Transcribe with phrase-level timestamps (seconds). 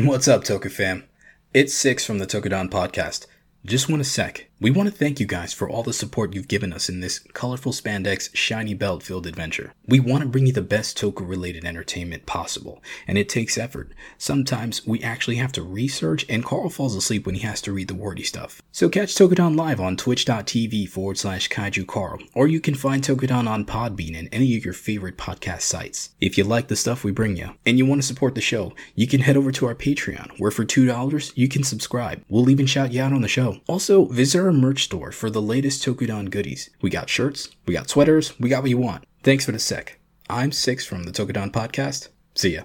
[0.00, 1.08] What's up, Toku fam?
[1.52, 3.26] It's Six from the Tokudon podcast.
[3.64, 4.47] Just want a sec.
[4.60, 7.20] We want to thank you guys for all the support you've given us in this
[7.20, 9.72] colorful spandex, shiny belt filled adventure.
[9.86, 13.92] We want to bring you the best Toku related entertainment possible, and it takes effort.
[14.16, 17.86] Sometimes we actually have to research, and Carl falls asleep when he has to read
[17.86, 18.60] the wordy stuff.
[18.72, 23.48] So catch Tokudon live on twitch.tv forward slash kaiju Carl, or you can find Tokudon
[23.48, 26.10] on Podbean and any of your favorite podcast sites.
[26.20, 28.74] If you like the stuff we bring you, and you want to support the show,
[28.96, 32.24] you can head over to our Patreon, where for $2 you can subscribe.
[32.28, 33.60] We'll even shout you out on the show.
[33.68, 36.70] Also, visit our merch store for the latest Tokudon goodies.
[36.80, 39.04] We got shirts, we got sweaters, we got what you want.
[39.22, 39.98] Thanks for the sec.
[40.30, 42.08] I'm Six from the Tokudon podcast.
[42.34, 42.62] See ya.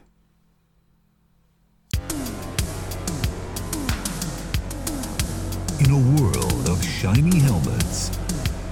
[5.82, 8.12] In a world of shiny helmets,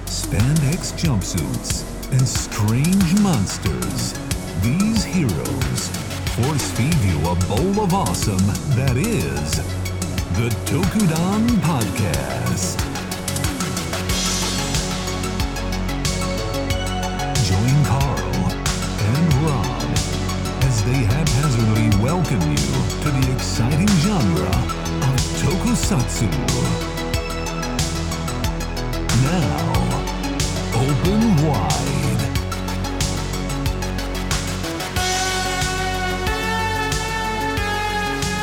[0.06, 4.14] spandex jumpsuits, and strange monsters,
[4.62, 5.88] these heroes
[6.32, 9.56] force feed you a bowl of awesome that is
[10.38, 12.91] the Tokudon Podcast.
[20.82, 26.28] As they haphazardly welcome you to the exciting genre of tokusatsu.
[29.22, 29.72] Now,
[30.74, 32.22] open wide.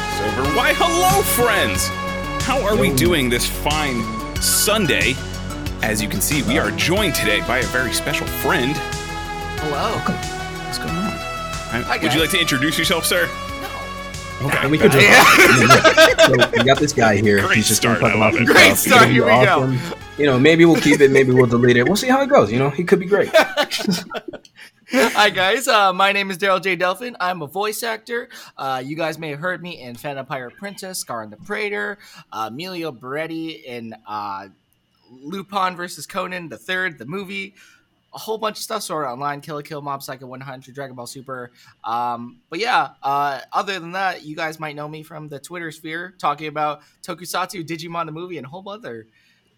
[0.06, 0.58] It's over.
[0.58, 1.88] Why, hello, friends!
[2.46, 4.02] How are we doing this fine
[4.42, 5.16] Sunday?
[5.82, 8.76] As you can see, we are joined today by a very special friend.
[9.62, 10.39] Hello.
[11.72, 11.90] What's going on?
[11.90, 13.28] Hi- Hi, Would you like to introduce yourself, sir?
[13.62, 14.48] No.
[14.48, 14.58] Okay.
[14.62, 16.26] And we could just.
[16.26, 17.42] so we got this guy here.
[17.42, 18.52] Great He's just start, gonna talk I love about it.
[18.54, 18.94] Great stuff.
[18.94, 19.78] Start, be here we go.
[20.18, 21.84] You know, maybe we'll keep it, maybe we'll delete it.
[21.86, 22.52] We'll see how it goes.
[22.52, 23.30] You know, he could be great.
[24.92, 26.76] Hi guys, uh, my name is Daryl J.
[26.76, 27.16] Delphin.
[27.20, 28.28] I'm a voice actor.
[28.58, 32.00] Uh, you guys may have heard me in Phantom Pirate Princess, Scar and the Praetor,
[32.34, 34.48] uh, Emilio Beretti in uh,
[35.12, 37.54] Lupin versus Conan the Third, the movie,
[38.14, 38.84] a whole bunch of stuff.
[38.84, 41.52] Sword Art Online, Kill la Kill, Mob Psycho 100, Dragon Ball Super.
[41.84, 45.72] Um, but yeah, uh, other than that, you guys might know me from the Twitter
[45.72, 49.08] sphere talking about Tokusatsu, Digimon the movie, and a whole other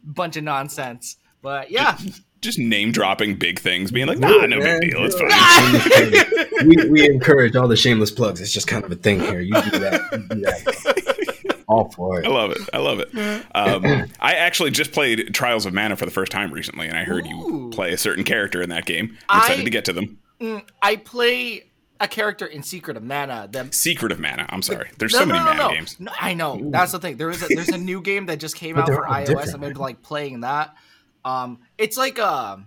[0.04, 1.18] bunch of nonsense.
[1.42, 1.98] But yeah,
[2.42, 5.06] Just name dropping big things, being like, nah, no Man, big deal.
[5.06, 6.68] It's fine.
[6.68, 8.42] we, we encourage all the shameless plugs.
[8.42, 9.40] It's just kind of a thing here.
[9.40, 10.02] You do that.
[10.12, 11.28] You do that.
[11.72, 12.26] All for it.
[12.26, 12.58] I love it.
[12.74, 13.10] I love it.
[13.56, 13.86] Um,
[14.20, 17.26] I actually just played Trials of Mana for the first time recently, and I heard
[17.26, 19.18] you play a certain character in that game.
[19.30, 20.18] I'm excited I- to get to them.
[20.40, 21.66] Mm, I play
[22.00, 23.48] a character in Secret of Mana.
[23.52, 24.48] The, Secret of Mana.
[24.50, 24.90] I'm sorry.
[24.98, 25.70] There's no, so many no, no, Mana no.
[25.76, 26.00] games.
[26.00, 26.60] No, I know.
[26.72, 27.18] That's the thing.
[27.18, 29.26] There is a, there's a new game that just came out for iOS.
[29.28, 29.78] different, I've been right?
[29.78, 30.74] like playing that.
[31.24, 32.66] Um, it's like a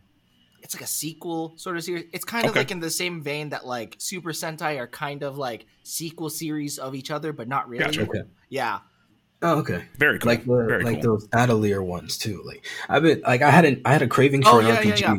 [0.62, 2.04] it's like a sequel sort of series.
[2.12, 2.60] It's kind of Okay.
[2.60, 6.78] like in the same vein that like Super Sentai are kind of like sequel series
[6.78, 7.84] of each other, but not really.
[7.84, 8.02] Gotcha.
[8.02, 8.22] Okay.
[8.50, 8.78] Yeah.
[9.46, 9.84] Oh, okay.
[9.98, 10.30] Very cool.
[10.32, 11.18] Like the Very like cool.
[11.18, 12.42] those Atelier ones too.
[12.46, 14.80] Like I've been like I had an I had a craving for Oh, an yeah,
[14.80, 15.00] yeah, RPG.
[15.00, 15.16] yeah.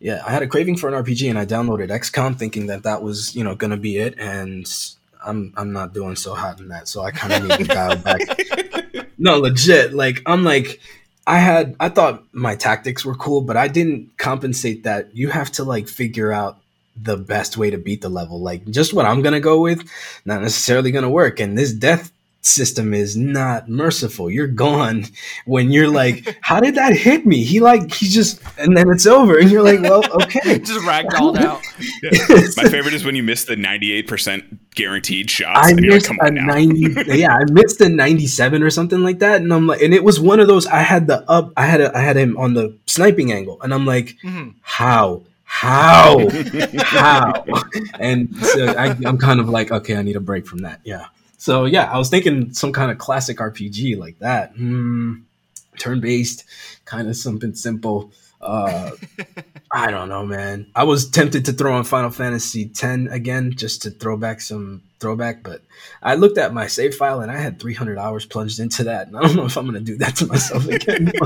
[0.00, 3.02] Yeah, I had a craving for an RPG, and I downloaded XCOM thinking that that
[3.02, 4.64] was you know gonna be it, and
[5.26, 7.96] I'm I'm not doing so hot in that, so I kind of need to dial
[8.08, 8.20] back.
[9.18, 9.92] No, legit.
[9.92, 10.78] Like I'm like
[11.26, 15.16] I had I thought my tactics were cool, but I didn't compensate that.
[15.16, 16.58] You have to like figure out
[17.00, 18.40] the best way to beat the level.
[18.40, 19.82] Like just what I'm gonna go with,
[20.24, 21.40] not necessarily gonna work.
[21.40, 22.12] And this death
[22.48, 24.30] system is not merciful.
[24.30, 25.04] You're gone
[25.46, 27.44] when you're like, how did that hit me?
[27.44, 30.58] He like he just and then it's over, and you're like, well, okay.
[30.68, 31.62] Just ragdolled out.
[32.56, 35.66] My favorite is when you miss the 98% guaranteed shots.
[35.66, 36.86] I and you're like, missed come a on ninety.
[37.18, 40.20] yeah, I missed a ninety-seven or something like that, and I'm like, and it was
[40.20, 40.66] one of those.
[40.66, 41.52] I had the up.
[41.56, 44.54] I had a, I had him on the sniping angle, and I'm like, Mhm.
[44.62, 46.28] how, how,
[46.78, 47.44] how?
[47.98, 50.80] And so I, I'm kind of like, okay, I need a break from that.
[50.84, 51.06] Yeah.
[51.38, 54.52] So yeah, I was thinking some kind of classic RPG like that.
[54.54, 55.20] Hmm,
[55.78, 56.44] turn-based,
[56.84, 58.12] kind of something simple.
[58.40, 58.90] Uh,
[59.72, 60.70] I don't know, man.
[60.74, 64.82] I was tempted to throw on Final Fantasy X again just to throw back some
[65.00, 65.62] throwback, but
[66.02, 69.16] I looked at my save file and I had 300 hours plunged into that, and
[69.16, 71.12] I don't know if I'm gonna do that to myself again.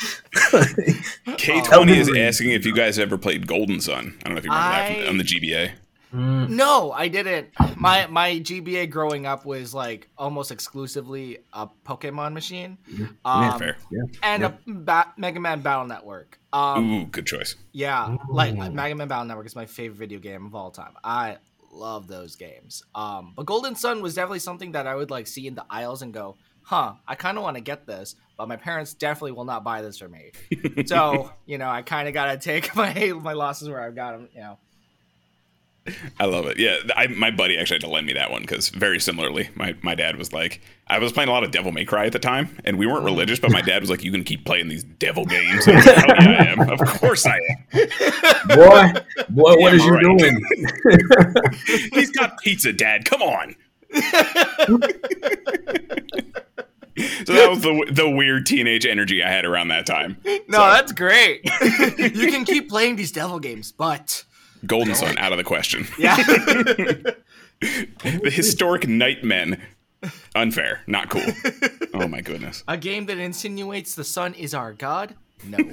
[0.00, 4.16] K20 Elden is asking if you guys ever played Golden Sun.
[4.20, 5.70] I don't know if you remember that I- from, on the GBA.
[6.12, 7.48] Mm, No, I didn't.
[7.76, 12.78] My my GBA growing up was like almost exclusively a Pokemon machine.
[13.24, 13.76] Um, Fair.
[13.90, 14.02] yeah.
[14.22, 14.48] and Yeah.
[14.48, 16.38] a ba- Mega Man Battle Network.
[16.52, 17.54] Um, Ooh, good choice.
[17.72, 18.70] yeah, like Ooh.
[18.70, 20.94] Mega Man Battle Network is my favorite video game of all time.
[21.04, 21.38] I
[21.72, 22.82] love those games.
[22.94, 26.02] Um, but Golden Sun was definitely something that I would like see in the aisles
[26.02, 29.44] and go, "Huh, I kind of want to get this," but my parents definitely will
[29.44, 30.32] not buy this for me.
[30.86, 34.28] so you know, I kind of gotta take my my losses where I've got them.
[34.34, 34.58] You know.
[36.18, 36.58] I love it.
[36.58, 39.74] Yeah, I, my buddy actually had to lend me that one because very similarly, my,
[39.82, 42.18] my dad was like, I was playing a lot of Devil May Cry at the
[42.18, 44.82] time, and we weren't religious, but my dad was like, "You can keep playing these
[44.84, 46.70] devil games." I was like, Hell yeah, I am.
[46.70, 47.88] Of course I am.
[48.48, 49.00] Boy,
[49.30, 50.02] boy, what is you right.
[50.18, 50.44] doing?
[51.94, 53.04] He's got pizza, Dad.
[53.04, 53.54] Come on.
[57.24, 60.16] so that was the the weird teenage energy I had around that time.
[60.24, 61.44] No, So, that's great.
[61.98, 64.24] you can keep playing these devil games, but
[64.66, 65.86] Golden Sun out of the question.
[65.98, 66.16] yeah.
[67.60, 69.60] The historic Nightmen.
[70.34, 71.26] Unfair, not cool.
[71.92, 72.64] Oh my goodness.
[72.66, 75.14] A game that insinuates the sun is our god?
[75.44, 75.58] No.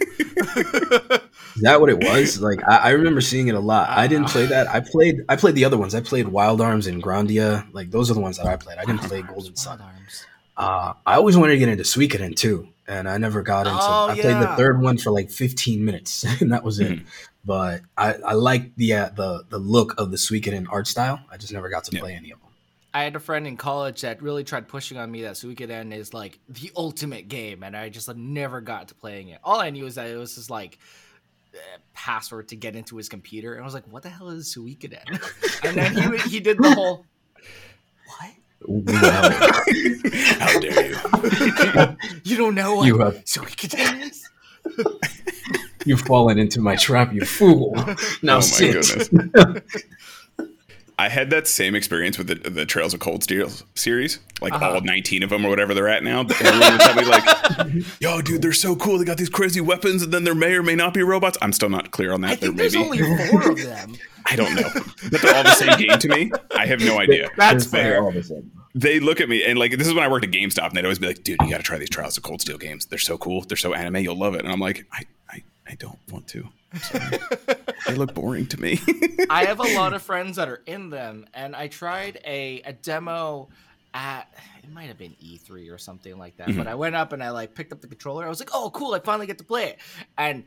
[1.55, 2.41] Is that what it was?
[2.41, 3.89] Like I, I remember seeing it a lot.
[3.89, 4.67] I didn't play that.
[4.67, 5.95] I played I played the other ones.
[5.95, 7.65] I played Wild Arms and Grandia.
[7.73, 8.77] Like those are the ones that I played.
[8.77, 9.79] I didn't play Golden Sun.
[9.79, 10.25] Wild arms.
[10.57, 13.79] Uh, I always wanted to get into Suikoden too, and I never got into.
[13.79, 16.99] Oh, I played the third one for like 15 minutes, and that was it.
[17.47, 21.21] But I, I like the uh, the the look of the Suikoden art style.
[21.31, 22.01] I just never got to Yeah.
[22.01, 22.49] play any of them.
[22.93, 26.13] I had a friend in college that really tried pushing on me that Suikoden is
[26.13, 29.39] like the ultimate game, and I just like, never got to playing it.
[29.45, 30.77] All I knew is that it was his like
[31.53, 31.57] uh,
[31.93, 35.63] password to get into his computer, and I was like, "What the hell is Suikoden?"
[35.63, 37.05] and then he he did the whole
[38.19, 38.31] what?
[38.67, 39.29] Wow.
[40.39, 41.97] How dare you?
[42.25, 44.27] You don't know what You have- Suikoden is?
[45.87, 47.73] You've fallen into my trap, you fool.
[48.21, 49.09] Now oh sit.
[50.99, 54.73] I had that same experience with the, the Trails of Cold Steel series, like Uh-huh.
[54.73, 56.21] all 19 of them or whatever they're at now.
[56.21, 58.97] Everyone would tell me like, "Yo, dude, they're so cool.
[58.97, 61.53] They got these crazy weapons, and then there may or may not be robots." I'm
[61.53, 62.31] still not clear on that.
[62.31, 62.79] I there think may there's be.
[62.79, 63.95] only four of them.
[64.25, 64.69] I don't know,
[65.11, 66.31] but they're all the same game to me.
[66.55, 67.29] I have no idea.
[67.37, 68.01] That's fair.
[68.01, 68.43] the.
[68.73, 70.83] They look at me and like this is when I worked at GameStop, and they'd
[70.85, 72.87] always be like, "Dude, you got to try these Trials of Cold Steel games.
[72.87, 73.41] They're so cool.
[73.41, 73.97] They're so anime.
[73.97, 75.03] You'll love it." And I'm like, "I,
[75.69, 76.47] I, don't want to.
[77.87, 78.79] They look boring to me."
[79.29, 82.73] I have a lot of friends that are in them, and I tried a, a
[82.73, 83.49] demo
[83.93, 84.33] at
[84.63, 86.47] it might have been E3 or something like that.
[86.47, 86.67] But mm-hmm.
[86.67, 88.25] I went up and I like picked up the controller.
[88.25, 88.93] I was like, "Oh, cool!
[88.93, 89.79] I finally get to play it."
[90.17, 90.43] And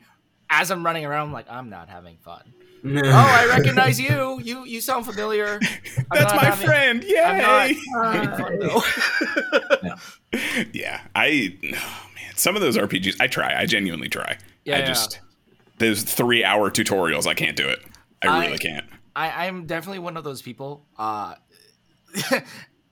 [0.49, 2.53] as I'm running around, I'm like, "I'm not having fun."
[2.85, 4.41] oh, I recognize you.
[4.43, 5.59] You you sound familiar.
[5.63, 7.05] I'm That's my having- friend.
[7.05, 7.77] I'm not Yay!
[7.95, 10.69] Uh, oh, having fun.
[10.73, 13.59] Yeah, I oh man, some of those RPGs I try.
[13.59, 14.39] I genuinely try.
[14.71, 14.87] Yeah, I yeah.
[14.87, 15.21] just
[15.79, 17.27] those three hour tutorials.
[17.27, 17.81] I can't do it.
[18.23, 18.87] I, I- really can't.
[19.17, 20.87] I, I'm definitely one of those people.
[20.97, 21.35] Uh,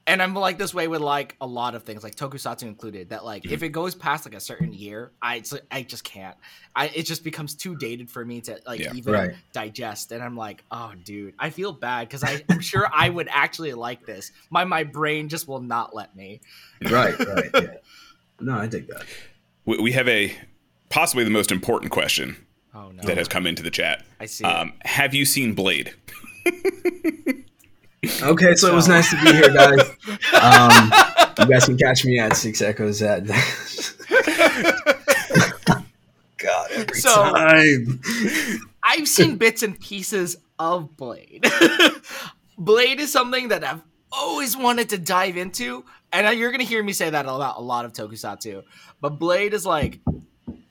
[0.07, 3.11] and I'm like this way with like a lot of things, like tokusatsu included.
[3.11, 6.37] That like if it goes past like a certain year, I I just can't.
[6.75, 8.95] I it just becomes too dated for me to like Yeah.
[8.95, 9.31] even Right.
[9.53, 10.11] digest.
[10.13, 14.05] And I'm like, oh, dude, I feel bad because I'm sure I would actually like
[14.07, 14.33] this.
[14.51, 16.41] My my brain just will not let me.
[16.91, 17.51] right, right.
[17.55, 17.75] Yeah.
[18.41, 19.05] No, I dig that.
[19.67, 20.33] We, we have a
[20.89, 22.37] possibly the most important question
[22.75, 24.05] Oh no, that has come into the chat.
[24.21, 24.45] I see.
[24.45, 25.95] Um, have you seen Blade?
[28.23, 29.81] Okay, so it was nice to be here, guys.
[30.41, 30.93] Um,
[31.41, 33.27] you guys can catch me at Six Echoes at.
[36.39, 38.01] God, every So- time.
[38.83, 41.45] I've seen bits and pieces of Blade.
[42.59, 43.83] Blade is something that I've
[44.13, 47.85] always wanted to dive into, and you're gonna hear me say that about a lot
[47.85, 48.63] of Tokusatsu.
[49.01, 49.99] But Blade is like,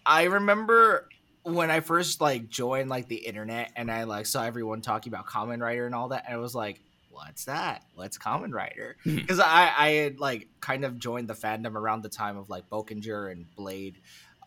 [0.07, 1.07] I remember
[1.43, 5.27] when I first like joined like the internet, and I like saw everyone talking about
[5.27, 6.81] Kamen Rider and all that, and I was like.
[7.09, 7.83] What's that?
[7.95, 8.95] What's Kamen Rider?
[9.03, 12.69] Because I, I had like kind of joined the fandom around the time of like
[12.69, 13.97] Boukenger and Blade.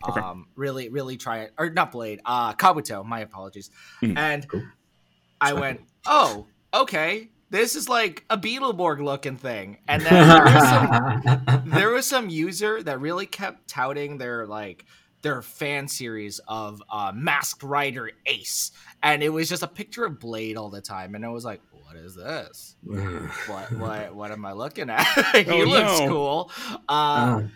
[0.07, 0.21] Okay.
[0.21, 3.03] Um, really, really try or not Blade, uh, Kabuto.
[3.03, 3.71] My apologies.
[4.01, 4.17] Mhm.
[4.17, 4.63] And Cool.
[5.41, 9.79] I went, oh, okay, this is like a Beetleborg looking thing.
[9.89, 14.85] And then there was, some, there was some user that really kept touting their like
[15.21, 18.71] their fan series of uh, Masked Rider Ace,
[19.03, 21.61] and it was just a picture of Blade all the time, and I was like,
[21.71, 22.75] what is this?
[23.47, 25.03] What what what am I looking at?
[25.45, 26.07] he Oh, looks no.
[26.07, 26.51] cool.
[26.87, 27.49] Uh, Oh.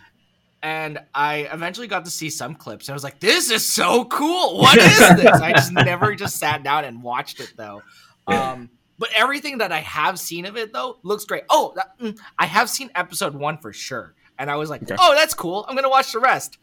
[0.64, 2.88] and I eventually got to see some clips.
[2.88, 4.58] And I was like, "This is so cool!
[4.62, 7.82] What is this?" I just never just sat down and watched it though.
[8.28, 11.44] Um, but everything that I have seen of it though looks great.
[11.50, 14.96] Oh, that, mm, I have seen episode one for sure, and I was like, Okay.
[15.00, 15.66] "Oh, that's cool!
[15.70, 16.58] I'm gonna watch the rest."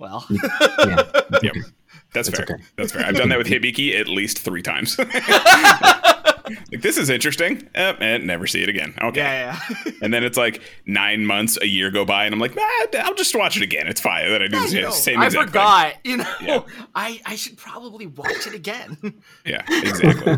[0.00, 1.02] Well, yeah.
[1.42, 1.54] Yep.
[2.12, 2.46] That's It's fair.
[2.56, 2.64] okay.
[2.76, 3.06] That's fair.
[3.06, 4.98] I've done that with Hibiki at least three times.
[6.72, 8.94] like this is interesting, eh, and never see it again.
[9.00, 9.20] Okay.
[9.20, 9.92] yeah, yeah.
[10.02, 12.62] And then it's like nine months, a year go by, and I'm like, nah,
[13.00, 13.86] I'll just watch it again.
[13.86, 14.28] It's fine.
[14.28, 15.94] Then I do Yeah, the you know, same I exact forgot.
[16.02, 16.62] You know, Yeah.
[16.96, 18.96] I I should probably watch it again.
[19.44, 20.36] Yeah, exactly.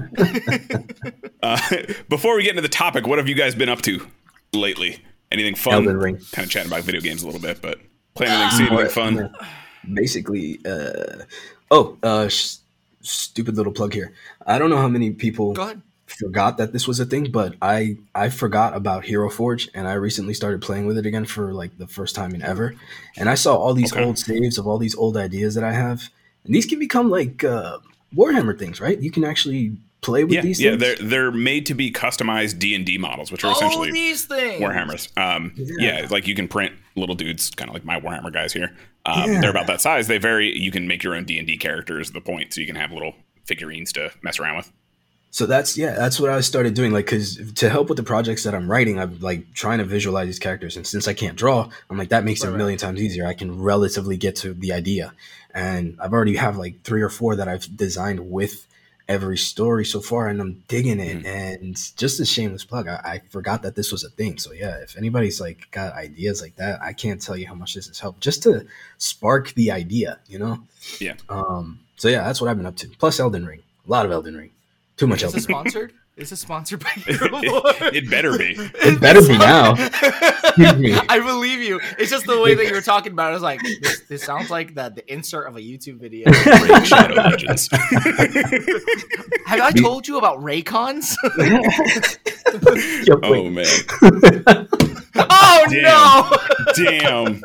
[1.42, 1.58] uh,
[2.10, 4.06] before we get into the topic, what have you guys been up to
[4.52, 5.02] lately?
[5.30, 5.74] Anything fun?
[5.74, 6.18] Elden Ring.
[6.32, 7.78] Kind of chatting about video games a little bit, but
[8.14, 9.30] playing anything, see anything fun?
[9.94, 11.24] Basically, uh,
[11.70, 12.56] oh, uh, sh-
[13.00, 14.12] stupid little plug here.
[14.46, 15.54] I don't know how many people
[16.06, 19.94] forgot that this was a thing, but I I forgot about Hero Forge, and I
[19.94, 22.74] recently started playing with it again for like the first time in ever.
[23.16, 24.02] And I saw all these Okay.
[24.04, 26.10] old saves of all these old ideas that I have,
[26.44, 27.78] and these can become like uh,
[28.14, 29.00] Warhammer things, right?
[29.00, 30.60] You can actually play with Yeah, these.
[30.60, 30.80] yeah, things.
[30.98, 34.24] they're they're made to be customized D and D models, which are Oh, essentially these
[34.26, 34.60] things.
[34.62, 35.16] Warhammers.
[35.16, 36.00] Um, yeah.
[36.02, 36.06] Yeah.
[36.10, 38.76] like you can print little dudes, kind of like my Warhammer guys here.
[39.06, 39.40] Um, Yeah.
[39.40, 40.08] They're about that size.
[40.08, 40.56] They vary.
[40.58, 42.10] You can make your own D and D characters.
[42.10, 43.14] The point, so you can have little
[43.46, 44.72] figurines to mess around with.
[45.30, 46.92] So that's yeah, that's what I started doing.
[46.92, 50.26] Like, cause to help with the projects that I'm writing, I'm like trying to visualize
[50.26, 52.78] these characters, and since I can't draw, I'm like that makes it a Right, million
[52.78, 53.26] times easier.
[53.26, 55.14] I can relatively get to the idea,
[55.54, 58.66] and I've already have like three or four that I've designed with
[59.12, 61.24] every story so far, and I'm digging it.
[61.26, 64.38] And just a shameless plug, I, I forgot that this was a thing.
[64.38, 67.74] So yeah, if anybody's like got ideas like that, I can't tell you how much
[67.74, 68.66] this has helped just to
[68.98, 70.62] spark the idea, you know.
[70.98, 71.14] Yeah.
[71.28, 71.80] Um.
[71.96, 72.88] So yeah, that's what I've been up to.
[72.98, 74.50] Plus Elden Ring, a lot of Elden Ring,
[74.96, 75.92] too much Is Elden sponsored?
[76.14, 77.40] Is this sponsored by it, Hero
[77.90, 78.54] it better be.
[78.84, 79.72] It better be now.
[79.72, 80.92] Excuse me.
[81.08, 81.80] I believe you.
[81.98, 83.30] It's just the way that you were talking about it.
[83.30, 86.30] I was like, this, this sounds like the, the insert of a YouTube video.
[86.82, 87.68] Shadow Legends.
[89.46, 91.16] Have I told you about Raycons?
[93.06, 93.66] Yo, oh man,
[95.16, 95.82] oh Damn.
[95.82, 97.40] no!
[97.40, 97.42] damn.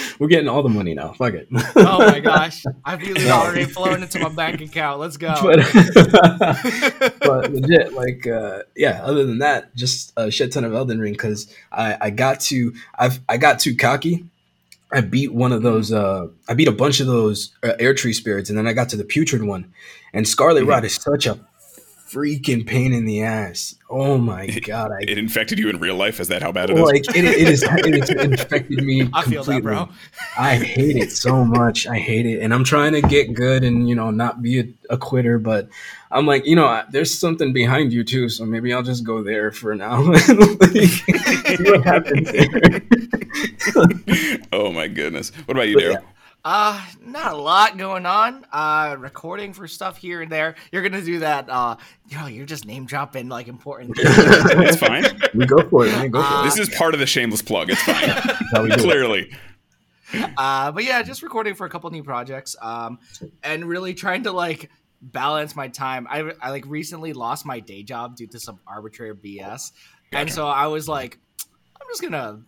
[0.18, 1.12] We're getting all the money now.
[1.12, 1.48] Fuck it.
[1.76, 2.62] Oh my gosh.
[2.84, 5.00] I feel it already flowing into my bank account.
[5.00, 5.34] Let's go.
[5.42, 5.58] but,
[7.20, 9.00] but legit, like, uh, yeah.
[9.02, 12.72] Other than that, just a shit ton of Elden Ring because I, I got to,
[12.98, 14.24] I've, I got too cocky.
[14.92, 15.90] I beat one of those.
[15.90, 18.96] Uh, I beat a bunch of those uh, Erdtree spirits, and then I got to
[18.96, 19.72] the putrid one.
[20.12, 20.68] And Scarlet Mhm.
[20.68, 21.40] Rot is such a
[22.12, 23.74] freaking pain in the ass.
[23.88, 24.92] Oh my god!
[24.92, 26.20] I It infected you in real life.
[26.20, 26.82] Is that how bad it is?
[26.82, 27.62] like it, it is.
[27.62, 29.08] It has infected me.
[29.14, 29.86] I feel that, bro.
[29.86, 30.02] completely.
[30.38, 31.86] I hate it so much.
[31.86, 34.64] I hate it, and I'm trying to get good and you know not be a,
[34.90, 35.38] a quitter.
[35.38, 35.68] But
[36.10, 39.22] I'm like, you know, I- there's something behind you too, so maybe I'll just go
[39.22, 40.02] there for now.
[40.62, 40.88] Like,
[41.58, 42.82] see what happens there.
[44.52, 45.30] oh my goodness.
[45.46, 46.02] What about you, But Daryl?
[46.44, 46.50] Yeah.
[46.50, 48.44] Uh, not a lot going on.
[48.52, 50.54] Uh, recording for stuff here and there.
[50.72, 51.48] You're gonna do that.
[51.48, 51.76] Uh,
[52.08, 54.08] you know, you're just name dropping like important things.
[54.10, 55.04] It's fine.
[55.34, 55.92] We go for it.
[55.92, 56.10] Man.
[56.10, 56.44] Go for Uh, it.
[56.44, 57.70] This is part of the shameless plug.
[57.70, 57.94] It's fine.
[58.06, 58.80] That's how we do it.
[58.80, 59.30] Clearly.
[60.36, 62.54] uh, but yeah, just recording for a couple new projects.
[62.60, 62.98] Um,
[63.42, 64.70] and really trying to like
[65.00, 66.06] balance my time.
[66.10, 69.72] I I like recently lost my day job due to some arbitrary BS,
[70.12, 71.18] and so I was like,
[71.80, 72.40] I'm just gonna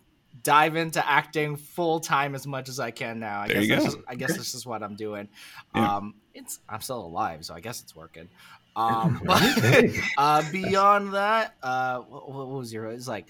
[0.45, 3.41] dive into acting full time as much as I can now.
[3.41, 3.91] I There guess you that's go.
[3.97, 5.29] just, I guess this is what I'm doing.
[5.75, 5.97] Yeah.
[5.97, 8.29] Um, it's I'm still alive, so I guess it's working.
[8.77, 9.43] Um, but
[10.19, 12.87] uh, beyond that, uh, what, what was your?
[12.87, 13.27] It's like,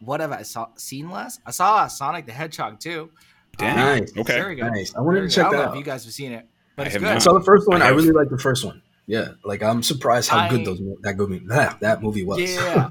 [0.00, 1.40] what have I saw, seen last?
[1.46, 3.10] I saw Sonic the Hedgehog too.
[3.56, 3.76] Damn.
[3.76, 4.12] Nice.
[4.16, 4.34] Okay.
[4.38, 4.70] Very good.
[4.72, 4.94] Nice.
[4.94, 5.74] I wanted to check I don't that know out.
[5.74, 6.46] if you guys have seen it,
[6.76, 7.12] but I it's have good.
[7.12, 7.82] I saw the first one.
[7.82, 8.82] I I, really liked the first one.
[9.06, 12.40] Yeah, like I'm surprised how I- good those that movie that, that movie was.
[12.40, 12.90] Yeah.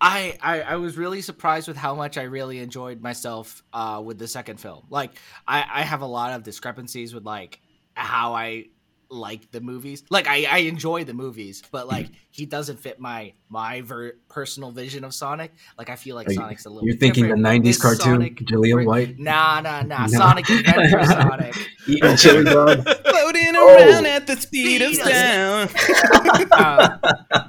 [0.00, 4.18] I, I I was really surprised with how much I really enjoyed myself uh, with
[4.18, 4.86] the second film.
[4.90, 5.12] Like
[5.46, 7.60] I, I have a lot of discrepancies with like
[7.94, 8.66] how I
[9.12, 10.04] like the movies.
[10.08, 14.70] Like I, I enjoy the movies, but like he doesn't fit my my ver- personal
[14.70, 15.52] vision of Sonic.
[15.76, 16.88] Like I feel like Are you- Sonic's a little.
[16.88, 17.42] You're thinking different.
[17.42, 19.96] the '90s This cartoon, Sonic- Jillian White Nah, nah, No.
[19.96, 20.06] nah.
[20.06, 21.54] Sonic Adventure Sonic.
[21.88, 22.82] eating chili dog.
[22.84, 25.70] Floating around at the speed of sound.
[26.52, 26.98] Uh,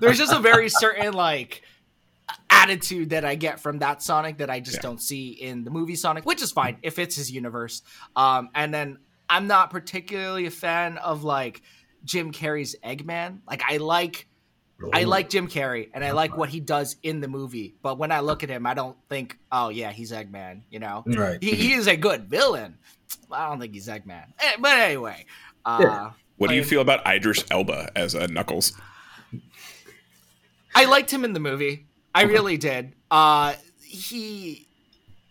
[0.01, 1.61] there's just a very certain like
[2.51, 4.81] attitude that I get from that Sonic that I just Yeah.
[4.81, 7.81] don't see in the movie Sonic, which is fine if it's his universe.
[8.15, 11.61] Um, and then I'm not particularly a fan of like
[12.03, 13.39] Jim Carrey's Eggman.
[13.47, 14.27] Like I like
[14.93, 18.11] I like Jim Carrey and I like what he does in the movie, but when
[18.11, 20.63] I look at him, I don't think, oh yeah, he's Eggman.
[20.71, 21.37] You know, right.
[21.41, 22.79] he, he is a good villain.
[23.31, 24.25] I don't think he's Eggman.
[24.39, 25.25] Eh, But anyway,
[25.65, 26.11] uh, Yeah.
[26.37, 28.73] What do you Playing- feel about Idris Elba as uh, Knuckles?
[30.73, 31.85] I liked him in the movie.
[32.13, 32.93] I really did.
[33.09, 33.53] Uh,
[33.83, 34.67] he,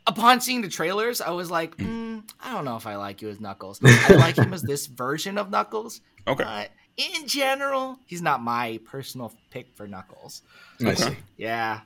[0.06, 3.28] upon seeing the trailers, I was like, mm, I don't know if I like you
[3.28, 3.80] as Knuckles.
[3.84, 6.00] I like him as this version of Knuckles.
[6.26, 6.44] Okay.
[6.44, 10.42] But in general, he's not my personal pick for Knuckles.
[10.84, 11.16] I see.
[11.38, 11.80] Yeah.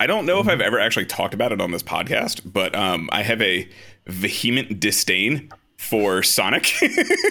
[0.00, 3.08] I don't know if I've ever actually talked about it on this podcast, but um,
[3.12, 3.68] I have a
[4.08, 6.72] vehement disdain for Sonic.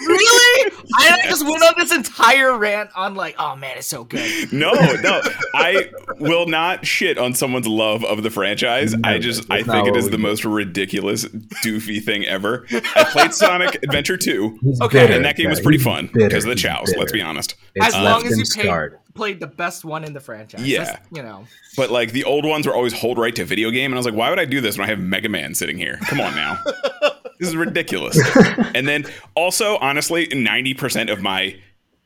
[0.08, 0.72] Really?
[0.96, 4.52] I just went on this entire rant on like, oh man, it's so good.
[4.52, 5.20] no, no,
[5.54, 8.94] I will not shit on someone's love of the franchise.
[9.04, 10.22] I just I think it what is we the do.
[10.22, 12.66] most ridiculous, doofy thing ever.
[12.96, 15.00] I played Sonic Adventure 2, He's Okay.
[15.00, 16.28] bitter, and that game was pretty He's fun bitter.
[16.28, 16.94] because of the He's chows.
[16.96, 17.54] Let's be honest.
[17.74, 20.66] It's As long as you paid, played the best one in the franchise.
[20.66, 20.84] Yeah.
[20.84, 21.44] That's- you know.
[21.76, 24.06] But like the old ones were always hold right to video game, and I was
[24.06, 25.98] like, why would I do this when I have Mega Man sitting here?
[26.08, 26.58] Come on now.
[27.38, 28.18] this is ridiculous.
[28.74, 31.56] and then also, honestly, 90% of my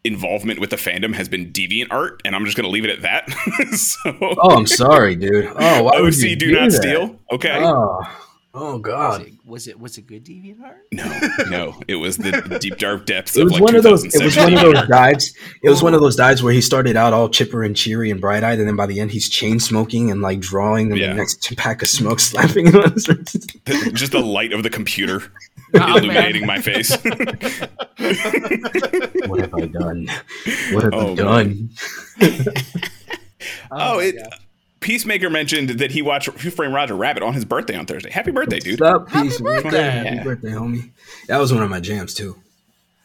[0.04, 3.02] involvement with the fandom has been DeviantArt, and I'm just going to leave it at
[3.02, 3.30] that.
[3.76, 5.46] so, Oh, I'm sorry, dude.
[5.54, 6.76] Oh, why would you OC, do, not that?
[6.76, 7.18] steal.
[7.32, 7.56] Okay.
[7.62, 8.00] Oh,
[8.54, 9.21] oh Was God.
[9.23, 10.76] it, was it was it good DeviantArt?
[10.92, 14.04] no, no, it was the deep dark depths It of was like one of those.
[14.04, 15.35] It was one of those dives.
[15.62, 16.04] It was one of oh.
[16.04, 18.76] those dives where he started out all chipper and cheery and bright eyed, and then
[18.76, 21.09] by the end he's chain smoking and like drawing, and Yeah.
[21.09, 23.56] the next pack of smoke slapping him on his wrist.
[23.94, 25.23] just the light of the computer
[25.75, 26.59] Oh, illuminating man.
[26.59, 26.90] my face.
[29.26, 30.06] What have I done?
[30.73, 31.71] What have Oh, I done?
[32.21, 32.37] Oh,
[33.71, 34.16] oh, my it.
[34.16, 34.35] God.
[34.82, 38.10] Peacemaker mentioned that he watched Who Framed Roger Rabbit on his birthday on Thursday.
[38.10, 38.80] Happy birthday, dude!
[38.80, 39.62] What's up, Happy peace, man?
[39.62, 39.80] birthday.
[39.80, 40.90] Happy birthday, homie.
[41.28, 42.36] That was one of my jams too.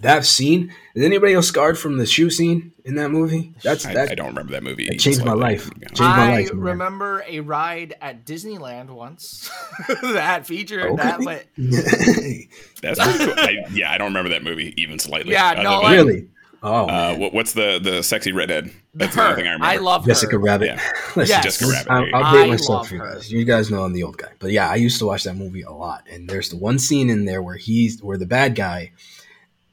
[0.01, 0.71] That scene.
[0.93, 3.53] Is anybody else scarred from the shoe scene in that movie?
[3.63, 4.11] That's I, that.
[4.11, 4.87] I don't remember that movie.
[4.87, 5.71] It changed my life.
[5.79, 6.61] Changed my I life, man.
[6.61, 9.49] remember a ride at Disneyland once
[10.03, 10.95] that featured Okay.
[11.03, 11.45] that, but
[12.81, 13.33] That's pretty cool.
[13.39, 15.31] I, yeah, I don't remember that movie even slightly.
[15.33, 16.27] Yeah, no, like- really.
[16.63, 18.71] Oh, Uh, what, what's the the sexy redhead?
[18.93, 19.65] That's the her, only thing I remember.
[19.65, 20.39] I love Jessica her.
[20.39, 20.65] Rabbit.
[20.67, 20.81] Yeah.
[21.25, 21.43] Yes.
[21.43, 21.91] Jessica Rabbit.
[21.91, 23.31] I'll, there you I'll date I myself love for you guys.
[23.31, 25.61] You guys know I'm the old guy, but yeah, I used to watch that movie
[25.63, 26.03] a lot.
[26.11, 28.91] And there's the one scene in there where he's where the bad guy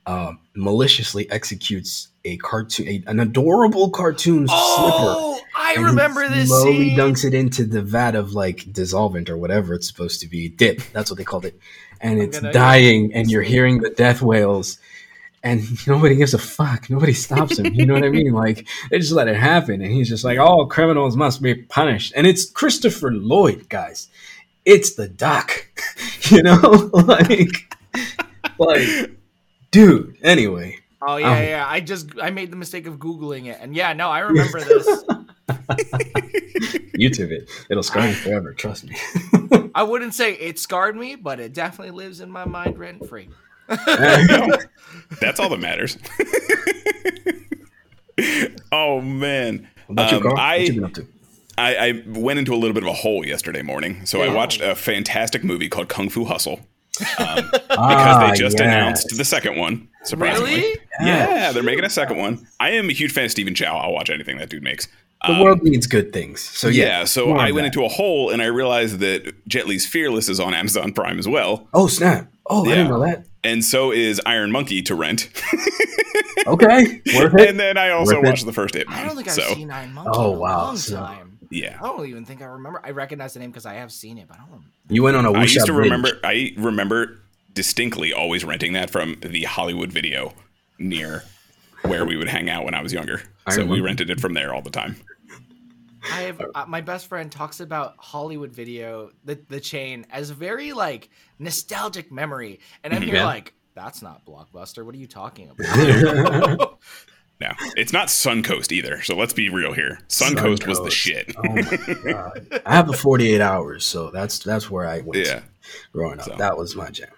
[0.07, 4.53] um, maliciously executes a cartoon, a, an adorable cartoon slipper.
[4.57, 5.79] Oh, I slipper.
[5.79, 6.99] and he remember this Slowly scene.
[6.99, 10.81] dunks it into the vat of like dissolvent or whatever it's supposed to be, dip.
[10.93, 11.59] That's what they called it,
[12.00, 14.79] and it's gonna- dying, and you're hearing the death wails.
[15.44, 16.88] And nobody gives a fuck.
[16.90, 17.72] Nobody stops him.
[17.74, 18.32] You know what I mean?
[18.32, 22.12] Like they just let it happen, and he's just like, "All criminals must be punished."
[22.16, 24.08] And it's Christopher Lloyd, guys.
[24.64, 25.68] It's the Doc.
[26.30, 26.56] you know,
[26.94, 27.76] like,
[28.58, 29.10] like,
[29.70, 30.16] dude.
[30.22, 31.40] Anyway, Oh yeah, Oh.
[31.42, 31.64] yeah.
[31.68, 35.04] I just I made the mistake of googling it, and yeah, no, I remember this.
[36.96, 37.50] YouTube it.
[37.68, 38.54] It'll scar you forever.
[38.54, 38.96] Trust me.
[39.74, 43.28] I wouldn't say it scarred me, but it definitely lives in my mind rent free.
[45.21, 45.97] That's all that matters.
[48.73, 49.68] oh man.
[49.87, 51.06] What about you, Um, I- what you been up to?
[51.56, 54.61] I, I went into a little bit of a hole yesterday morning, so I watched
[54.61, 56.59] a fantastic movie called Kung Fu Hustle
[57.16, 58.66] um, because Ah, they just yes.
[58.66, 59.87] announced the second one.
[60.03, 60.79] Surprisingly, Really?
[61.00, 62.44] yeah, they're making a second one.
[62.59, 63.77] I am a huge fan of Stephen Chow.
[63.77, 64.88] I'll watch anything that dude makes.
[65.24, 66.40] The Um, world needs good things.
[66.40, 66.87] So yeah.
[66.98, 67.64] yeah, so I went that.
[67.66, 71.29] into a hole and I realized that Jet Li's Fearless is on Amazon Prime as
[71.29, 72.33] well, Oh snap!
[72.46, 73.27] Oh, I didn't know that.
[73.44, 75.30] And so is Iron Monkey to rent.
[76.46, 77.48] Okay, worth it.
[77.48, 78.28] and then I also Worth it.
[78.28, 78.90] watched the first Hitman.
[78.92, 81.38] I don't think I've so, seen Nine Monkey Oh, in a wow, long so- time.
[81.50, 82.80] Yeah, I don't even think I remember.
[82.85, 84.68] I recognize the name because I have seen it, but I don't remember.
[84.90, 85.85] You went on a I used Wuxia to bridge.
[85.85, 86.20] remember.
[86.22, 87.18] I remember
[87.54, 90.33] distinctly always renting that from the Hollywood Video
[90.78, 91.22] near
[91.83, 93.22] where we would hang out when I was younger.
[93.46, 94.96] I so we rented it from there all the time.
[96.12, 100.73] I have uh, my best friend talks about Hollywood Video, the the chain, as very
[100.73, 103.25] like nostalgic memory, and I'm here Yeah.
[103.27, 104.85] like, that's not Blockbuster.
[104.85, 106.79] What are you talking about?
[107.40, 109.03] No, it's not Suncoast either.
[109.03, 109.99] So let's be real here.
[110.09, 111.35] Suncoast was the shit.
[111.37, 112.62] Oh my god!
[112.64, 115.27] I have the 48 hours, so that's that's where I went.
[115.27, 115.40] Yeah.
[115.93, 116.37] growing up, So.
[116.38, 117.09] that was my jam.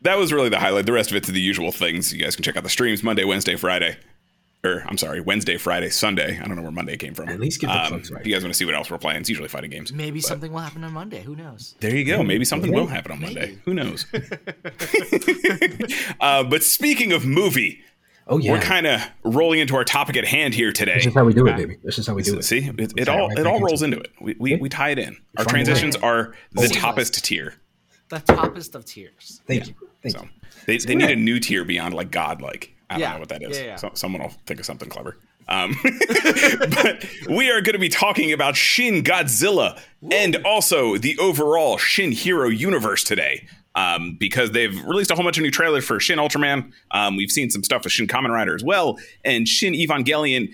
[0.00, 0.86] That was really the highlight.
[0.86, 2.10] The rest of it's the usual things.
[2.10, 3.98] You guys can check out the streams Monday, Wednesday, Friday.
[4.66, 6.38] Or I'm sorry, Wednesday, Friday, Sunday.
[6.42, 7.28] I don't know where Monday came from.
[7.28, 8.20] At least get the um, plugs right.
[8.20, 9.92] If you guys want to see what else we're playing, it's usually fighting games.
[9.92, 11.22] Maybe something will happen on Monday.
[11.22, 11.74] Who knows?
[11.80, 12.22] There you go.
[12.22, 12.80] Maybe something Maybe.
[12.80, 13.40] will happen on Monday.
[13.46, 13.58] Maybe.
[13.64, 14.06] Who knows?
[16.20, 17.80] uh, but speaking of movie,
[18.28, 20.96] Oh yeah, we're kind of rolling into our topic at hand here today.
[20.96, 21.76] This is how we do it, baby.
[21.84, 22.42] That's just how we do it.
[22.42, 24.10] See, it, it it all right it all into rolls into it.
[24.20, 25.16] We, we, we tie it in.
[25.36, 26.08] Our Find transitions way.
[26.08, 27.10] are the Seamless.
[27.10, 27.54] toppest tier.
[28.08, 29.42] The toppest of tiers.
[29.46, 29.74] Thank you.
[30.02, 30.28] Thank So you.
[30.66, 32.75] they, they need a new tier beyond like godlike.
[32.90, 33.58] I don't know what that is.
[33.58, 33.76] Yeah, yeah.
[33.76, 35.16] So, someone will think of something clever.
[35.48, 35.76] Um,
[36.74, 39.78] but we are going to be talking about Shin Godzilla
[40.10, 43.46] and also the overall Shin Hero universe today.
[43.74, 46.72] Um, because they've released a whole bunch of new trailers for Shin Ultraman.
[46.92, 50.50] Um, we've seen some stuff with Shin Kamen Rider as well, and Shin Evangelion.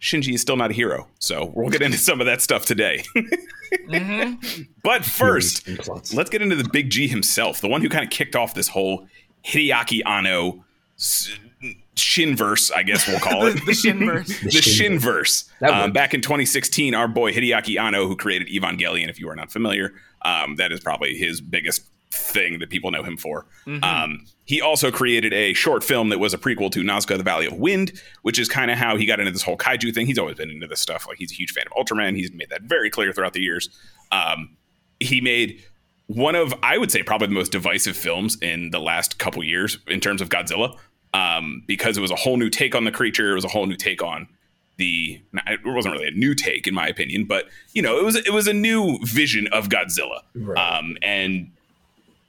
[0.00, 3.02] Shinji is still not a hero, so we'll get into some of that stuff today.
[4.82, 5.66] But first,
[6.12, 8.68] let's get into the big G himself, the one who kind of kicked off this
[8.68, 9.06] whole
[9.44, 10.64] Hideaki Anno
[10.98, 11.38] s-
[11.96, 13.54] Shinverse, I guess we'll call it.
[13.66, 14.26] The Shinverse.
[14.42, 15.50] the Shinverse.
[15.60, 15.68] Shinverse.
[15.68, 19.50] Um, back in 2016, our boy Hideaki Anno, who created Evangelion, if you are not
[19.50, 23.46] familiar, um, that is probably his biggest thing that people know him for.
[23.82, 27.46] Um, he also created a short film that was a prequel to Nausicaä: The Valley
[27.46, 30.06] of Wind, which is kind of how he got into this whole kaiju thing.
[30.06, 31.06] He's always been into this stuff.
[31.08, 32.14] Like he's a huge fan of Ultraman.
[32.16, 33.68] He's made that very clear throughout the years.
[34.12, 34.56] Um,
[35.00, 35.62] he made
[36.06, 39.78] one of I would say probably the most divisive films in the last couple years
[39.88, 40.78] in terms of Godzilla,
[41.16, 43.30] um, because it was a whole new take on the creature.
[43.32, 44.28] It was a whole new take on
[44.76, 45.20] the.
[45.46, 48.32] It wasn't really a new take in my opinion, but you know, it was it
[48.32, 50.58] was a new vision of Godzilla, Right.
[50.58, 51.50] um, and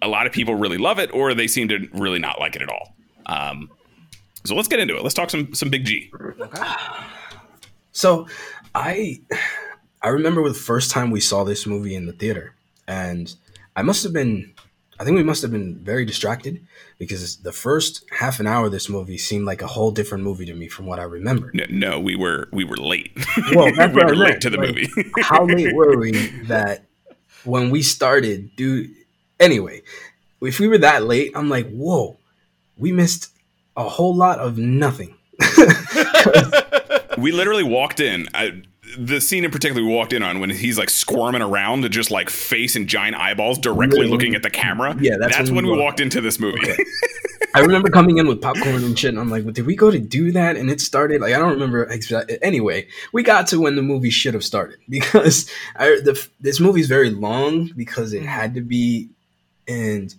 [0.01, 2.61] a lot of people really love it, or they seem to really not like it
[2.61, 2.93] at all.
[3.25, 3.69] Um,
[4.45, 5.03] So let's get into it.
[5.03, 6.09] Let's talk some some Big G.
[7.91, 8.27] So
[8.75, 9.19] I
[10.01, 12.53] I remember the first time we saw this movie in the theater,
[12.87, 13.33] and
[13.75, 14.53] I must have been
[14.99, 16.65] I think we must have been very distracted
[16.97, 20.45] because the first half an hour of this movie seemed like a whole different movie
[20.47, 21.51] to me from what I remember.
[21.53, 23.11] No, no we were we were late.
[23.55, 24.41] Well, we were late meant.
[24.41, 25.11] to the Like, movie.
[25.21, 26.11] How late were we
[26.47, 26.85] that
[27.43, 28.89] when we started, dude?
[29.39, 29.83] Anyway,
[30.41, 32.17] if we were that late, I'm like, whoa,
[32.77, 33.31] we missed
[33.75, 35.15] a whole lot of nothing.
[37.17, 38.27] we literally walked in.
[38.33, 38.63] I,
[38.97, 42.09] the scene in particular we walked in on when he's like squirming around and just
[42.11, 44.11] like face and giant eyeballs directly Really?
[44.11, 44.95] looking at the camera.
[44.99, 46.59] Yeah, that's that's when when we we walked- into this movie.
[47.55, 49.89] I remember coming in with popcorn and shit, and I'm like, well, did we go
[49.89, 50.57] to do that?
[50.57, 52.37] And it started like I don't remember exactly.
[52.41, 56.81] Anyway, we got to when the movie should have started because I, the, this movie
[56.81, 59.09] is very long because it had to be.
[59.67, 60.13] And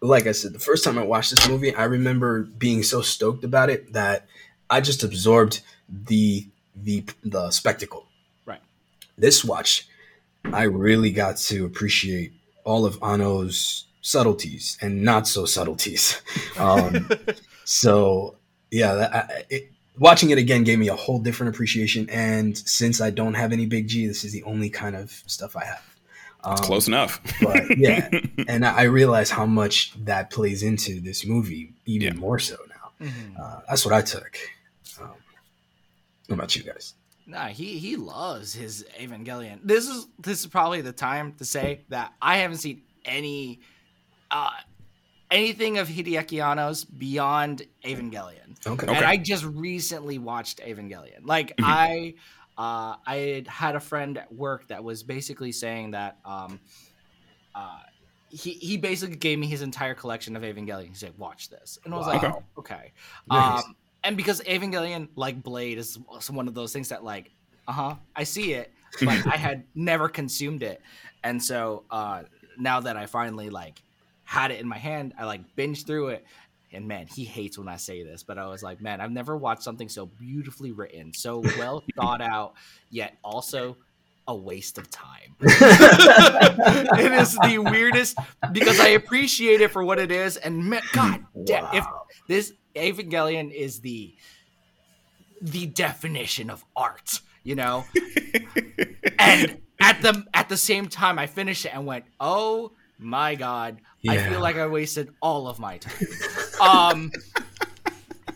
[0.00, 3.44] like I said, the first time I watched this movie, I remember being so stoked
[3.44, 4.26] about it that
[4.70, 8.06] I just absorbed the the the spectacle.
[8.46, 8.60] Right.
[9.18, 9.88] This watch,
[10.44, 12.32] I really got to appreciate
[12.64, 16.20] all of Anno's subtleties and not so subtleties.
[16.58, 17.08] Um,
[17.64, 18.36] so
[18.70, 22.08] yeah, that, I, it, watching it again gave me a whole different appreciation.
[22.10, 25.56] And since I don't have any Big G, this is the only kind of stuff
[25.56, 25.82] I have.
[26.44, 27.20] Um, It's close enough.
[27.40, 28.08] but yeah,
[28.48, 32.20] and I I realize how much that plays into this movie even Yeah.
[32.20, 33.06] more so now.
[33.06, 33.40] Mhm.
[33.40, 34.36] Uh, that's what I took.
[36.32, 36.94] What about you guys?
[37.26, 39.60] Nah, he he loves his Evangelion.
[39.62, 43.60] This is this is probably the time to say that I haven't seen any
[44.30, 44.50] uh
[45.30, 48.56] anything of Hideaki Anno's beyond Evangelion.
[48.66, 48.86] Okay.
[48.86, 48.96] Okay.
[48.96, 51.26] And I just recently watched Evangelion.
[51.26, 52.14] Like I
[52.56, 56.60] uh I had a friend at work that was basically saying that um
[57.54, 57.80] uh
[58.30, 60.88] he, he basically gave me his entire collection of Evangelion.
[60.88, 62.42] He said, "Watch this," and I was like, Wow.
[62.56, 62.92] "Oh, okay."
[63.28, 63.62] Nice.
[63.62, 65.98] Um, and because Evangelion, like Blade, is
[66.30, 67.30] one of those things that, like,
[67.68, 70.82] uh huh, I see it, but I had never consumed it,
[71.22, 72.22] and so uh,
[72.58, 73.82] now that I finally like
[74.24, 76.24] had it in my hand, I like binged through it.
[76.74, 79.36] And man, he hates when I say this, but I was like, man, I've never
[79.36, 82.54] watched something so beautifully written, so well thought out,
[82.88, 83.76] yet also
[84.26, 85.36] a waste of time.
[85.40, 88.16] it is the weirdest
[88.52, 91.84] because I appreciate it for what it is, and man, God, da- if
[92.26, 94.14] this Evangelion is the
[95.40, 97.84] the definition of art, you know.
[99.18, 103.80] and at the at the same time, I finished it and went, "Oh my god!"
[104.08, 106.06] I feel like I wasted all of my time.
[106.60, 107.10] Um,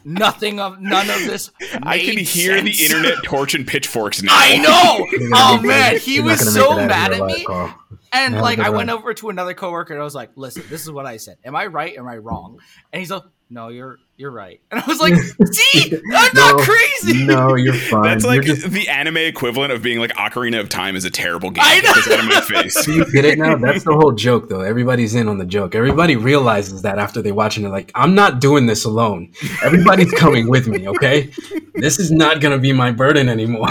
[0.05, 1.51] nothing of none of this.
[1.83, 2.93] I can made hear the sense.
[2.93, 4.33] internet torching pitchforks now.
[4.35, 5.07] I know.
[5.19, 7.45] You're Oh man, he You're was so make it out of mad at me.
[7.45, 7.75] Carl.
[8.13, 8.99] And Have a like good I went run.
[8.99, 11.39] over to another coworker and I was like, "Listen, this is what I said.
[11.45, 11.97] Am I right?
[11.97, 12.59] Am I wrong?"
[12.93, 15.15] And he's like, "No, you're you're right." And I was like,
[15.53, 18.03] "See, I'm not crazy." No, you're fine.
[18.03, 21.51] That's like just- the anime equivalent of being like Ocarina of Time is a terrible
[21.51, 21.65] game.
[21.67, 21.93] I know.
[21.95, 22.85] Get out of my face.
[22.85, 23.57] Do you get it now?
[23.57, 24.61] That's the whole joke, though.
[24.63, 25.75] Everybody's in on the joke.
[25.75, 29.33] Everybody realizes that after they watch it, they're like, I'm not doing this alone.
[29.63, 31.31] Everybody's coming with me, okay?
[31.75, 33.69] This is not going to be my burden anymore.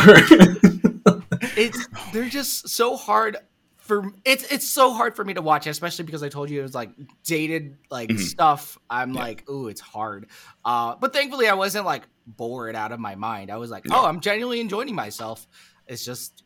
[1.57, 3.37] it's they're just so hard
[3.85, 6.63] for it's it's so hard for me to watch, especially because I told you it
[6.63, 6.89] was like
[7.23, 8.19] dated like Mhm.
[8.19, 8.77] stuff.
[8.89, 10.27] I'm like, ooh, it's hard.
[10.63, 13.51] Uh, but thankfully, I wasn't like bored out of my mind.
[13.51, 15.47] I was like, oh, I'm genuinely enjoying myself.
[15.87, 16.41] It's just.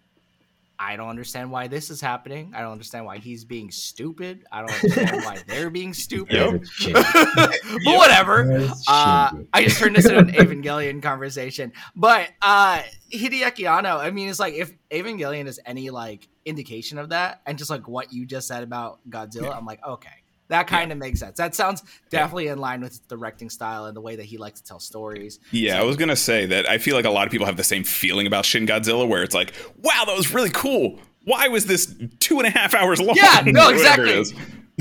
[0.81, 2.53] I don't understand why this is happening.
[2.55, 4.45] I don't understand why he's being stupid.
[4.49, 6.33] I don't understand why they're being stupid.
[6.33, 6.53] Yep.
[6.53, 7.83] It's shitty.
[7.83, 8.69] but whatever.
[8.87, 9.31] Uh.
[9.53, 11.73] I just turned this into an Evangelion conversation.
[11.95, 17.09] But uh Hideaki Anno, I mean, it's like if Evangelion is any like indication of
[17.09, 20.09] that, and just like what you just said about Godzilla, I'm like, okay,
[20.49, 21.37] that kind of makes sense.
[21.37, 24.67] That sounds definitely in line with directing style and the way that he likes to
[24.67, 25.39] tell stories.
[25.51, 27.63] Yeah, I was gonna say that I feel like a lot of people have the
[27.63, 30.99] same feeling about Shin Godzilla, where it's like, wow, that was really cool.
[31.23, 33.15] Why was this two and a half hours long?
[33.15, 34.23] Yeah, no, exactly.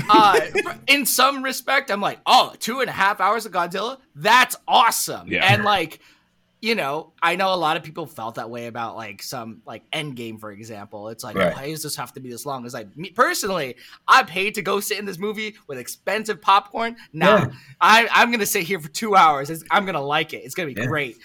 [0.09, 0.39] Uh,
[0.87, 3.97] in some respect, I'm like, oh, two and a half hours of Godzilla?
[4.15, 5.27] That's awesome.
[5.27, 5.53] Yeah.
[5.53, 5.99] And like,
[6.61, 9.89] you know, I know a lot of people felt that way about like some like
[9.91, 11.07] Endgame, for example.
[11.09, 11.55] It's like, Right.
[11.55, 12.65] why does this have to be this long?
[12.65, 13.75] It's like me personally,
[14.07, 16.97] I paid to go sit in this movie with expensive popcorn.
[17.13, 17.47] Nah, Yeah.
[17.79, 19.49] I, I'm gonna sit here for two hours.
[19.49, 20.43] It's, I'm gonna like it.
[20.43, 20.87] It's gonna be Yeah.
[20.87, 21.17] great.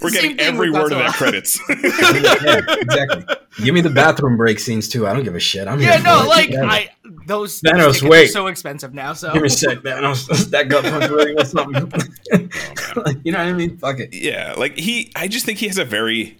[0.00, 1.60] We're Same getting every word of that credits.
[1.68, 3.24] yeah, exactly.
[3.64, 5.06] Give me the bathroom break scenes too.
[5.06, 5.66] I don't give a shit.
[5.68, 6.64] I'm Yeah, here no, like Yeah.
[6.64, 6.90] I
[7.26, 8.26] those Thanos, those tickets are wait.
[8.28, 9.12] so expensive now.
[9.12, 10.04] So Give me a sec, man.
[10.04, 10.14] I'll
[10.68, 11.92] gut punch really or something.
[12.96, 13.76] Like, you know what I mean?
[13.78, 14.12] Fuck it.
[14.14, 16.38] yeah, like he, I just think he has a very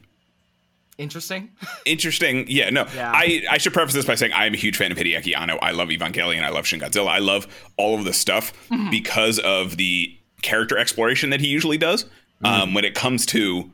[0.98, 1.50] interesting.
[1.84, 2.44] interesting.
[2.48, 3.10] Yeah, no, Yeah.
[3.14, 5.56] I I should preface this by saying I am a huge fan of Hideaki Anno.
[5.62, 6.42] I love Evangelion.
[6.42, 7.08] I love Shin Godzilla.
[7.08, 8.90] I love all of this stuff Mm-hmm.
[8.90, 12.06] because of the character exploration that he usually does.
[12.42, 13.70] Um, when it comes to,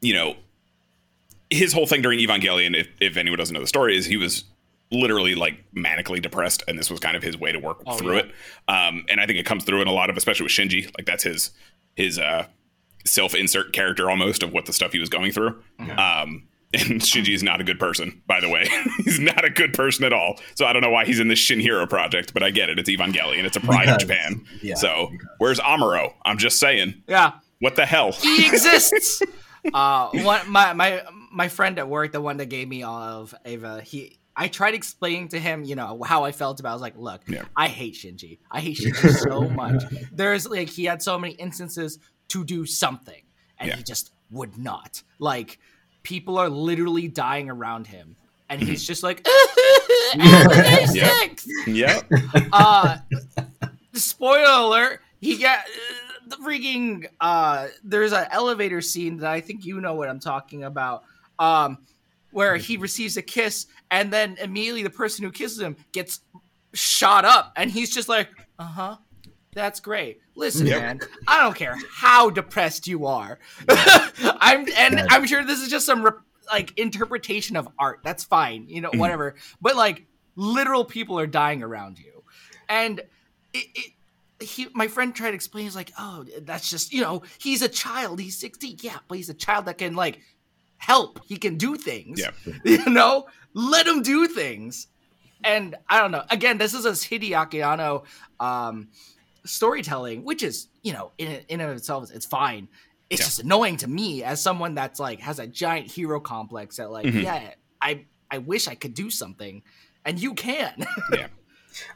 [0.00, 0.36] you know,
[1.50, 4.44] his whole thing during Evangelion, if, if anyone doesn't know the story, is he was
[4.90, 8.16] literally like manically depressed, and this was kind of his way to work Oh, through
[8.16, 8.22] yeah.
[8.22, 8.32] it.
[8.68, 11.06] Um, and I think it comes through in a lot of, especially with Shinji, like
[11.06, 11.50] that's his
[11.96, 12.46] his uh,
[13.04, 15.60] self-insert character almost of what the stuff he was going through.
[15.78, 18.66] Um, and Shinji is not a good person, by the way.
[19.04, 20.40] he's not a good person at all.
[20.56, 22.78] So I don't know why he's in this Shin Hero project, but I get it.
[22.80, 23.44] It's Evangelion.
[23.44, 24.44] It's a pride of Japan.
[24.60, 26.12] yeah, so where's Amuro?
[26.24, 27.02] I'm just saying.
[27.06, 27.32] Yeah.
[27.64, 28.12] What the hell?
[28.12, 29.22] he exists.
[29.74, 33.34] uh, one my my my friend at work, the one that gave me all of
[33.46, 34.18] Eva, he.
[34.36, 36.70] I tried explaining to him, you know, how I felt about.
[36.70, 36.72] it.
[36.72, 37.44] I was like, "Look, Yeah.
[37.56, 38.38] I hate Shinji.
[38.50, 39.82] I hate Shinji so much.
[40.12, 41.98] There's like he had so many instances
[42.28, 43.22] to do something,
[43.58, 43.76] and Yeah.
[43.76, 45.02] he just would not.
[45.18, 45.58] Like
[46.02, 48.16] people are literally dying around him,
[48.50, 49.26] and he's just like,
[50.14, 51.06] "Anime Yeah.
[51.20, 52.00] six." yeah.
[52.52, 52.98] uh
[53.92, 55.60] spoiler alert he got
[56.26, 60.64] the freaking uh there's an elevator scene that i think you know what i'm talking
[60.64, 61.04] about
[61.38, 61.78] um
[62.32, 66.20] where he receives a kiss and then immediately the person who kisses him gets
[66.72, 68.96] shot up and he's just like uh-huh
[69.52, 70.18] that's great.
[70.34, 70.80] Listen Yep.
[70.82, 73.38] man i don't care how depressed you are.
[73.68, 76.10] I'm and i'm sure this is just some re-
[76.50, 78.00] like interpretation of art.
[78.02, 79.36] That's fine you know whatever.
[79.60, 82.24] But like literal people are dying around you.
[82.68, 82.98] And
[83.52, 83.92] it, it
[84.40, 87.68] he my friend tried to explain he's like oh that's just you know he's a
[87.68, 90.20] child he's 16 yeah but he's a child that can like
[90.76, 92.30] help he can do things Yeah.
[92.64, 94.88] you know let him do things
[95.44, 98.04] and i don't know again this is a hideaki anno
[98.40, 98.88] um
[99.44, 102.68] storytelling which is you know in in and of itself it's fine
[103.10, 103.24] it's Yeah.
[103.26, 107.06] just annoying to me as someone that's like has a giant hero complex that like
[107.06, 107.22] Mhm.
[107.22, 109.62] yeah i i wish i could do something
[110.04, 111.28] and you can Yeah.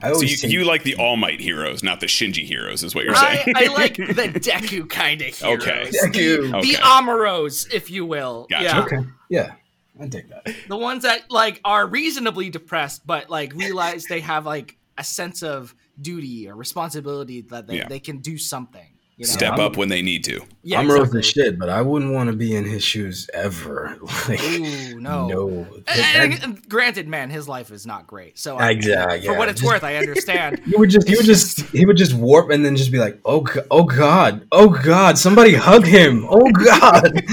[0.02, 2.94] I So you, think- you like the All Might heroes, not the Shinji heroes, is
[2.94, 3.52] what you're I, saying.
[3.56, 4.04] I like the
[4.40, 5.62] Deku kind of heroes.
[5.62, 5.84] Okay.
[6.04, 6.54] Deku.
[6.54, 6.60] Okay.
[6.72, 8.46] The Amuros, if you will.
[8.50, 8.64] Gotcha.
[8.64, 8.82] Yeah.
[8.84, 8.98] Okay.
[9.28, 9.52] Yeah.
[10.00, 10.46] I dig that.
[10.68, 15.42] The ones that like are reasonably depressed, but like realize they have like a sense
[15.42, 17.88] of duty or responsibility that they, Yeah.
[17.88, 18.86] they can do something.
[19.18, 19.32] You know?
[19.32, 20.40] Step I'm- up when they need to.
[20.62, 21.18] Yeah, I'm exactly.
[21.18, 23.98] the shit, but I wouldn't want to be in his shoes ever.
[24.28, 25.26] Like, Ooh, no.
[25.28, 25.48] no.
[25.48, 28.38] And, That- and granted, man, his life is not great.
[28.38, 29.38] So I, Exactly, for yeah.
[29.38, 30.60] what it's Just- worth, I understand.
[30.64, 33.18] He would just, he would just, he would just warp and then just be like,
[33.24, 37.12] "Oh, oh God, oh God, somebody hug him, oh God."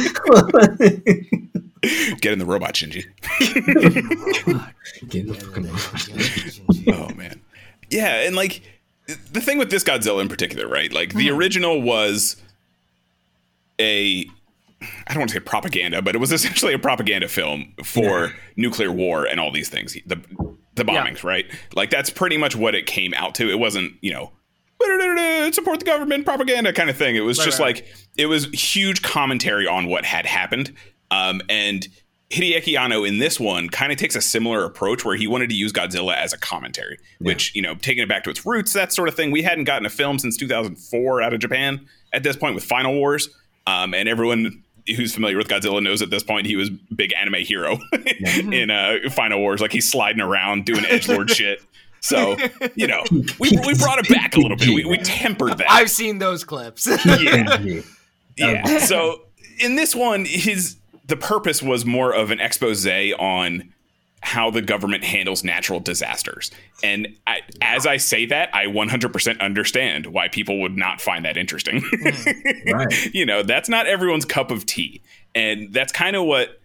[2.22, 3.06] Get in the robot, Shinji.
[5.10, 5.70] Get in the fucking-
[6.96, 7.40] oh man
[7.90, 8.62] yeah and like
[9.32, 11.36] the thing with this godzilla in particular right like the Hmm.
[11.36, 12.36] original was
[13.80, 14.26] a
[14.82, 18.92] i don't want to say propaganda but it was essentially a propaganda film for nuclear
[18.92, 20.16] war and all these things the
[20.76, 21.06] the Yeah.
[21.06, 24.32] bombings right like that's pretty much what it came out to it wasn't you know
[25.52, 27.76] support the government propaganda kind of thing it was Right, just right.
[27.76, 27.88] like
[28.18, 30.74] it was huge commentary on what had happened
[31.12, 31.88] um, and
[32.36, 35.56] Hideaki Anno in this one kind of takes a similar approach where he wanted to
[35.56, 38.92] use Godzilla as a commentary, which, you know, taking it back to its roots, that
[38.92, 39.32] sort of thing.
[39.32, 42.94] We hadn't gotten a film since 2004 out of Japan at this point with Final
[42.94, 43.30] Wars.
[43.68, 44.64] Um, and everyone
[44.96, 47.80] who's familiar with Godzilla knows at this point he was big anime hero
[48.52, 49.62] in uh, Final Wars.
[49.62, 51.62] Like he's sliding around doing edgelord shit.
[52.02, 52.38] So,
[52.76, 53.04] you know,
[53.40, 54.68] we, we brought it back a little bit.
[54.68, 55.72] We, we tempered that.
[55.72, 56.86] I've seen those clips.
[57.06, 57.58] yeah.
[57.58, 57.82] Yeah.
[58.38, 58.78] Yeah.
[58.80, 59.22] so
[59.60, 60.76] in this one, his
[61.08, 63.74] the purpose was more of an expose on
[64.22, 66.50] how the government handles natural disasters.
[66.84, 71.38] And I, as I say that, I 100% understand why people would not find that
[71.38, 71.82] interesting.
[71.82, 72.10] Hmm.
[72.74, 73.14] Right.
[73.14, 75.02] you know, that's not everyone's cup of tea.
[75.36, 76.60] And that's kind of what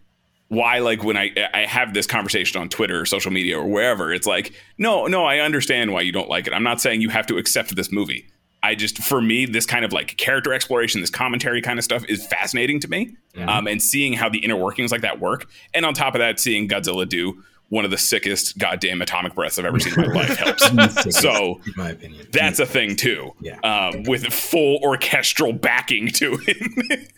[0.48, 4.12] why like when I I have this conversation on Twitter or social media or wherever,
[4.12, 6.54] it's like, no, no, I understand why you don't like it.
[6.54, 8.26] I'm not saying you have to accept this movie.
[8.62, 12.04] I just for me, this kind of like character exploration, this commentary kind of stuff
[12.08, 13.16] is fascinating to me.
[13.36, 15.48] Um, and seeing how the inner workings like that work.
[15.72, 19.56] And on top of that, seeing Godzilla do one of the sickest goddamn atomic breaths
[19.56, 21.16] I've ever seen in my life helps.
[21.20, 23.32] So in my opinion, that's a thing too.
[23.40, 23.60] Yeah.
[23.60, 27.12] Um, with full orchestral backing to it.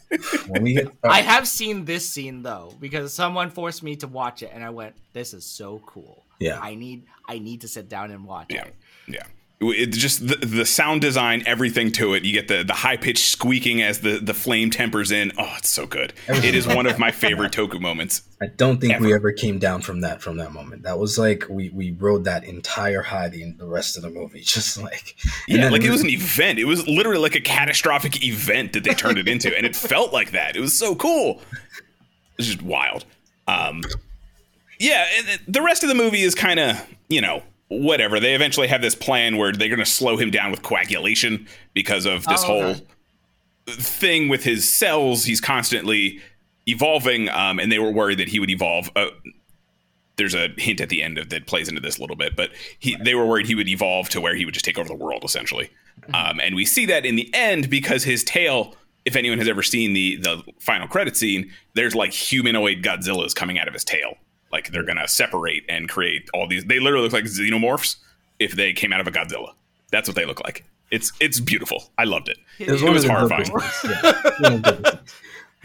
[0.48, 0.92] when we get.
[1.02, 4.68] I have seen this scene though because someone forced me to watch it, and I
[4.68, 6.22] went, "This is so cool.
[6.38, 6.60] Yeah.
[6.60, 8.74] I need, I need to sit down and watch Yeah, it."
[9.08, 9.22] yeah.
[9.70, 12.24] It just the, the sound design, everything to it.
[12.24, 15.32] You get the the high pitched squeaking as the the flame tempers in.
[15.38, 16.12] Oh, it's so good.
[16.28, 18.22] It is one of my favorite Toku moments.
[18.40, 19.16] I don't think we Ever.
[19.16, 20.82] ever came down from that from that moment.
[20.82, 24.40] That was like we we rode that entire high the, the rest of the movie,
[24.44, 26.58] just like Yeah, like it was an event.
[26.58, 30.12] It was literally like a catastrophic event that they turned it into, and it felt
[30.12, 30.56] like that.
[30.56, 31.40] It was so cool.
[32.38, 33.04] It's just wild.
[33.46, 33.82] Um,
[34.78, 35.06] yeah,
[35.46, 37.42] the rest of the movie is kind of you know
[37.80, 38.20] whatever.
[38.20, 42.06] They eventually have this plan where they're going to slow him down with coagulation because
[42.06, 42.82] of this Oh, whole okay.
[43.68, 45.24] thing with his cells.
[45.24, 46.20] He's constantly
[46.66, 48.90] evolving, um, and they were worried that he would evolve.
[48.94, 49.06] Uh,
[50.16, 52.50] there's a hint at the end of that plays into this a little bit, but
[52.78, 54.94] he, they were worried he would evolve to where he would just take over the
[54.94, 55.70] world essentially.
[56.12, 58.74] Um, and we see that in the end because his tail.
[59.04, 63.58] If anyone has ever seen the the final credit scene, there's like humanoid Godzillas coming
[63.58, 64.14] out of his tail.
[64.52, 66.64] Like they're gonna separate and create all these.
[66.64, 67.96] They literally look like xenomorphs
[68.38, 69.54] if they came out of a Godzilla.
[69.90, 70.64] That's what they look like.
[70.90, 71.90] It's it's beautiful.
[71.96, 72.38] I loved it.
[72.58, 73.46] It was, one of horrifying.
[73.84, 75.14] yeah, one of the dopest things.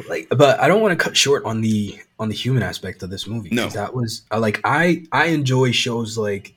[0.08, 3.10] Like, but I don't want to cut short on the on the human aspect of
[3.10, 3.50] this movie.
[3.52, 3.68] No.
[3.70, 6.56] that was like I I enjoy shows like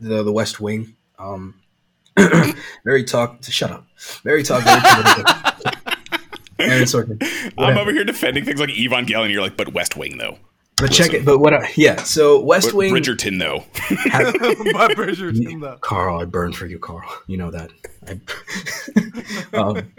[0.00, 0.94] the the West Wing.
[1.18, 1.54] Um,
[2.84, 3.42] very talk.
[3.44, 3.86] Shut up.
[4.22, 4.64] Very talk.
[4.64, 5.34] Very political.
[6.58, 7.52] Aaron Sorkin.
[7.56, 9.30] I'm over here defending things like Evangelion.
[9.30, 10.38] You're like, but West Wing though.
[10.80, 11.24] But check it.
[11.24, 11.52] But what?
[11.54, 12.02] I, yeah.
[12.02, 12.94] So West But Wing.
[12.94, 13.64] Bridgerton though.
[14.10, 14.32] has-
[14.72, 15.76] but Bridgerton, though.
[15.80, 17.08] Carl, I burn for you, Carl.
[17.26, 17.70] You know that.
[18.06, 19.92] I, um,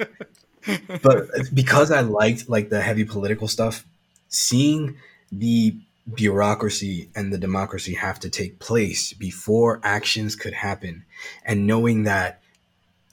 [1.02, 3.86] but because I liked like the heavy political stuff,
[4.30, 4.98] seeing
[5.32, 5.76] the
[6.12, 11.06] bureaucracy and the democracy have to take place before actions could happen,
[11.46, 12.41] and knowing that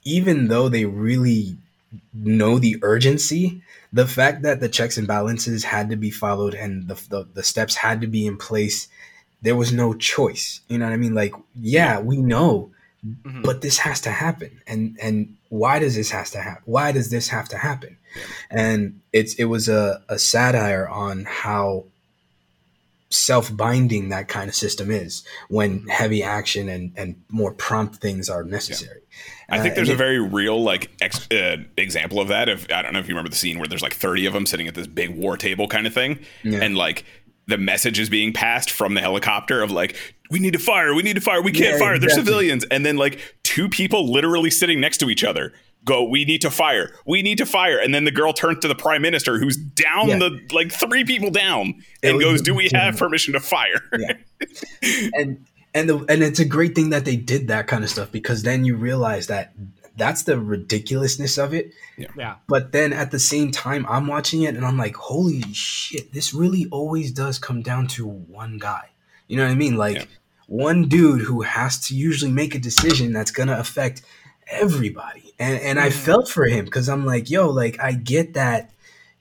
[0.03, 1.57] even though they really
[2.13, 6.87] know the urgency, the fact that the checks and balances had to be followed and
[6.87, 8.87] the, the, the steps had to be in place
[9.41, 11.13] there was no choice you know what i mean?
[11.15, 12.71] Like yeah we know
[13.05, 13.43] Mhm.
[13.43, 14.61] but this has to happen.
[14.67, 17.95] And and why does this has to happen why does this have to happen?
[18.51, 21.85] And it's it was a, a satire on how
[23.09, 28.43] self-binding that kind of system is when heavy action and and more prompt things are
[28.43, 29.01] necessary
[29.51, 32.49] I think Uh, there's a very real like ex- uh, example of that.
[32.49, 34.45] If I don't know if you remember the scene where there's like 30 of them
[34.45, 36.59] sitting at this big war table kind of thing, Yeah.
[36.61, 37.03] and like
[37.47, 39.95] the message is being passed from the helicopter of like
[40.29, 42.85] we need to fire, we need to fire, we can't Yeah, fire, they're civilians, and
[42.85, 45.53] then like two people literally sitting next to each other
[45.85, 48.67] go, we need to fire, we need to fire, and then the girl turns to
[48.67, 50.17] the prime minister who's down Yeah.
[50.19, 53.81] the like three people down and goes, do we have permission to fire?
[53.97, 54.13] yeah.
[55.13, 55.43] and
[55.79, 58.43] and the and it's a great thing that they did that kind of stuff because
[58.43, 59.53] then you realize that
[59.97, 62.35] that's the ridiculousness of it Yeah.
[62.47, 66.33] but then at the same time i'm watching it and i'm like holy shit this
[66.33, 68.89] really always does come down to one guy
[69.27, 70.05] you know what i mean like Yeah.
[70.47, 74.01] one dude who has to usually make a decision that's gonna affect
[74.51, 75.93] everybody and and i Mhm.
[76.07, 78.71] felt for him because i'm like yo like i get that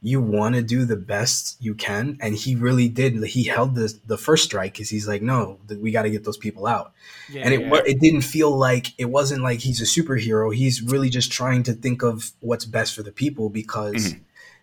[0.01, 3.93] you want to do the best you can and he really did he held the
[4.07, 6.93] the first strike because he's like no we got to get those people out
[7.29, 7.43] Yeah.
[7.45, 7.81] and it Yeah.
[7.85, 11.73] it didn't feel like it wasn't like he's a superhero he's really just trying to
[11.73, 14.21] think of what's best for the people because Mhm.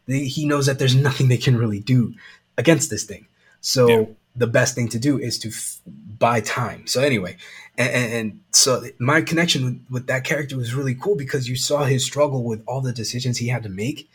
[0.08, 2.14] they, he knows that there's nothing they can really do
[2.58, 3.28] against this thing
[3.60, 4.06] so Yeah.
[4.38, 5.80] the best thing to do is to f-
[6.18, 7.36] buy time so anyway
[7.78, 11.58] and, and, and so my connection with, with that character was really cool because you
[11.58, 14.10] saw his struggle with all the decisions he had to make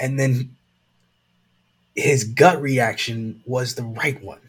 [0.00, 0.56] and then
[1.94, 4.40] his gut reaction was the right one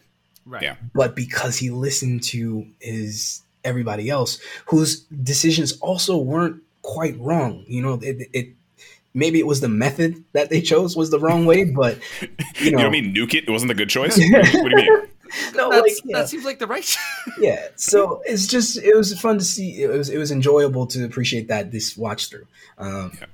[0.46, 0.62] right.
[0.62, 0.76] Yeah.
[0.94, 7.80] but because he listened to his everybody else whose decisions also weren't quite wrong you
[7.82, 8.48] know it, it
[9.14, 12.28] maybe it was the method that they chose was the wrong way but you
[12.60, 13.14] You know, know what I mean?
[13.14, 13.44] Nuke it.
[13.46, 14.16] It wasn't a good choice.
[14.32, 15.02] what do you mean?
[15.54, 16.96] no like yeah, That seems like the right.
[17.38, 21.04] yeah so it's just it was fun to see it was it was enjoyable to
[21.04, 22.46] appreciate that this watch through
[22.78, 23.26] um Yeah.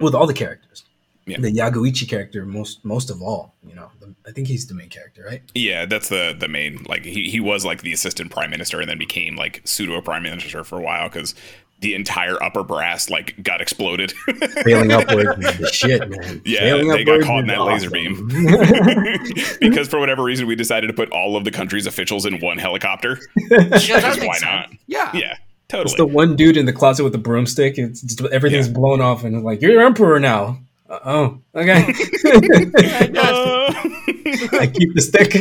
[0.00, 0.82] with all the characters
[1.28, 1.38] Yeah.
[1.40, 4.88] the Yaguchi character most most of all you know the, i think he's the main
[4.88, 8.50] character right Yeah, that's the the main like he he was like the assistant prime
[8.50, 11.34] minister and then became like pseudo prime minister for a while because
[11.80, 14.10] the entire upper brass like got exploded.
[14.64, 17.90] failing upwards is the shit man Yeah, Failing they got caught in is that laser
[17.90, 18.26] beam
[19.60, 22.58] because for whatever reason we decided to put all of the country's officials in one
[22.58, 23.18] helicopter.
[23.50, 24.42] Yeah, that makes why sense.
[24.42, 24.70] not?
[24.86, 25.10] Yeah.
[25.14, 25.36] Yeah,
[25.68, 25.84] Totally.
[25.92, 27.78] It's the one dude in the closet with the broomstick.
[27.78, 28.74] It's, it's everything's Yeah.
[28.74, 30.58] blown off, and it's like you're emperor now.
[30.88, 31.82] Uh, oh, okay.
[31.82, 33.72] Uh,
[34.58, 35.34] I keep the stick.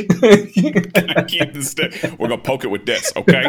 [1.17, 1.73] I keep this.
[2.17, 3.45] We're gonna poke it with this, okay?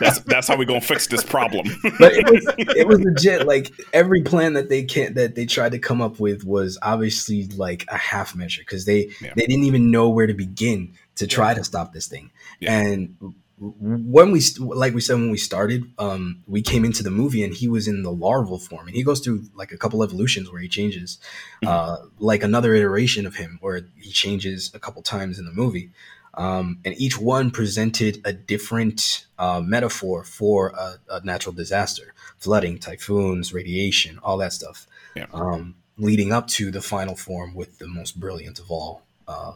[0.00, 1.66] That's that's how we're gonna fix this problem.
[1.98, 3.46] but it was it was legit.
[3.46, 7.46] Like every plan that they can that they tried to come up with was obviously
[7.56, 9.32] like a half measure because they Yeah.
[9.36, 12.30] they didn't even know where to begin to try to stop this thing.
[12.60, 12.78] Yeah.
[12.80, 17.42] And when we like we said when we started, um, we came into the movie
[17.42, 20.50] and he was in the larval form, and he goes through like a couple evolutions
[20.50, 21.18] where he changes,
[21.66, 25.90] uh, like another iteration of him where he changes a couple times in the movie.
[26.34, 32.78] Um, and each one presented a different uh, metaphor for a, a natural disaster flooding,
[32.78, 34.86] typhoons, radiation, all that stuff.
[35.16, 35.26] Yeah.
[35.32, 39.54] Um, leading up to the final form with the most brilliant of all uh,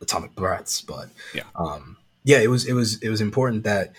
[0.00, 0.80] atomic breaths.
[0.80, 1.42] But Yeah.
[2.24, 3.92] Yeah, it was it was it was important that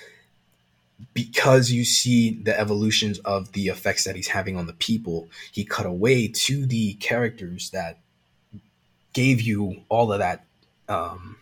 [1.14, 5.66] because you see the evolutions of the effects that he's having on the people, he
[5.66, 8.00] cut away to the characters that
[9.12, 10.46] gave you all of that
[10.88, 11.38] um,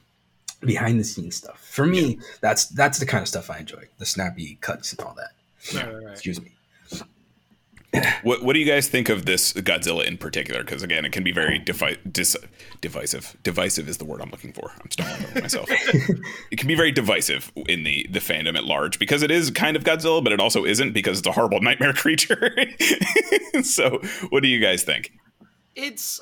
[0.61, 1.59] behind the scenes stuff.
[1.59, 3.83] For me, that's that's the kind of stuff I enjoy.
[3.97, 5.75] The snappy cuts and all that.
[5.75, 6.11] Right, right, right.
[6.13, 6.51] Excuse me.
[8.23, 10.63] What What do you guys think of this Godzilla in particular?
[10.63, 12.37] Because again, it can be very devi- dis-
[12.79, 13.35] divisive.
[13.43, 14.71] Divisive is the word I'm looking for.
[14.81, 15.67] I'm stumbling over myself.
[16.51, 19.75] it can be very divisive in the the fandom at large because it is kind
[19.75, 22.55] of Godzilla, but it also isn't because it's a horrible nightmare creature.
[23.63, 25.11] so, what do you guys think?
[25.75, 26.19] it's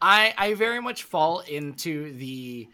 [0.00, 2.68] I I very much fall into the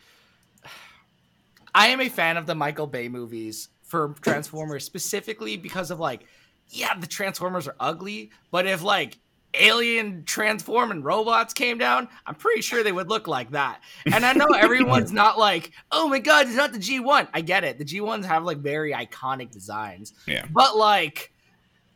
[1.75, 6.27] I am a fan of the Michael Bay movies for Transformers specifically because of like
[6.71, 9.19] yeah, the Transformers are ugly, but if like
[9.55, 13.81] alien transforming robots came down, I'm pretty sure they would look like that.
[14.07, 17.65] And I know everyone's not like, "Oh my god, it's not the G1." I get
[17.65, 17.79] it.
[17.79, 20.13] The G1s have like very iconic designs.
[20.27, 20.45] Yeah.
[20.51, 21.33] But like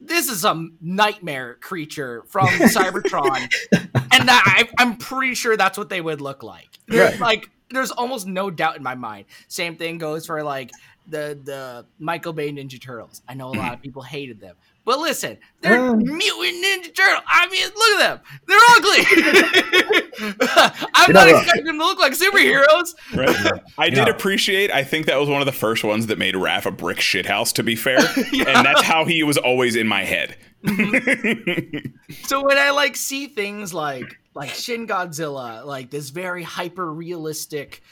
[0.05, 5.89] this is a nightmare creature from Cybertron, and that, I, I'm pretty sure that's what
[5.89, 6.69] they would look like.
[6.89, 7.19] Right.
[7.21, 9.27] Like, there's almost no doubt in my mind.
[9.49, 10.71] Same thing goes for like
[11.07, 13.23] the the Michael Bay Ninja Turtles.
[13.29, 15.99] I know a lot of people hated them, but listen, they're Um.
[15.99, 17.23] mutant Ninja Turtle.
[17.27, 18.21] I mean, look at them.
[18.47, 19.05] They're ugly.
[20.95, 22.95] I'm not expecting them to look like superheroes.
[23.15, 23.63] Right.
[23.79, 24.71] I did appreciate.
[24.71, 27.53] I think that was one of the first ones that made Raph a brick shithouse.
[27.55, 30.37] To be fair, and that's how he was always in my head.
[32.25, 37.83] So when I like see things like like Shin Godzilla, like this very hyper realistic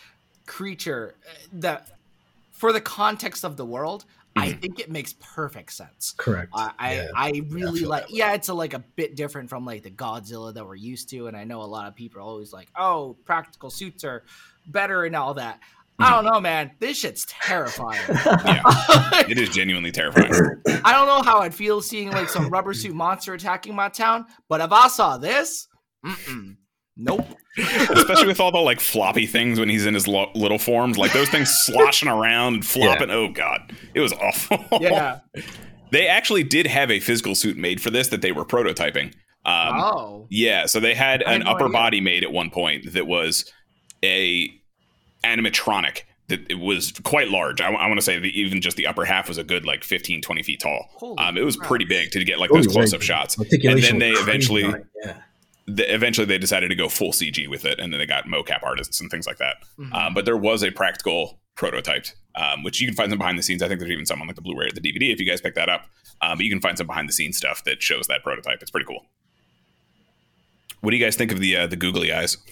[0.47, 1.89] creature uh, that
[2.61, 4.05] for the context of the world,
[4.37, 4.61] I mm-hmm.
[4.61, 6.13] think it makes perfect sense.
[6.19, 6.51] Correct.
[6.55, 7.07] I I, Yeah.
[7.17, 9.91] I I really feel like yeah, it's a, like a bit different from like the
[9.91, 12.69] Godzilla that we're used to, and I know a lot of people are always like,
[12.77, 14.25] oh, practical suits are
[14.67, 15.61] better and all that.
[15.99, 16.13] I mm-hmm.
[16.13, 16.73] don't know, man.
[16.81, 18.01] This shit's terrifying.
[18.45, 18.63] Yeah,
[19.27, 20.31] it is genuinely terrifying.
[20.85, 24.27] I don't know how I'd feel seeing like some rubber suit monster attacking my town,
[24.51, 25.67] but if I saw this,
[26.05, 26.57] mm-mm,
[27.01, 27.27] nope.
[27.59, 31.13] especially with all the like floppy things when he's in his lo- little forms, like
[31.13, 33.11] those things sloshing around and flopping.
[33.11, 34.65] Oh god, it was awful.
[34.81, 35.21] Yeah.
[35.91, 39.15] they actually did have a physical suit made for this that they were prototyping.
[39.45, 40.27] Um, oh.
[40.31, 41.73] Yeah, so they had I had an no upper idea.
[41.73, 43.51] body made at one point that was
[44.05, 44.49] a
[45.25, 47.61] animatronic that it was quite large.
[47.61, 50.23] I, want to say that even just the upper half was a good like 15,
[50.23, 50.87] 20 feet tall.
[50.95, 51.69] Holy Um, it was crap.
[51.69, 53.37] pretty big to get like those close up shots.
[53.37, 55.17] And then they eventually yeah.
[55.77, 58.63] The, eventually they decided to go full CG with it, and then they got mocap
[58.63, 59.57] artists and things like that.
[59.79, 59.93] Mhm.
[59.95, 63.43] Um, but there was a practical prototyped, um, which you can find some behind the
[63.43, 63.63] scenes.
[63.63, 65.41] I think there's even some on like the Blu-ray or the DVD if you guys
[65.41, 65.87] pick that up.
[66.23, 68.61] Um, but you can find some behind the scenes stuff that shows that prototype.
[68.63, 69.07] It's pretty cool.
[70.81, 72.37] What do you guys think of the uh, the googly eyes?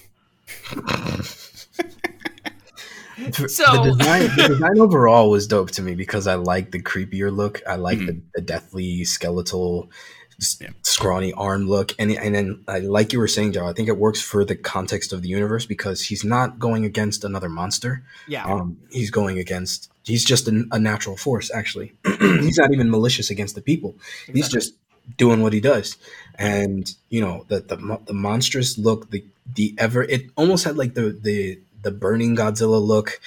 [3.47, 7.35] So- the design, the design overall was dope to me because I like the creepier
[7.35, 7.61] look.
[7.67, 10.18] I like the, the deathly skeletal, s- Yeah.
[10.39, 13.65] Scrawny arm look, and and then I like you were saying, Joe.
[13.67, 17.23] I think it works for the context of the universe because he's not going against
[17.23, 18.03] another monster.
[18.27, 18.45] Yeah.
[18.45, 19.89] Um, he's going against.
[20.03, 21.51] He's just a, a natural force.
[21.53, 23.95] Actually, he's not even malicious against the people.
[24.33, 24.73] He's just
[25.17, 25.97] doing what he does,
[26.35, 29.23] and you know the the, the monstrous look, the
[29.55, 30.03] the ever.
[30.03, 33.19] It almost had like the the the burning Godzilla look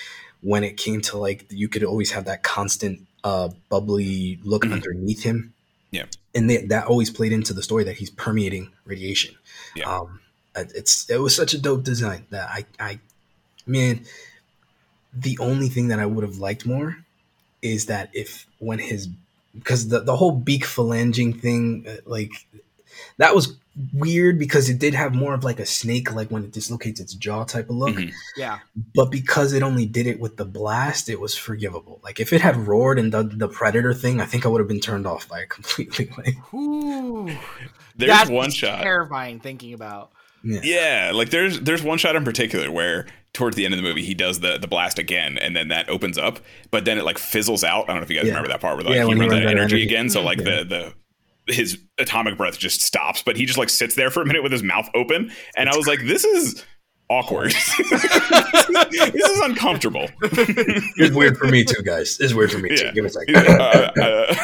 [0.42, 4.72] when it came to like you could always have that constant uh bubbly look Mhm.
[4.72, 5.54] underneath him.
[5.92, 6.06] Yeah.
[6.34, 9.36] and they, that always played into the story that he's permeating radiation.
[9.76, 9.88] Yeah.
[9.94, 10.20] Um,
[10.56, 12.98] it- it's it was such a dope design that I I
[13.66, 14.04] man
[15.14, 16.96] the only thing that I would have liked more
[17.60, 19.08] is that if when his
[19.54, 22.32] because the the whole beak phalanging thing uh, like
[23.18, 23.56] that was
[23.94, 27.14] weird because it did have more of like a snake like when it dislocates its
[27.14, 28.12] jaw type of look Mhm.
[28.36, 28.58] Yeah.
[28.94, 32.42] but because it only did it with the blast it was forgivable like if it
[32.42, 35.26] had roared and done the predator thing i think i would have been turned off
[35.26, 37.26] by it completely like Ooh.
[37.96, 38.82] There's That's one shot.
[38.82, 40.12] Terrifying thinking about.
[40.42, 43.82] yeah, Yeah, like there's there's one shot in particular where towards the end of the
[43.86, 46.40] movie he does the the blast again and then that opens up,
[46.70, 47.84] but then it like fizzles out.
[47.84, 48.30] I don't know if you guys Yeah.
[48.32, 49.74] remember that part where like Yeah, he runs he out of runs out of energy,
[49.76, 49.82] energy.
[49.86, 50.08] again.
[50.10, 50.44] So like Yeah.
[50.44, 50.94] the the
[51.48, 54.52] his atomic breath just stops, but he just like sits there for a minute with
[54.52, 56.64] his mouth open, and I was like, this is
[57.10, 57.52] awkward.
[57.90, 60.08] this is uncomfortable.
[60.22, 62.92] it's weird for me too guys it's weird for me too Yeah.
[62.92, 64.34] give me a second Uh, uh,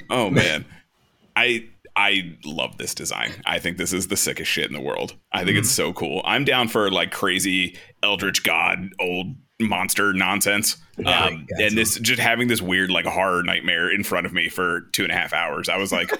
[0.10, 0.64] oh man,
[1.36, 1.66] I
[1.96, 3.32] I love this design.
[3.44, 5.14] I think this is the sickest shit in the world.
[5.32, 6.22] I think it's so cool.
[6.24, 10.76] I'm down for like crazy Eldritch God old monster nonsense.
[10.98, 11.66] Yeah, um, gotcha.
[11.66, 15.02] and this just having this weird like horror nightmare in front of me for two
[15.04, 15.68] and a half hours.
[15.68, 16.10] I was like,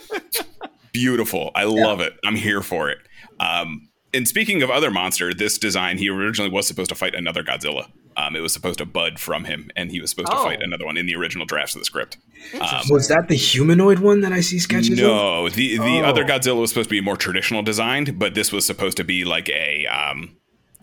[0.93, 1.51] beautiful.
[1.55, 2.15] I love it.
[2.25, 2.99] I'm here for it.
[3.39, 7.43] Um, and speaking of other monster, this design he originally was supposed to fight another
[7.45, 7.89] Godzilla.
[8.17, 10.43] Um, it was supposed to bud from him, and he was supposed to Oh.
[10.43, 12.19] fight another one in the original drafts of the script.
[12.61, 15.07] Um, Was that the humanoid one that I see sketches of?
[15.07, 16.05] no, the the Oh.
[16.05, 19.25] other Godzilla was supposed to be more traditional designed, but this was supposed to be
[19.25, 20.37] like a um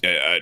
[0.06, 0.40] a, a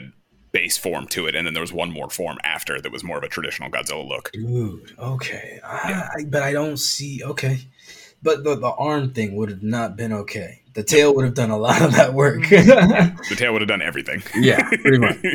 [0.55, 3.17] base form to it, and then there was one more form after that was more
[3.17, 4.31] of a traditional Godzilla look.
[4.31, 5.59] Dude, okay.
[5.63, 7.21] Ah, I, I- but I don't see.
[7.23, 7.59] Okay.
[8.23, 10.61] But the, the arm thing would have not been okay.
[10.73, 12.41] The tail would have done a lot of that work.
[12.41, 13.17] Mm-hmm.
[13.29, 14.23] The tail would have done everything.
[14.35, 15.17] yeah, pretty much.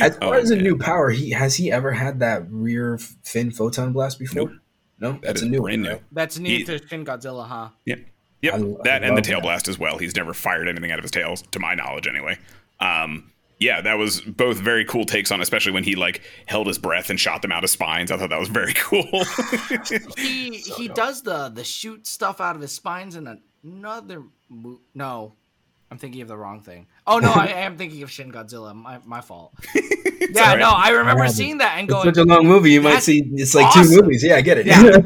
[0.00, 0.64] As far Oh, as a man.
[0.64, 4.42] new power, he has he ever had that rear fin photon blast before?
[4.48, 4.52] Nope.
[5.00, 5.90] No, That that's is a new brand one, new.
[5.96, 6.02] right?
[6.12, 7.68] That's new He- to Shin Godzilla, huh?
[7.86, 8.00] Yep.
[8.42, 8.54] Yep.
[8.54, 9.44] I- I that and the tail that.
[9.44, 9.98] blast as well.
[9.98, 12.38] He's never fired anything out of his tails, to my knowledge, anyway.
[12.84, 13.30] Um,
[13.60, 17.08] yeah, that was both very cool takes on, especially when he like held his breath
[17.08, 18.10] and shot them out of spines.
[18.10, 19.04] I thought that was very cool.
[20.18, 25.34] He he does the the shoot stuff out of his spines in another mo- no.
[25.90, 26.86] I'm thinking of the wrong thing.
[27.06, 28.74] Oh no, I am thinking of Shin Godzilla.
[28.74, 29.52] My my fault.
[29.74, 30.58] yeah, alright.
[30.58, 32.72] no, I remember Yeah, seeing that and It's going, such a long movie.
[32.72, 33.84] You might see it's like awesome.
[33.94, 34.24] two movies.
[34.24, 34.66] Yeah, I get it.
[34.66, 34.98] Yeah.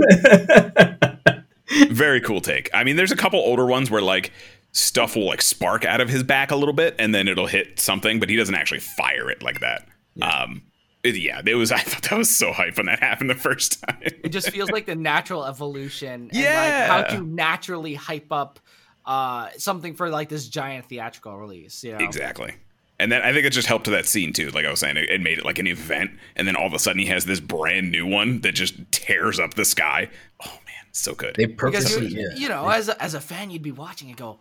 [1.91, 2.70] very cool take.
[2.72, 4.33] I mean, there's a couple older ones where like
[4.73, 7.81] stuff will like spark out of his back a little bit, and then it'll hit
[7.81, 9.87] something, but he doesn't actually fire it like that.
[10.23, 10.62] Um,
[11.03, 11.73] it- yeah, it was.
[11.73, 13.99] I thought that was so hype when that happened the first time.
[14.03, 16.89] it just feels like the natural evolution and Yeah.
[16.91, 18.61] like how to naturally hype up
[19.07, 22.05] uh something for like this giant theatrical release, you know.
[22.05, 22.55] Exactly.
[23.01, 24.51] And then I think it just helped to that scene too.
[24.51, 26.75] Like I was saying, it, it made it like an event, and then all of
[26.75, 30.11] a sudden he has this brand new one that just tears up the sky.
[30.45, 31.37] Oh man, so good.
[31.37, 32.35] they Because you, yeah.
[32.37, 34.41] you know, as a, as a fan, you'd be watching and go,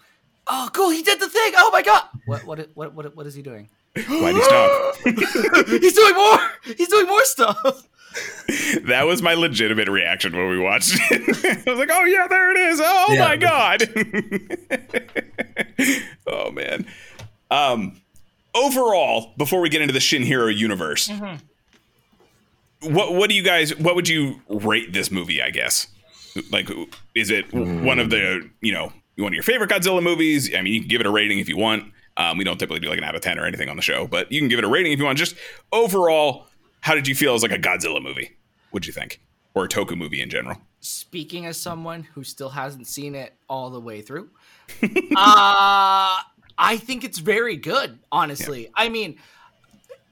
[0.49, 0.89] "Oh, cool!
[0.89, 1.53] He did the thing!
[1.57, 2.03] Oh my god!
[2.25, 3.69] What what what what, what is he doing?
[3.95, 4.95] Why'd he stop?
[5.67, 6.39] He's doing more!
[6.77, 7.87] He's doing more stuff!"
[8.85, 11.65] that was my legitimate reaction when we watched it.
[11.67, 12.81] I was like, "Oh yeah, there it is!
[12.83, 13.25] Oh Yeah.
[13.27, 13.83] my god!"
[16.27, 16.85] oh man.
[17.51, 18.01] Um,
[18.55, 21.09] overall, before we get into the Shin Hero universe,
[22.81, 23.75] what what do you guys?
[23.77, 25.41] What would you rate this movie?
[25.41, 25.87] I guess,
[26.51, 26.69] like,
[27.15, 30.53] is it one of the you know one of your favorite Godzilla movies?
[30.53, 31.91] I mean, you can give it a rating if you want.
[32.17, 34.07] Um, we don't typically do like an out of ten or anything on the show,
[34.07, 35.17] but you can give it a rating if you want.
[35.17, 35.35] Just
[35.71, 36.47] overall,
[36.81, 38.37] how did you feel as like a Godzilla movie?
[38.71, 39.21] What'd you think,
[39.53, 40.57] or a Toku movie in general?
[40.79, 44.29] Speaking as someone who still hasn't seen it all the way through,
[44.83, 46.19] uh,
[46.57, 47.99] I think it's very good.
[48.11, 49.17] Honestly, I mean,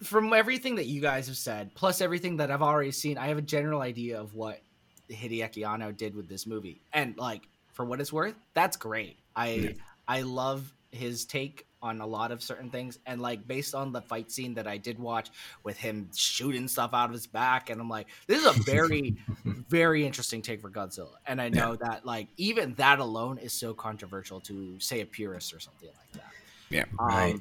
[0.04, 3.38] from everything that you guys have said, plus everything that I've already seen, I have
[3.38, 4.62] a general idea of what
[5.10, 7.42] Hideaki Anno did with this movie, and like
[7.76, 9.18] for what it's worth, that's great.
[9.36, 9.76] I
[10.08, 14.02] I love his take on a lot of certain things, and like based on the
[14.02, 15.30] fight scene that I did watch
[15.64, 19.16] with him shooting stuff out of his back, and I'm like, this is a very
[19.70, 23.74] very interesting take for Godzilla, and I know that like even that alone is so
[23.74, 26.32] controversial to say a purist or something like that.
[26.70, 27.40] Yeah, Um, Right.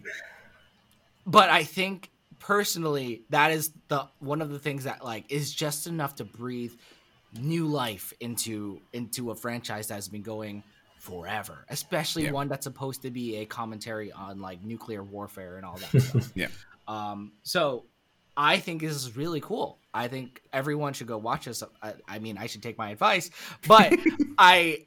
[1.26, 5.86] But I think personally that is the one of the things that like is just
[5.86, 6.74] enough to breathe
[7.40, 10.62] new life into into a franchise that has been going
[10.98, 12.30] forever, especially Yeah.
[12.32, 16.32] one that's supposed to be a commentary on like nuclear warfare and all that stuff.
[16.34, 16.48] Yeah.
[16.88, 17.84] Um, so
[18.36, 19.78] I think this is really cool.
[19.92, 21.62] I think everyone should go watch this.
[21.82, 23.30] I, I mean, I should take my advice,
[23.68, 23.92] but
[24.38, 24.84] I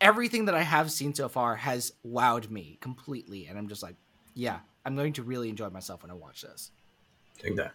[0.00, 3.96] everything that I have seen so far has wowed me completely, and I'm just like,
[4.34, 6.70] yeah, I'm going to really enjoy myself when I watch this.
[7.38, 7.72] Take that.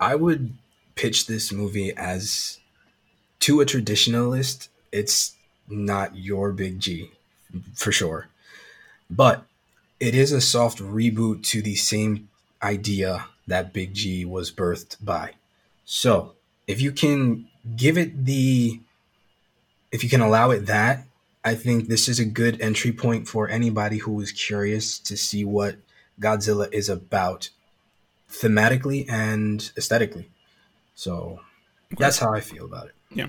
[0.00, 0.54] I would
[0.96, 2.58] pitch this movie as
[3.42, 5.34] to a traditionalist, it's
[5.68, 7.10] not your big G
[7.74, 8.28] for sure.
[9.10, 9.44] But
[10.00, 12.28] it is a soft reboot to the same
[12.62, 15.32] idea that Big G was birthed by.
[15.84, 16.34] So
[16.66, 18.80] if you can give it the,
[19.90, 21.04] if you can allow it that,
[21.44, 25.44] I think this is a good entry point for anybody who is curious to see
[25.44, 25.76] what
[26.20, 27.50] Godzilla is about
[28.30, 30.30] thematically and aesthetically.
[30.94, 31.40] So
[31.98, 32.94] that's how I feel about it.
[33.14, 33.26] Yeah.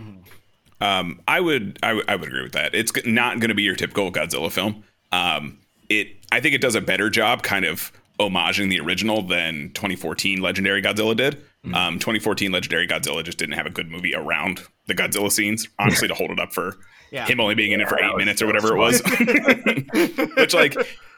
[0.81, 2.75] Um, I would, I would, agree with that.
[2.75, 4.83] It's not going to be your typical Godzilla film.
[5.11, 5.57] Um,
[5.89, 10.41] it, I think it does a better job, kind of homaging the original than 2014
[10.41, 11.41] Legendary Godzilla did.
[11.73, 16.09] Um, 2014 Legendary Godzilla just didn't have a good movie around the Godzilla scenes, honestly,
[16.09, 16.75] to hold it up for
[17.11, 17.25] Yeah.
[17.25, 19.01] him only being in it for eight minutes or whatever it was.
[20.35, 20.75] Which, like,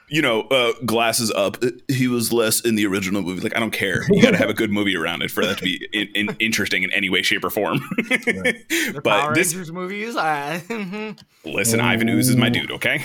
[0.08, 1.58] you know, uh, glasses up.
[1.64, 3.42] uh, He was less in the original movie.
[3.42, 4.04] Like, I don't care.
[4.10, 6.36] You got to have a good movie around it for that to be in, in,
[6.40, 7.80] interesting in any way, shape, or form.
[7.98, 10.62] The but Power this, Rangers movies, I,
[11.46, 12.72] listen, Ivan Ooze is my dude.
[12.72, 13.04] Okay.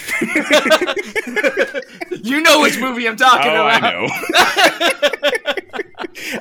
[2.23, 3.83] you know which movie I'm talking oh, about.
[3.83, 5.57] I know.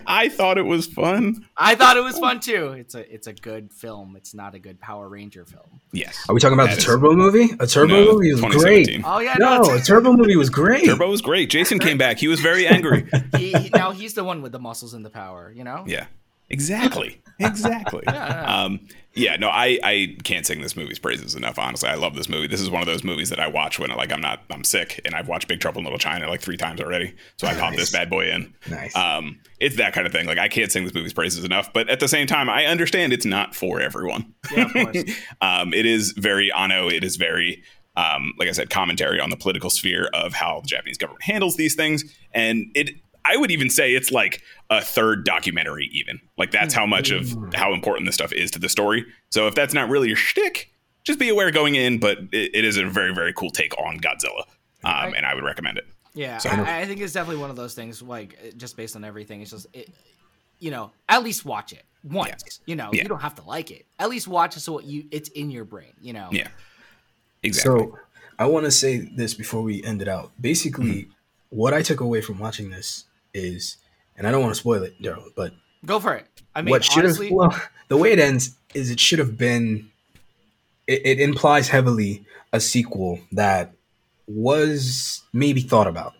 [0.05, 1.45] I thought it was fun.
[1.57, 2.69] I thought it was fun too.
[2.73, 4.15] It's a it's a good film.
[4.15, 5.81] It's not a good Power Ranger film.
[5.91, 6.17] Yes.
[6.27, 7.49] Are we talking about That the is- Turbo movie?
[7.59, 9.01] A Turbo No, movie was great.
[9.05, 10.85] Oh yeah, no, No, a Turbo movie was great.
[10.85, 11.49] Turbo was great.
[11.49, 12.17] Jason came back.
[12.19, 13.07] He was very angry.
[13.37, 15.51] he, he- now he's the one with the muscles and the power.
[15.55, 15.83] You know.
[15.87, 16.07] Yeah.
[16.51, 17.21] Exactly.
[17.39, 18.01] Exactly.
[18.07, 18.63] yeah.
[18.63, 18.79] Um,
[19.13, 21.59] yeah, no, I, I can't sing this movie's praises enough.
[21.59, 22.47] Honestly, I love this movie.
[22.47, 24.99] This is one of those movies that I watch when like I'm not I'm sick,
[25.05, 27.13] and I've watched Big Trouble in Little China like three times already.
[27.37, 28.53] So I pop this bad boy in.
[28.69, 28.95] Nice.
[28.95, 30.25] Um, it's that kind of thing.
[30.25, 33.13] Like I can't sing this movie's praises enough, but at the same time, I understand
[33.13, 34.33] it's not for everyone.
[34.51, 35.03] Yeah, of course.
[35.41, 36.87] um, it is very Anno.
[36.87, 37.63] It is very,
[37.99, 41.55] um, like I said, commentary on the political sphere of how the Japanese government handles
[41.57, 42.91] these things, and it.
[43.25, 47.27] I would even say it's like a third documentary, even like that's how much of
[47.53, 49.05] how important this stuff is to the story.
[49.29, 50.71] So if that's not really your shtick,
[51.03, 51.99] just be aware going in.
[51.99, 54.43] But it, it is a very very cool take on Godzilla,
[54.83, 55.85] um, and I would recommend it.
[56.15, 58.01] Yeah, So- I, I think it's definitely one of those things.
[58.01, 59.89] Like just based on everything, it's just it,
[60.59, 62.61] you know, at least watch it once.
[62.65, 63.03] You know, Yeah.
[63.03, 63.85] you don't have to like it.
[63.99, 65.93] At least watch it so you it's in your brain.
[66.01, 66.29] You know.
[66.31, 66.47] Yeah,
[67.43, 67.71] exactly.
[67.87, 67.97] So
[68.37, 70.31] I want to say this before we end it out.
[70.39, 71.11] Basically, Mm-hmm.
[71.57, 73.77] what I took away from watching this is,
[74.17, 75.53] and I don't want to spoil it, Daryl, but
[75.85, 76.27] Go for it.
[76.53, 77.55] I mean, what should have honestly, well,
[77.87, 79.89] the way it ends is it should have been.
[80.87, 83.71] It, it implies heavily a sequel that
[84.27, 86.13] was maybe thought about,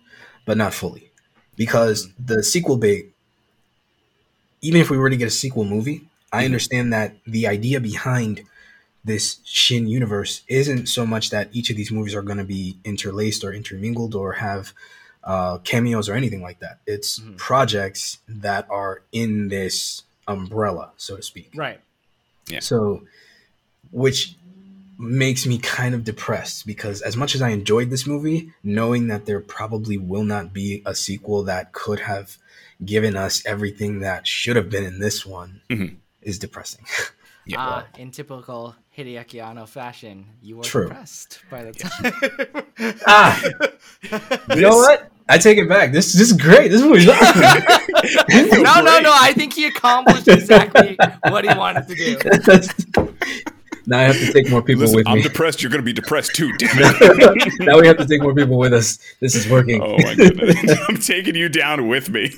[0.46, 1.12] but not fully,
[1.58, 3.14] because the sequel bait.
[4.62, 8.44] Even if we were to get a sequel movie, I understand that the idea behind
[9.10, 12.78] this Shin universe isn't so much that each of these movies are going to be
[12.86, 14.74] interlaced or intermingled or have
[15.24, 16.80] uh, cameos or anything like that.
[16.88, 17.36] It's Mhm.
[17.38, 21.52] projects that are in this umbrella, so to speak.
[21.56, 21.80] right?
[22.48, 22.62] Yeah.
[22.62, 23.04] So,
[23.92, 24.36] which
[24.98, 29.26] makes me kind of depressed because as much as I enjoyed this movie, knowing that
[29.26, 32.38] there probably will not be a sequel that could have
[32.84, 35.96] given us everything that should have been in this one Mhm.
[36.22, 36.86] is depressing.
[37.50, 37.68] Yeah.
[37.68, 40.88] Uh, in typical Hideaki Anno fashion, you were True.
[40.88, 42.98] depressed by the time.
[43.08, 43.42] ah,
[44.56, 45.12] you know what?
[45.28, 45.92] I take it back.
[45.92, 46.70] This is great.
[46.70, 47.06] this is great.
[47.06, 48.64] This movie's awesome.
[48.64, 49.04] no, no, great.
[49.04, 49.12] no.
[49.14, 50.98] I think he accomplished exactly
[51.28, 52.18] what he wanted to do.
[53.88, 55.22] now I have to take more people Listen, with I'm me.
[55.24, 55.62] depressed.
[55.62, 56.52] You're going to be depressed too.
[56.58, 57.54] Damn it.
[57.62, 58.98] now we have to take more people with us.
[59.22, 59.82] This is working.
[59.84, 60.80] Oh my goodness.
[60.90, 62.32] I'm taking you down with me.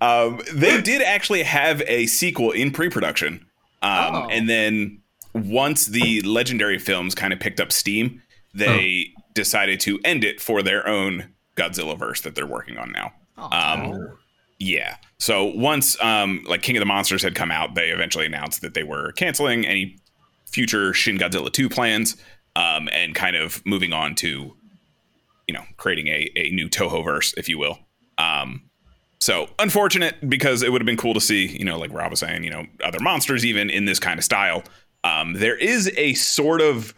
[0.00, 3.46] Um, they did actually have a sequel in pre-production.
[3.82, 4.28] Um, Oh.
[4.30, 5.00] and then
[5.34, 8.22] once the legendary films kind of picked up steam,
[8.54, 13.12] they decided to end it for their own Godzilla verse that they're working on now.
[13.36, 14.18] Oh, Um,
[14.58, 14.96] yeah.
[15.18, 18.74] So once um, like King of the Monsters had come out, they eventually announced that
[18.74, 19.98] they were canceling any
[20.46, 22.16] future Shin Godzilla 2 plans
[22.56, 24.56] um, and kind of moving on to,
[25.48, 27.80] you know, creating a, a new Toho verse, if you will.
[28.18, 28.62] Um,
[29.24, 32.20] so unfortunate because it would have been cool to see, you know, like Rob was
[32.20, 34.62] saying, you know, other monsters even in this kind of style.
[35.02, 36.92] Um, there is a sort of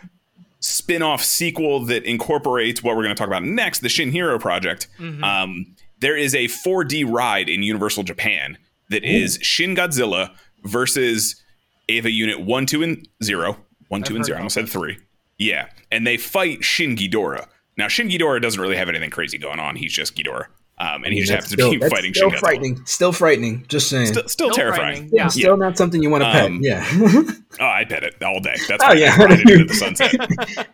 [0.58, 4.88] spin-off sequel that incorporates what we're going to talk about next, the Shin Hero project.
[5.22, 8.58] Um, there is a 4D ride in Universal Japan
[8.90, 11.40] that is Shin Godzilla versus
[11.86, 13.56] Eva Unit 1, 2, and 0.
[13.86, 14.36] 1, 2, and 0.
[14.36, 14.98] I almost said 3.
[15.38, 15.68] Yeah.
[15.92, 17.46] And they fight Shin Ghidorah.
[17.76, 19.76] Now, Shin Ghidorah doesn't really have anything crazy going on.
[19.76, 20.46] He's just Ghidorah.
[20.78, 22.40] Um, and he just That's happens to be that's fighting still Shin Godzilla.
[22.40, 22.84] frightening.
[22.84, 23.64] Still frightening.
[23.68, 24.06] Just saying.
[24.08, 24.94] Still, still Still terrifying.
[25.08, 25.10] frightening.
[25.14, 25.28] Yeah.
[25.28, 26.44] Still not something you want to pet.
[26.44, 26.84] Um, yeah.
[27.58, 28.56] Oh, I'd pet it all day.
[28.68, 29.14] That's Oh, why yeah.
[29.18, 30.14] I ride it into the sunset.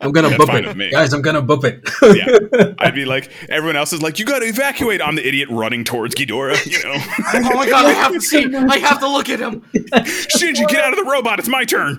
[0.00, 0.90] I'm gonna That's boop it, with me.
[0.90, 1.12] guys.
[1.12, 1.80] I'm gonna boop it.
[2.16, 2.74] Yeah.
[2.78, 5.00] I'd be like, everyone else is like, you got to evacuate.
[5.00, 6.64] I'm the idiot running towards Ghidorah.
[6.66, 6.94] You know,
[7.52, 8.44] Oh my god, I have to see.
[8.54, 9.60] I have to look at him.
[9.74, 11.38] Shinji, get out of the robot.
[11.38, 11.98] It's my turn.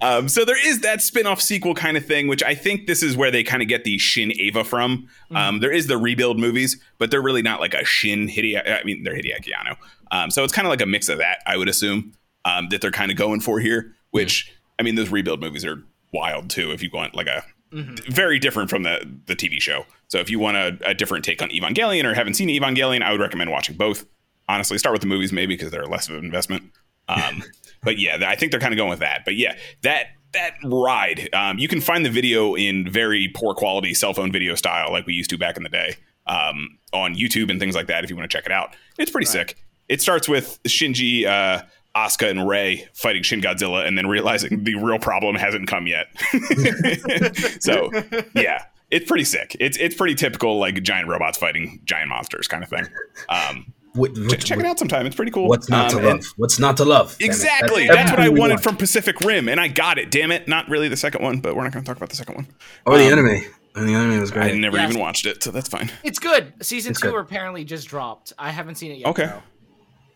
[0.00, 3.16] um, so there is that spin-off sequel kind of thing, which I think this is
[3.16, 5.08] where they kind of get the Shin Eva from.
[5.34, 8.80] Um, there is the rebuild movies, but they're really not like a Shin Hideaki.
[8.80, 9.76] I mean, they're Hideaki Anno.
[10.10, 12.12] Um, so it's kind of like a mix of that, I would assume,
[12.44, 13.94] um, that they're kind of going for here.
[14.10, 15.82] Which I mean, those rebuild movies are
[16.12, 16.70] wild too.
[16.72, 19.84] If you want like a very different from the the TV show.
[20.08, 23.12] So if you want a, a different take on Evangelion or haven't seen Evangelion, I
[23.12, 24.06] would recommend watching both.
[24.48, 26.62] Honestly, start with the movies maybe because they're less of an investment.
[27.08, 27.42] Um,
[27.82, 29.24] but yeah, I think they're kind of going with that.
[29.24, 33.94] But yeah, that that ride, um, you can find the video in very poor quality
[33.94, 35.96] cell phone video style, like we used to back in the day,
[36.26, 38.04] um, on YouTube and things like that.
[38.04, 39.56] If you want to check it out, it's pretty sick.
[39.88, 41.62] It starts with Shinji, uh,
[41.96, 46.06] Asuka, and Rei fighting Shin Godzilla, and then realizing the real problem hasn't come yet.
[47.60, 47.90] so
[48.34, 49.56] yeah, it's pretty sick.
[49.60, 52.86] It's it's pretty typical like giant robots fighting giant monsters kind of thing.
[53.28, 55.06] Um, What- check, what- it out sometime.
[55.06, 55.48] It's pretty cool.
[55.48, 56.24] What's not Um, to love?
[56.36, 57.16] What's not to love?
[57.20, 57.88] Exactly.
[57.88, 58.62] That's, what I wanted want.
[58.62, 60.10] from Pacific Rim, and I got it.
[60.10, 60.46] Damn it!
[60.46, 62.46] Not really the second one, but we're not going to talk about the second one.
[62.86, 63.44] Or the Um, anime.
[63.74, 64.52] And the anime was great.
[64.54, 64.90] I never Yes.
[64.90, 65.90] even watched it, so that's fine.
[66.02, 66.52] It's good.
[66.62, 67.18] Season It's two good.
[67.20, 68.32] apparently just dropped.
[68.38, 69.08] I haven't seen it yet.
[69.08, 69.26] Okay.
[69.26, 69.42] though.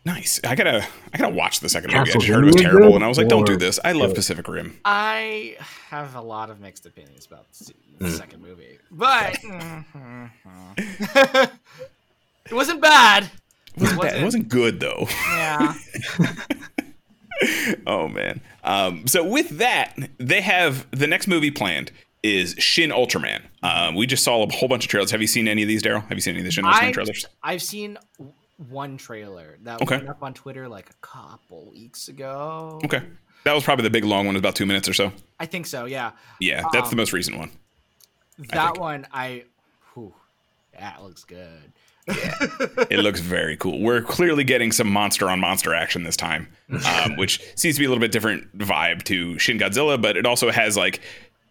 [0.05, 0.41] Nice.
[0.45, 0.85] I gotta
[1.15, 2.11] I gotta watch the second movie.
[2.11, 3.79] I just heard it was terrible, good and I was like, don't do this.
[3.85, 4.79] I love Pacific Rim.
[4.85, 5.57] I
[5.91, 8.19] have a lot of mixed opinions about the se- the Mm.
[8.19, 9.39] second movie, but
[12.47, 13.31] it wasn't bad.
[13.77, 14.17] It wasn't, bad.
[14.21, 15.07] It wasn't good though.
[15.29, 15.75] Yeah.
[17.87, 18.41] oh man.
[18.65, 21.91] Um, so with that, they have the next movie planned
[22.23, 23.43] is Shin Ultraman.
[23.63, 25.11] Um, we just saw a whole bunch of trailers.
[25.11, 26.03] Have you seen any of these, Daryl?
[26.03, 27.27] Have you seen any of the Shin Ultraman I, trailers?
[27.43, 28.33] I've seen w-
[28.71, 29.97] one trailer that Okay.
[29.97, 32.81] went up on Twitter like a couple weeks ago.
[32.85, 33.03] Okay.
[33.45, 35.13] That was probably the big long one, about two minutes or so.
[35.41, 35.85] I think so.
[35.87, 36.13] Yeah.
[36.39, 37.51] Yeah, that's the Um, most recent one.
[38.51, 38.81] That think.
[38.81, 39.45] one, I.
[39.95, 40.15] Whew,
[40.79, 41.73] that looks good.
[42.09, 42.35] yeah,
[42.91, 43.81] It looks very cool.
[43.81, 46.49] We're clearly getting some monster on monster action this time,
[46.87, 50.27] um, which seems to be a little bit different vibe to Shin Godzilla, but it
[50.27, 51.01] also has like,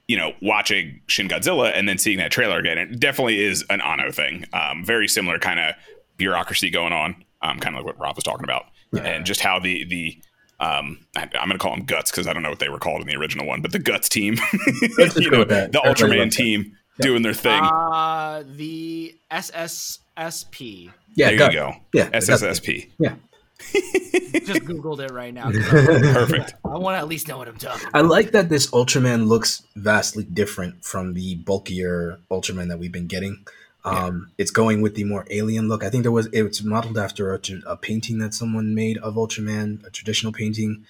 [0.10, 2.78] you know, watching Shin Godzilla and then seeing that trailer again.
[2.78, 4.46] It definitely is an Anno thing.
[4.52, 5.76] Um, very similar kind of
[6.22, 9.60] bureaucracy going on, um, kind of like what Rob was talking about, and just how
[9.60, 10.18] the the
[10.60, 12.78] um, I, I'm going to call them Guts because I don't know what they were
[12.78, 14.36] called in the original one, but the Guts team,
[14.82, 16.44] you know, the Everybody Ultraman loves that.
[16.44, 17.60] team doing their thing.
[17.64, 20.92] Uh, the SSSP.
[21.16, 21.76] Yeah, there got- you go.
[21.94, 22.10] Yeah.
[22.12, 22.92] SSSP.
[23.00, 23.16] Yeah.
[23.74, 25.52] Just Googled it right now.
[25.70, 26.56] Perfect.
[26.66, 27.96] I want to at least know what I'm talking about.
[27.96, 33.08] I like that this Ultraman looks vastly different from the bulkier Ultraman that we've been
[33.08, 33.46] getting.
[33.84, 35.84] Um, It's going with the more alien look.
[35.84, 39.86] I think there was it's modeled after a, a painting that someone made of Ultraman,
[39.86, 40.86] a traditional painting.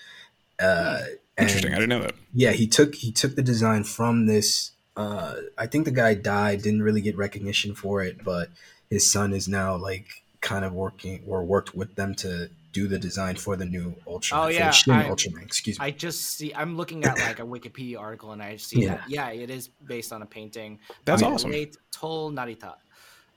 [0.59, 1.01] Uh,
[1.37, 1.71] Interesting.
[1.73, 2.15] I didn't know that.
[2.33, 4.71] yeah, he took he took the design from this.
[4.97, 8.49] Uh, I think the guy died, didn't really get recognition for it, but
[8.89, 10.07] his son is now like
[10.41, 14.45] kind of working or worked with them to do the design for the new Ultraman.
[14.45, 15.43] Oh, yeah, the I- Ultraman.
[15.43, 15.86] Excuse me.
[15.86, 16.53] I just see.
[16.55, 18.95] I'm looking at like a Wikipedia article, and I see Yeah.
[18.95, 20.80] that yeah, it is based on a painting.
[21.05, 21.51] That's awesome.
[21.51, 22.76] Late Tohl Narita.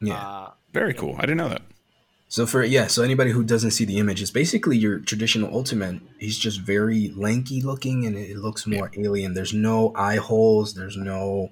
[0.01, 0.15] yeah.
[0.15, 1.15] Uh, Very cool.
[1.19, 1.63] I didn't know that.
[2.29, 6.01] So for yeah, so anybody who doesn't see the image, it's basically your traditional Ultraman.
[6.19, 9.35] He's just very lanky looking, and it looks more alien.
[9.35, 10.75] There's no eye holes.
[10.75, 11.51] There's no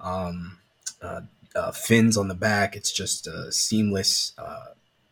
[0.00, 0.58] um,
[1.00, 1.22] uh,
[1.54, 2.76] uh, fins on the back.
[2.76, 4.66] It's just a seamless uh,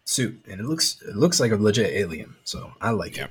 [0.07, 2.35] suit, and it looks it looks like a legit alien.
[2.45, 3.29] So I like it.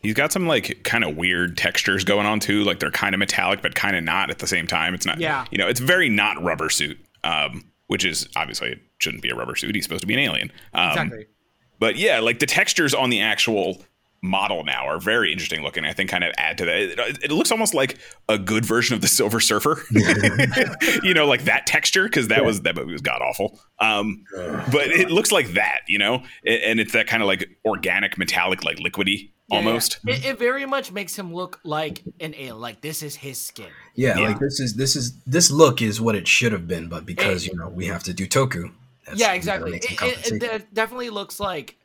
[0.00, 2.62] He's got some like kind of weird textures going on too.
[2.64, 4.94] Like they're kind of metallic, but kind of not at the same time.
[4.94, 5.44] It's not, Yeah.
[5.50, 9.34] you know, it's very not rubber suit, um, which is obviously it shouldn't be a
[9.34, 9.74] rubber suit.
[9.74, 10.52] He's supposed to be an alien.
[10.72, 11.26] Um, exactly.
[11.80, 13.82] But yeah, like the textures on the actual
[14.20, 15.84] model now are very interesting looking.
[15.84, 16.76] I think kind of add to that.
[16.76, 17.98] It, it looks almost like
[18.28, 19.82] a good version of the Silver Surfer.
[21.02, 23.60] you know, like that texture because that was that movie was god awful.
[23.78, 27.48] Um, but it looks like that, you know, and, and it's that kind of like
[27.64, 29.66] organic, metallic, like liquidy Yeah, yeah.
[29.68, 29.98] almost.
[30.06, 32.60] It, it very much makes him look like an alien.
[32.60, 33.68] Like this is his skin.
[33.94, 34.28] Yeah, Yeah.
[34.28, 37.46] like this is this is this look is what it should have been, but because
[37.46, 38.72] you know we have to do Toku.
[39.04, 39.76] that's- yeah, exactly.
[39.78, 41.76] It, it, it definitely looks like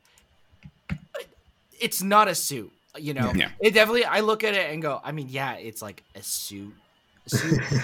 [1.84, 2.72] it's not a suit.
[2.98, 3.50] You know, Yeah.
[3.60, 4.04] it definitely.
[4.04, 6.72] I look at it and go, I mean, yeah, it's like a suit.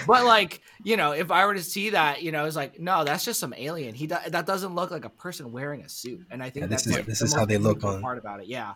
[0.07, 3.03] but like you know, if I were to see that, you know, it's like no,
[3.03, 3.95] that's just some alien.
[3.95, 6.67] He do- that doesn't look like a person wearing a suit, and I think Yeah,
[6.67, 8.47] this is- like this the is how they look on- part about it.
[8.47, 8.73] Yeah,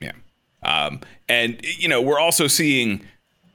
[0.00, 0.12] Yeah.
[0.64, 3.02] Um, and you know, we're also seeing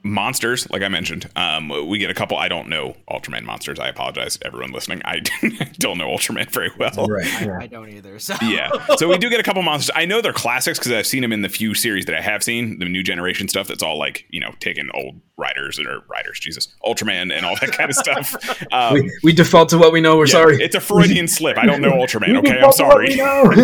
[0.02, 1.28] monsters, like I mentioned.
[1.36, 2.36] Um, we get a couple.
[2.36, 3.78] I don't know Ultraman monsters.
[3.78, 5.02] I apologize, to everyone listening.
[5.04, 5.20] I
[5.78, 7.06] don't know Ultraman very well.
[7.06, 7.26] right.
[7.26, 7.58] I, yeah.
[7.60, 8.18] I don't either.
[8.18, 8.70] So Yeah.
[8.96, 9.90] So we do get a couple monsters.
[9.94, 12.42] I know they're classics because I've seen them in the few series that I have
[12.42, 13.68] seen, the new generation stuff.
[13.68, 17.72] That's all like you know taking old riders or writers Jesus, Ultraman and all that
[17.72, 18.36] kind of stuff.
[18.72, 20.16] Um, we, we default to what we know.
[20.16, 20.56] We're yeah, sorry.
[20.56, 21.58] It's a Freudian slip.
[21.58, 22.36] I don't know Ultraman.
[22.38, 23.56] Okay, I'm Default to what we sorry.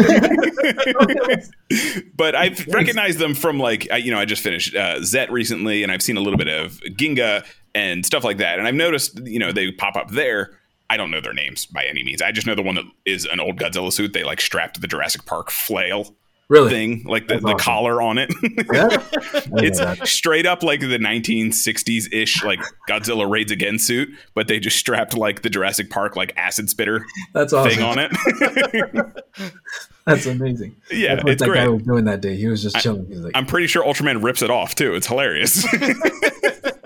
[2.14, 5.82] but I've recognized them from like I, you know I just finished uh, Zet recently,
[5.82, 9.18] and I've seen a little bit of Ginga and stuff like that, and I've noticed
[9.26, 10.58] you know they pop up there.
[10.90, 12.22] I don't know their names by any means.
[12.22, 14.14] I just know the one that is an old Godzilla suit.
[14.14, 16.14] They like strapped to the Jurassic Park flail
[16.48, 16.70] really?
[16.70, 17.58] thing, like the, the awesome.
[17.58, 18.32] collar on it.
[18.72, 19.02] Yeah?
[19.60, 20.06] It's that.
[20.06, 25.16] straight up like the 1960s ish like Godzilla Raids Again suit, but they just strapped
[25.16, 27.70] like the Jurassic Park like acid spitter That's awesome.
[27.72, 29.14] thing on it.
[30.06, 30.76] That's amazing.
[30.90, 31.68] yeah, That's it's that guy great.
[31.68, 32.36] was doing that day.
[32.36, 33.06] He was just chilling.
[33.06, 34.94] He was like, I'm pretty sure Ultraman rips it off too.
[34.94, 35.66] It's hilarious.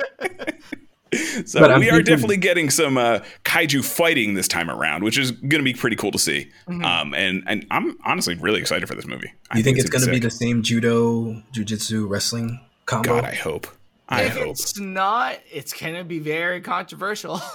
[1.47, 5.05] so But I'm we are thinking- definitely getting some uh, kaiju fighting this time around,
[5.05, 6.51] which is going to be pretty cool to see.
[6.69, 9.33] Um, and and I'm honestly really excited for this movie.
[9.51, 13.17] I you think it's gonna going to be the same judo, jujitsu, wrestling combo?
[13.17, 13.67] God, I hope.
[14.09, 14.49] I if hope.
[14.51, 17.41] it's not, it's gonna be very controversial.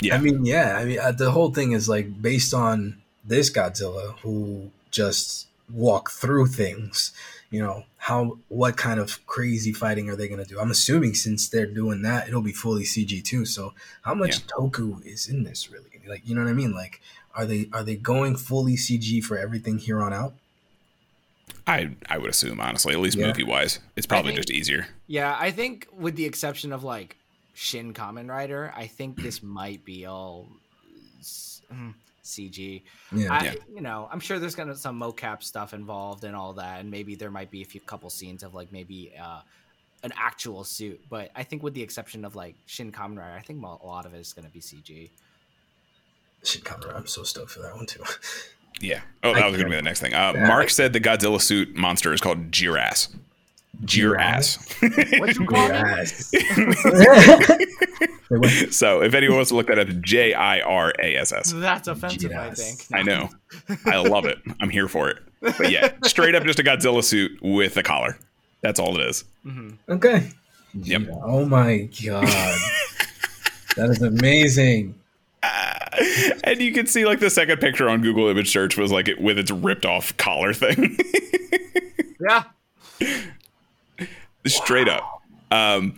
[0.00, 0.14] Yeah.
[0.16, 0.76] I mean, yeah.
[0.76, 6.12] I mean, uh, the whole thing is like based on this Godzilla who just walked
[6.12, 7.12] through things.
[7.50, 10.58] You know, how what kind of crazy fighting are they going to do?
[10.60, 13.44] I'm assuming since they're doing that, it'll be fully CG too.
[13.44, 13.72] So
[14.02, 14.46] how much Yeah.
[14.56, 15.84] Toku is in this really?
[16.08, 16.72] Like, you know what I mean?
[16.72, 17.00] Like,
[17.34, 20.34] are they are they going fully CG for everything here on out?
[21.66, 23.26] I I would assume honestly, at least Yeah.
[23.28, 24.88] movie wise, it's probably think- just easier.
[25.06, 27.16] Yeah, I think with the exception of like
[27.54, 30.48] Shin Kamen Rider, I think this might be all
[31.20, 31.94] s- mm,
[32.26, 32.82] CG.
[33.12, 33.32] Yeah.
[33.32, 33.54] I, Yeah.
[33.74, 36.90] You know, I'm sure there's gonna be some mocap stuff involved and all that, and
[36.90, 39.40] maybe there might be a few couple scenes of like maybe uh,
[40.02, 41.00] an actual suit.
[41.08, 44.04] But I think with the exception of like Shin Kamen Rider, I think a lot
[44.06, 45.10] of it is gonna be CG.
[46.44, 48.02] Shin Kamen Conrad, I'm so stoked for that one too.
[48.80, 49.00] Yeah.
[49.24, 50.14] Oh, that I was going to be the next thing.
[50.14, 52.50] Uh, Yeah, Mark I- said the Godzilla suit monster is called
[53.84, 54.58] Jirass.
[54.80, 55.20] Jirass.
[55.20, 55.72] What you call it?
[55.72, 56.30] Yes.
[58.30, 58.72] Wait, what?
[58.74, 61.52] so if anyone wants to look that up, J I R A S S.
[61.54, 62.86] That's offensive, I Yes.
[62.86, 62.98] think.
[62.98, 63.28] I know.
[63.86, 64.38] I love it.
[64.60, 65.18] I'm here for it.
[65.40, 68.18] But yeah, straight up just a Godzilla suit with a collar.
[68.62, 69.24] That's all it is.
[69.44, 69.92] Mm-hmm.
[69.92, 70.30] Okay.
[70.74, 71.02] Yep.
[71.02, 71.14] Yeah.
[71.22, 72.26] Oh my god.
[73.76, 74.94] that is amazing.
[76.44, 79.18] And you can see like the second picture on Google image search was like it
[79.20, 80.98] with its ripped off collar thing.
[82.20, 82.44] Yeah.
[84.46, 85.22] Straight up.
[85.50, 85.94] Um,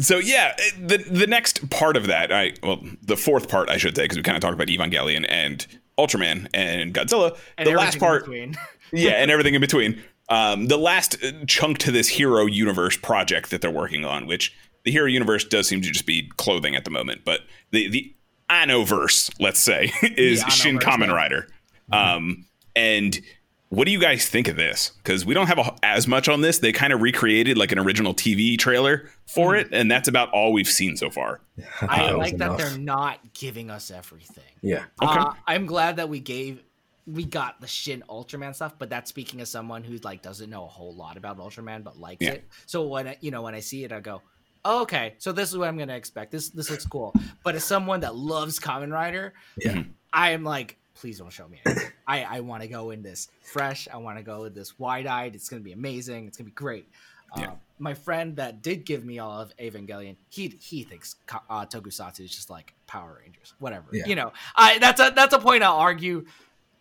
[0.00, 3.96] so yeah, the the next part of that, I well, the fourth part, I should
[3.96, 5.66] say, because we kind of talked about Evangelion and
[5.98, 7.36] Ultraman and Godzilla.
[7.56, 8.28] And the last part,
[8.92, 10.02] yeah, and everything in between.
[10.30, 14.54] Um, the last uh, chunk to this hero universe project that they're working on, which
[14.84, 18.14] the hero universe does seem to just be clothing at the moment, but the the
[18.50, 21.12] Annoverse, let's say, is Shin Kamen.
[21.12, 21.48] Rider.
[21.92, 23.20] Um, and
[23.70, 24.92] what do you guys think of this?
[24.98, 26.58] Because we don't have a, as much on this.
[26.58, 29.60] They kind of recreated like an original TV trailer for Hmm.
[29.60, 31.40] it, and that's about all we've seen so far.
[31.82, 34.44] I That was like that they're not giving us everything.
[34.62, 34.84] Yeah.
[35.02, 35.18] Okay.
[35.20, 36.62] Uh, I'm glad that we gave
[37.06, 40.64] we got the Shin Ultraman stuff, but that's speaking as someone who like doesn't know
[40.64, 42.32] a whole lot about Ultraman but likes Yeah.
[42.32, 42.44] it.
[42.66, 44.20] So when I, you know when I see it, I go,
[44.66, 46.32] oh, okay, so this is what I'm gonna expect.
[46.32, 47.14] This this looks cool.
[47.44, 49.84] But as someone that loves Kamen Rider, Yeah.
[50.12, 51.60] I am like, please don't show me.
[52.06, 53.88] I I want to go in this fresh.
[53.92, 55.34] I want to go with this wide eyed.
[55.34, 56.26] It's gonna be amazing.
[56.26, 56.88] It's gonna be great.
[57.36, 57.48] Yeah.
[57.48, 61.16] Uh, my friend that did give me all of Evangelion, he he thinks
[61.50, 63.86] uh, Tokusatsu is just like Power Rangers, whatever.
[63.92, 64.06] Yeah.
[64.06, 66.26] You know, I that's a that's a point I'll argue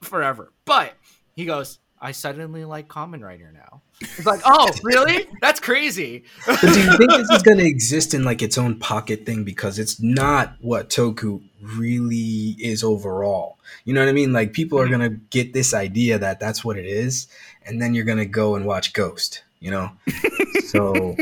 [0.01, 0.51] forever.
[0.65, 0.93] But
[1.35, 3.81] he goes, I suddenly like Kamen Rider now.
[3.99, 5.25] It's like, oh, really?
[5.41, 6.23] That's crazy.
[6.45, 9.79] Do you think this is going to exist in like its own pocket thing because
[9.79, 13.57] it's not what Toku really is overall?
[13.85, 14.31] You know what I mean?
[14.31, 14.99] Like people are mm-hmm.
[14.99, 17.27] going to get this idea that that's what it is,
[17.65, 19.43] and then you're going to go and watch Ghost.
[19.59, 19.91] You know,
[20.67, 21.15] so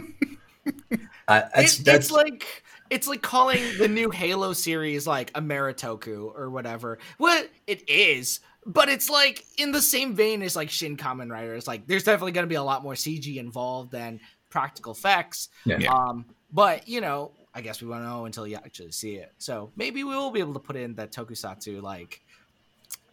[1.28, 6.32] I, that's It- that's it's like it's like calling the new Halo series like Ameritoku
[6.36, 7.00] or whatever.
[7.18, 11.54] What it is, but it's like in the same vein as like Shin Kamen Rider.
[11.56, 15.50] It's like there's definitely going to be a lot more CG involved than practical effects.
[15.66, 15.78] Yeah.
[15.80, 15.94] Yeah.
[15.94, 19.32] Um, but you know, I guess we won't know until you actually see it.
[19.38, 22.22] So maybe we will be able to put in that Tokusatsu like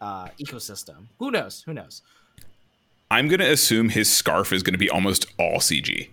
[0.01, 1.07] uh ecosystem.
[1.19, 1.63] Who knows?
[1.65, 2.01] Who knows?
[3.11, 6.09] I'm gonna assume his scarf is gonna be almost all CG.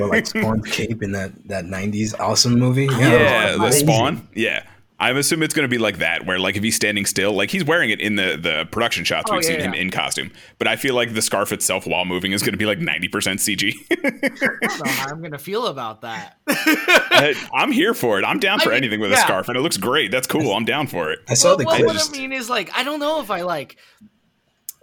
[0.00, 2.86] or like Spawn's cape in that that '90s awesome movie.
[2.98, 4.26] Yeah, the spawn.
[4.34, 4.64] Yeah.
[5.00, 7.50] I'm assuming it's going to be like that, where like if he's standing still, like
[7.50, 10.32] he's wearing it in the the production shots Oh, we've yeah, seen him in costume.
[10.58, 13.08] But I feel like the scarf itself, while moving, is going to be like 90%
[13.10, 13.74] CG.
[13.90, 14.28] I
[14.58, 16.38] don't know how I'm gonna feel about that.
[16.48, 18.24] I- I'm here for it.
[18.24, 20.10] I'm down I for mean, anything with a scarf, and it looks great.
[20.10, 20.52] That's cool.
[20.52, 21.20] I'm down for it.
[21.28, 23.42] I saw well, the well, what I mean is like I don't know if I
[23.42, 23.76] like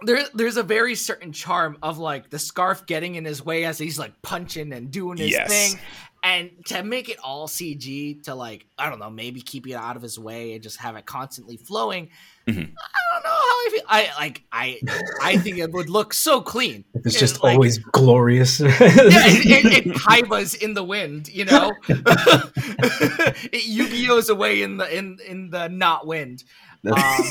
[0.02, 3.78] there there's a very certain charm of like the scarf getting in his way as
[3.78, 5.48] he's like punching and doing his Yes.
[5.48, 5.80] thing.
[6.28, 9.94] And to make it all CG to like, I don't know, maybe keep it out
[9.94, 12.10] of his way and just have it constantly flowing.
[12.48, 12.52] Mhm.
[12.56, 13.82] I don't know how I feel.
[13.88, 14.80] I like I
[15.22, 16.84] I think it would look so clean.
[16.94, 18.58] It's It, just like- always glorious.
[18.60, 21.72] yeah, it, it, Kaiba's in the wind, you know.
[21.88, 26.42] it Yu-Gi-Oh's away in the in in the not wind.
[26.86, 27.24] Um,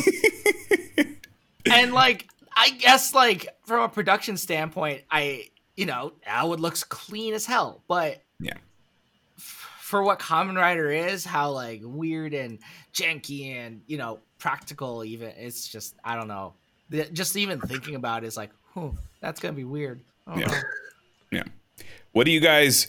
[1.65, 6.83] and like, I guess like from a production standpoint, I you know now it looks
[6.83, 8.21] clean as hell, but
[9.95, 12.59] For what Kamen Rider is, how like weird and
[12.93, 16.53] janky and you know practical, even it's just I don't know.
[17.13, 20.01] Just even thinking about it is like, oh, that's gonna be weird.
[20.27, 20.47] I don't Yeah.
[20.47, 20.61] know.
[21.31, 21.43] Yeah.
[22.11, 22.87] What do you guys?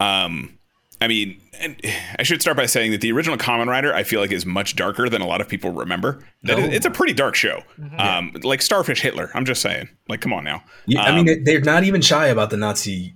[0.00, 0.56] Um,
[1.02, 1.76] I mean, and
[2.18, 4.74] I should start by saying that the original Kamen Rider I feel like is much
[4.74, 6.24] darker than a lot of people remember.
[6.44, 6.64] That No.
[6.64, 7.62] it- it's a pretty dark show.
[7.98, 9.30] Um, like Starfish Hitler.
[9.34, 9.90] I'm just saying.
[10.08, 10.64] Like, come on now.
[10.86, 13.12] Yeah, I Um, mean, they- they're not even shy about the Nazi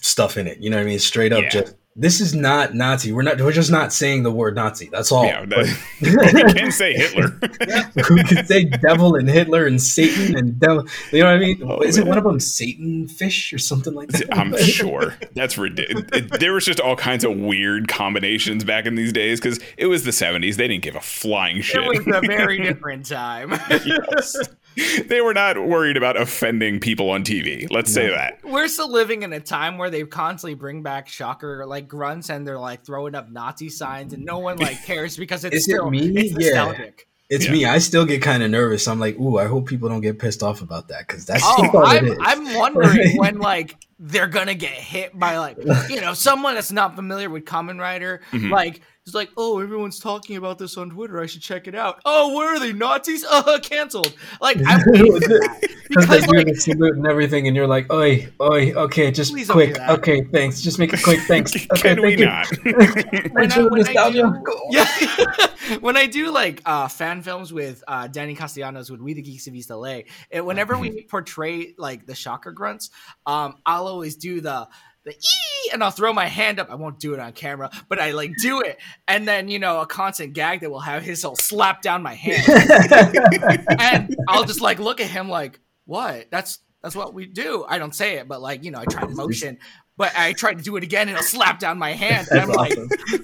[0.00, 0.58] stuff in it.
[0.58, 0.98] You know what I mean?
[0.98, 1.48] Straight up, Yeah.
[1.48, 3.12] just this is not Nazi.
[3.12, 3.38] We're not.
[3.38, 4.88] We're just not saying the word Nazi.
[4.90, 5.26] That's all.
[5.26, 7.38] Yeah, that, we can say Hitler.
[8.10, 10.86] we could say devil and Hitler and Satan and devil.
[11.10, 11.62] You know what I mean?
[11.62, 14.34] Oh, is it one of them Satan fish or something like that?
[14.34, 16.06] I'm sure that's ridiculous.
[16.38, 20.04] There was just all kinds of weird combinations back in these days because it was
[20.04, 20.56] the 70s.
[20.56, 21.82] They didn't give a flying shit.
[21.82, 23.50] It was a very different time.
[23.84, 24.36] Yes.
[25.08, 27.70] They were not worried about offending people on TV.
[27.70, 28.38] Let's say that.
[28.44, 32.46] We're still living in a time where they constantly bring back shocker like grunts and
[32.46, 35.72] they're like throwing up Nazi signs and no one like cares because it's Is it
[35.72, 36.08] still me?
[36.16, 36.64] it's Yeah.
[36.64, 37.08] nostalgic.
[37.30, 37.52] It's Yeah.
[37.52, 37.64] me.
[37.64, 38.86] I still get kind of nervous.
[38.86, 41.82] I'm like, ooh, I hope people don't get pissed off about that because that's Oh,
[41.84, 42.18] I'm, is.
[42.20, 45.56] I'm wondering when like they're gonna get hit by like
[45.88, 48.20] you know someone that's not familiar with Kamen Rider.
[48.32, 48.50] Mhm.
[48.50, 51.20] Like it's like, oh, everyone's talking about this on Twitter.
[51.20, 52.00] I should check it out.
[52.04, 52.72] Oh, where are they?
[52.72, 53.24] Nazis?
[53.32, 54.14] Uh, canceled.
[54.42, 57.56] Like I'm waiting for that Because they because do like the salute and everything, and
[57.56, 61.02] you're like, oi, oi, okay, just Please don't do quick, okay, thanks, just make it
[61.02, 61.54] quick, thanks.
[61.56, 62.26] Okay, Can we thank you.
[62.26, 62.46] not?
[63.32, 68.06] when I, when I do, yeah, when I do like uh, fan films with uh,
[68.06, 70.00] Danny Castellanos with We the Geeks of East LA,
[70.30, 72.90] and whenever we portray like the shocker grunts,
[73.26, 74.68] um, I'll always do the
[75.04, 76.70] the ee, and I'll throw my hand up.
[76.70, 78.78] I won't do it on camera, but I like do it,
[79.08, 82.14] and then you know a constant gag that will have his will slap down my
[82.14, 82.44] hand,
[83.80, 86.30] and I'll just like look at him like, what?
[86.30, 87.64] That's that's what we do.
[87.68, 89.58] I don't say it, but like you know, I try to motion.
[89.98, 92.26] But I try to do it again and it'll slap down my hand.
[92.30, 92.78] And I'm That's like.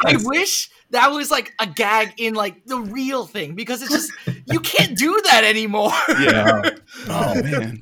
[0.05, 4.12] I wish that was like a gag in like the real thing because it's just
[4.47, 5.93] you can't do that anymore.
[6.20, 6.62] yeah.
[7.09, 7.81] Oh man.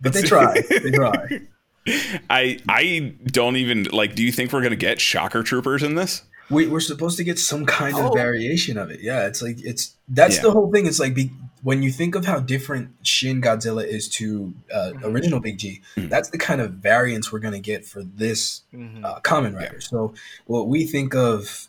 [0.00, 0.60] But they try.
[0.68, 1.40] They try.
[1.86, 4.14] I I don't even like.
[4.14, 6.22] Do you think we're gonna get shocker troopers in this?
[6.50, 8.12] We, we're supposed to get some kind of Oh.
[8.12, 9.00] variation of it.
[9.00, 10.42] Yeah, it's like it's that's Yeah.
[10.42, 10.86] the whole thing.
[10.86, 11.30] It's like be,
[11.62, 15.04] when you think of how different Shin Godzilla is to uh, Mhm.
[15.04, 16.10] original Big G, Mhm.
[16.10, 19.80] that's the kind of variance we're gonna get for this uh, Kamen Rider.
[19.80, 20.14] So
[20.46, 21.68] what we think of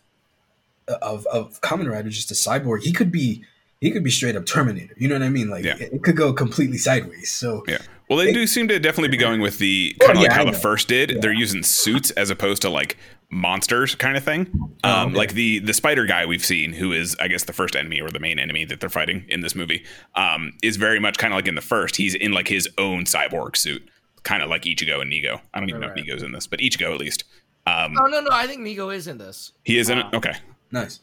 [0.87, 3.43] of of Kamen Rider, just a cyborg, he could be
[3.85, 4.93] he could be straight up Terminator.
[4.97, 5.49] You know what I mean?
[5.49, 5.75] Like Yeah.
[5.79, 7.31] it, it could go completely sideways.
[7.31, 7.77] So Yeah.
[8.09, 10.45] Well, they It- do seem to definitely be going with the kind of like how
[10.45, 11.09] the first did.
[11.11, 11.17] Yeah.
[11.21, 12.97] They're using suits as opposed to like
[13.31, 14.47] monsters kind of thing.
[14.83, 15.17] Oh, Um, okay.
[15.17, 18.09] Like the the spider guy we've seen, who is I guess the first enemy or
[18.11, 19.83] the main enemy that they're fighting in this movie,
[20.15, 21.95] um, is very much kind of like in the first.
[21.97, 23.83] He's in like his own cyborg suit,
[24.23, 25.41] kind of like Ichigo and Nigo.
[25.53, 25.97] I don't even know Right.
[25.97, 27.23] if Nigo's in this, but Ichigo at least.
[27.67, 29.51] Um, Oh no, no, I think Nigo is in this.
[29.63, 30.05] he is in it.
[30.13, 30.33] uh, Okay.
[30.71, 30.99] nice.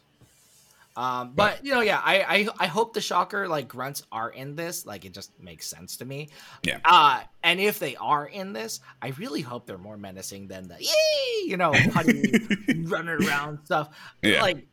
[0.96, 4.54] Um, but you know, yeah, I, I I hope the shocker like grunts are in
[4.56, 4.84] this.
[4.84, 6.28] Like it just makes sense to me.
[6.62, 6.80] Yeah.
[6.84, 10.76] Uh, and if they are in this, I really hope they're more menacing than the
[10.78, 12.32] yee, you know, putty
[12.84, 13.88] running around stuff.
[14.22, 14.42] Yeah.
[14.42, 14.66] Like,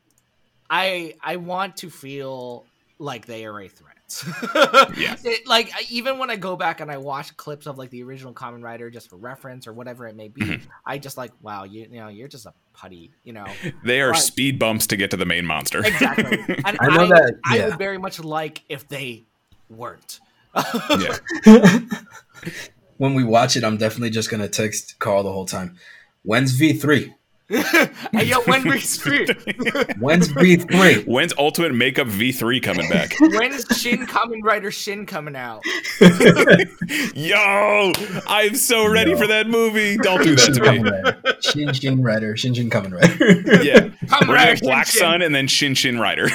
[0.70, 2.66] I I want to feel
[2.98, 3.89] like they are a threat.
[4.98, 5.16] Yeah.
[5.24, 8.34] It- like even when I go back and I watch clips of like the original
[8.34, 10.62] Kamen Rider just for reference or whatever it may be, Mhm.
[10.86, 13.46] I just like, wow, you, you know, you're just a putty, you know.
[13.84, 14.22] They are Right.
[14.22, 15.80] speed bumps to get to the main monster.
[15.86, 16.38] Exactly.
[16.66, 19.26] And I know that- I would very much like if they
[19.70, 20.20] weren't.
[22.98, 25.76] when we watch it, I'm definitely just gonna text Carl the whole time.
[26.24, 27.14] When's V three?
[28.12, 29.26] hey, yo, when we free?
[30.00, 31.04] When's V three?
[31.06, 33.16] When's Ultimate Makeup V3 coming back?
[33.20, 35.64] When's Shin Kamen Rider Shin coming out?
[37.16, 37.92] Yo,
[38.28, 39.18] I'm so ready Yo.
[39.18, 39.98] for that movie.
[39.98, 41.32] Don't do that Shin to Kamen me.
[41.42, 42.38] Shin Shin Rider.
[42.38, 43.64] Shin Shin Kamen Rider.
[43.64, 43.80] Yeah.
[44.06, 45.00] Kamen We're Rider gonna Shin Black Shin.
[45.00, 46.28] Sun and then Shin Shin Rider.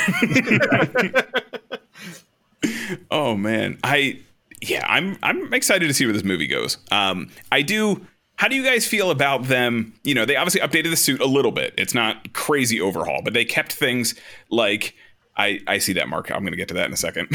[3.13, 4.19] oh man, I
[4.61, 6.79] yeah, I'm I'm excited to see where this movie goes.
[6.91, 8.05] Um, I do.
[8.37, 9.95] How do you guys feel about them?
[10.03, 11.73] You know, they obviously updated the suit a little bit.
[11.79, 14.15] It's not crazy overhaul, but they kept things
[14.51, 14.95] like
[15.37, 16.31] I I see that mark.
[16.31, 17.29] I'm going to get to that in a second.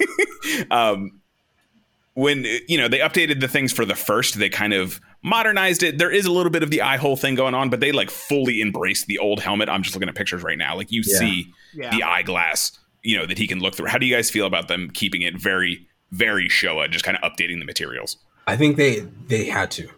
[0.70, 1.20] um,
[2.14, 5.98] when you know they updated the things for the first, they kind of modernized it.
[5.98, 8.10] There is a little bit of the eye hole thing going on, but they like
[8.10, 9.68] fully embraced the old helmet.
[9.68, 10.76] I'm just looking at pictures right now.
[10.76, 11.18] Like you Yeah.
[11.18, 11.90] see Yeah.
[11.90, 12.72] the eyeglass,
[13.02, 13.86] you know, that he can look through.
[13.88, 17.22] How do you guys feel about them keeping it very, very Showa, just kind of
[17.32, 18.16] updating the materials?
[18.46, 19.88] I think they they had to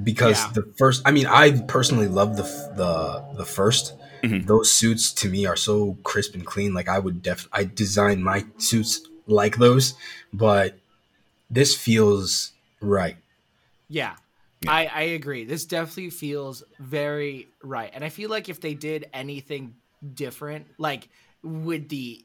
[0.00, 0.52] because Yeah.
[0.54, 1.02] the first.
[1.04, 2.44] I mean, I personally love the
[2.76, 4.46] the the 1st Mhm.
[4.46, 6.72] Those suits to me are so crisp and clean.
[6.74, 9.94] Like I would def I design my suits like those,
[10.32, 10.78] but
[11.50, 13.16] this feels right.
[13.88, 14.14] Yeah.
[14.66, 15.44] I, I agree.
[15.44, 17.90] This definitely feels very right.
[17.92, 19.74] And I feel like if they did anything
[20.14, 21.08] different, like
[21.42, 22.24] with the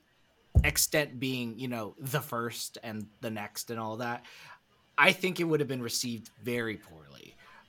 [0.63, 4.23] extent being, you know, the first and the next and all that,
[4.99, 7.06] I think it would have been received very poorly.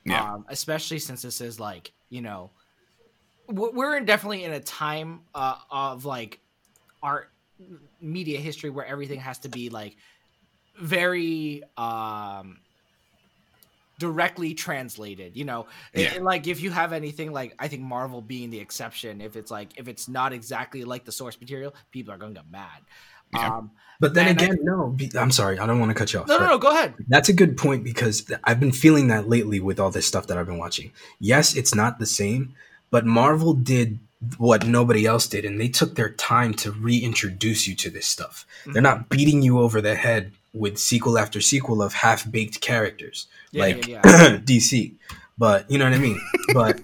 [0.09, 0.33] Yeah.
[0.33, 2.51] Um, especially since this is like, you know,
[3.47, 6.39] we're in definitely in a time uh, of like
[7.01, 7.31] art
[8.01, 9.97] media history where everything has to be like
[10.79, 12.59] very um
[13.99, 15.35] directly translated.
[15.35, 16.19] You know, Yeah.
[16.21, 19.77] like if you have anything like I think Marvel being the exception, if it's like
[19.77, 22.81] if it's not exactly like the source material, people are gonna get mad.
[23.33, 23.57] Yeah.
[23.57, 23.71] Um,
[24.01, 24.87] But then And I- again, no.
[24.95, 25.59] be- I'm sorry.
[25.59, 26.27] I don't want to cut you off.
[26.29, 26.93] no, no, no, go ahead.
[27.09, 30.37] That's a good point because I've been feeling that lately with all this stuff that
[30.37, 30.91] I've been watching.
[31.19, 32.55] Yes, it's not the same,
[32.91, 33.99] but Marvel did
[34.37, 38.45] what nobody else did, and they took their time to reintroduce you to this stuff.
[38.65, 43.27] They're not beating you over the head with sequel after sequel of half baked characters
[43.51, 44.37] Yeah, like yeah, yeah.
[44.37, 44.93] DC.
[45.37, 46.19] But you know what I mean?
[46.53, 46.79] but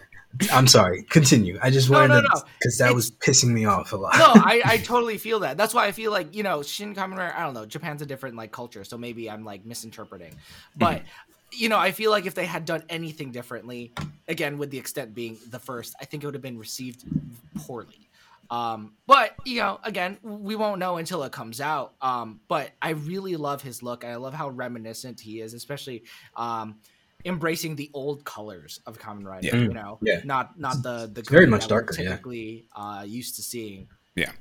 [0.52, 1.04] I'm sorry.
[1.04, 1.58] Continue.
[1.62, 2.42] I just No, wanted no, to no.
[2.60, 4.16] because that It's- was pissing me off a lot.
[4.18, 5.58] no, I, I totally feel that.
[5.58, 7.34] That's why I feel like you know Shin Kamen Rider.
[7.36, 7.66] I don't know.
[7.66, 10.36] Japan's a different like culture, so maybe I'm like misinterpreting.
[10.78, 11.04] But
[11.52, 13.94] you know, I feel like if they had done anything differently,
[14.28, 17.04] again with the extent being the first, I think it would have been received
[17.66, 18.10] poorly.
[18.52, 21.94] Um, but you know, again, we won't know until it comes out.
[22.02, 24.04] Um, but I really love his look.
[24.06, 26.04] I love how reminiscent he is, especially
[26.36, 26.76] um,
[27.26, 29.48] embracing the old colors of Kamen Rider.
[29.48, 29.56] Yeah.
[29.56, 30.22] You know, Yeah.
[30.24, 32.10] not not the the very much darker, yeah.
[32.10, 33.88] Typically, uh, used to seeing.
[34.16, 34.32] Yeah.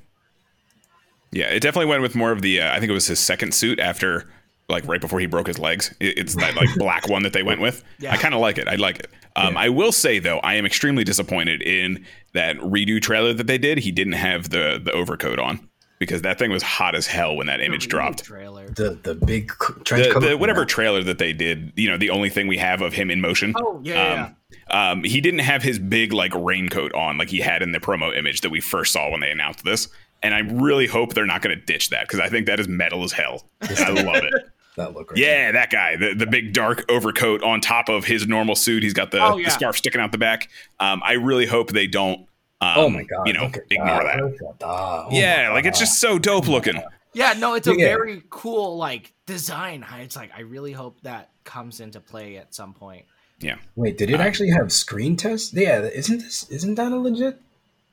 [1.33, 2.61] Yeah, it definitely went with more of the.
[2.61, 4.25] Uh, I think it was his second suit after,
[4.69, 5.93] like right before he broke his legs.
[5.99, 7.83] It, it's that like black one that they went with.
[7.99, 8.13] Yeah.
[8.13, 8.69] I kind of like it.
[8.69, 9.11] I like it.
[9.35, 12.05] Um, I will say though, I am extremely disappointed in
[12.35, 13.79] that redo trailer that they did.
[13.79, 15.69] He didn't have the the overcoat on
[15.99, 18.25] because that thing was hot as hell when that image Redo dropped.
[18.25, 18.69] trailer.
[18.69, 19.53] The the big
[19.85, 20.21] trench The, coat.
[20.21, 23.11] the whatever trailer that they did, you know, the only thing we have of him
[23.11, 23.55] in motion.
[23.57, 24.25] Oh yeah, yeah, yeah.
[24.71, 27.81] Um, um, he didn't have his big like raincoat on like he had in the
[27.81, 29.89] promo image that we first saw when they announced this.
[30.23, 32.67] And I really hope they're not going to ditch that because I think that is
[32.67, 33.45] metal as hell.
[33.61, 34.33] I love it.
[34.77, 35.11] that look.
[35.11, 38.83] Right Yeah, that guy, the, the big dark overcoat on top of his normal suit.
[38.83, 40.49] He's got the, Oh, the scarf sticking out the back.
[40.81, 42.27] Um, I really hope they don't.
[42.65, 43.27] Um, Oh my god!
[43.27, 44.17] You know, ignore that.
[44.61, 44.67] That.
[44.67, 46.83] Oh yeah, like it's just so dope looking.
[47.13, 47.87] Yeah, no, it's a Yeah.
[47.87, 49.85] very cool like design.
[50.01, 53.05] It's like I really hope that comes into play at some point.
[53.41, 55.53] Yeah, Wait, did it actually have screen tests?
[55.53, 57.41] Yeah, isn't this isn't that a legit it,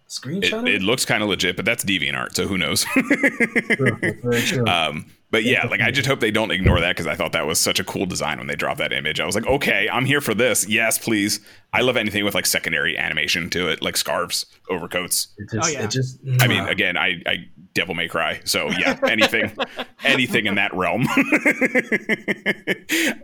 [0.07, 0.67] screenshot?
[0.69, 2.85] it looks kind of legit, but that's DeviantArt, so who knows?
[2.85, 4.65] True, very true.
[4.67, 7.47] Um, but yeah, like I just hope they don't ignore that because I thought that
[7.47, 9.19] was such a cool design when they dropped that image.
[9.21, 10.67] I was like, okay, I'm here for this.
[10.67, 11.39] Yes, please.
[11.71, 15.29] I love anything with like secondary animation to it, like scarves, overcoats.
[15.37, 15.85] it just, oh, yeah.
[15.85, 16.19] it just.
[16.41, 17.37] I mean, again, I, I
[17.73, 19.55] Devil May Cry, so yeah, anything,
[20.03, 21.07] anything in that realm.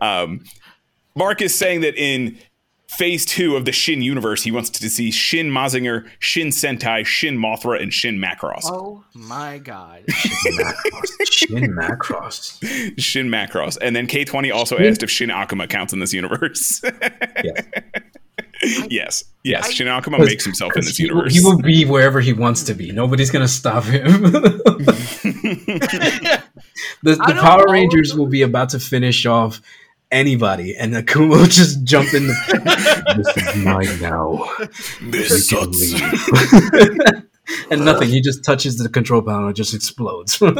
[0.00, 0.42] um,
[1.14, 2.38] Mark is saying that in
[2.88, 7.36] phase two of the Shin universe, he wants to see Shin Mazinger, Shin Sentai, Shin
[7.38, 8.62] Mothra, and Shin Macross.
[8.64, 10.04] Oh my god.
[10.08, 12.98] Macross, Shin Macross.
[12.98, 13.78] Shin Macross.
[13.88, 16.82] And then K20 also asked if Shin Akuma counts in this universe.
[18.60, 18.86] Yes.
[18.90, 19.24] yes.
[19.44, 19.68] Yes.
[19.68, 21.32] I- Shin Akuma makes himself in this he, universe.
[21.32, 22.90] he will be wherever he wants to be.
[22.90, 24.22] Nobody's gonna stop him.
[24.22, 24.60] the
[27.02, 27.72] the Power know.
[27.72, 29.60] Rangers will be about to finish off
[30.10, 33.14] anybody, and Akuma will just jump in the.
[33.34, 34.48] this is mine now.
[35.10, 37.22] This You can sucks.
[37.70, 38.08] and nothing.
[38.08, 40.40] He just touches the control panel and it just explodes.
[40.42, 40.54] out,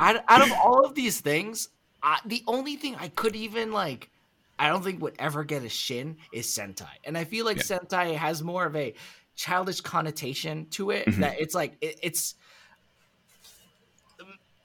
[0.00, 1.68] out of all of these things,
[2.02, 4.10] I, the only thing I could even like,
[4.58, 7.78] I don't think would ever get a shin is Sentai, and I feel like Yeah.
[7.78, 8.94] Sentai has more of a
[9.36, 11.06] childish connotation to it.
[11.06, 11.16] Mhm.
[11.18, 12.34] That it's like it, it's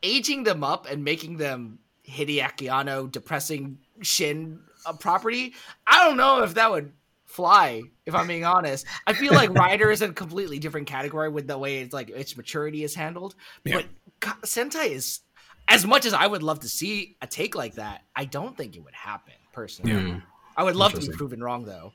[0.01, 5.53] aging them up and making them Hideaki Anno depressing shin uh, property.
[5.87, 6.91] I don't know if that would
[7.25, 11.47] fly if i'm being honest i feel like rider is a completely different category with
[11.47, 13.33] the way it's like its maturity is handled
[13.63, 13.81] Yeah.
[14.21, 15.21] but sentai is
[15.67, 18.75] as much as i would love to see a take like that i don't think
[18.75, 20.17] it would happen personally Hmm.
[20.55, 21.93] i would love to be proven wrong though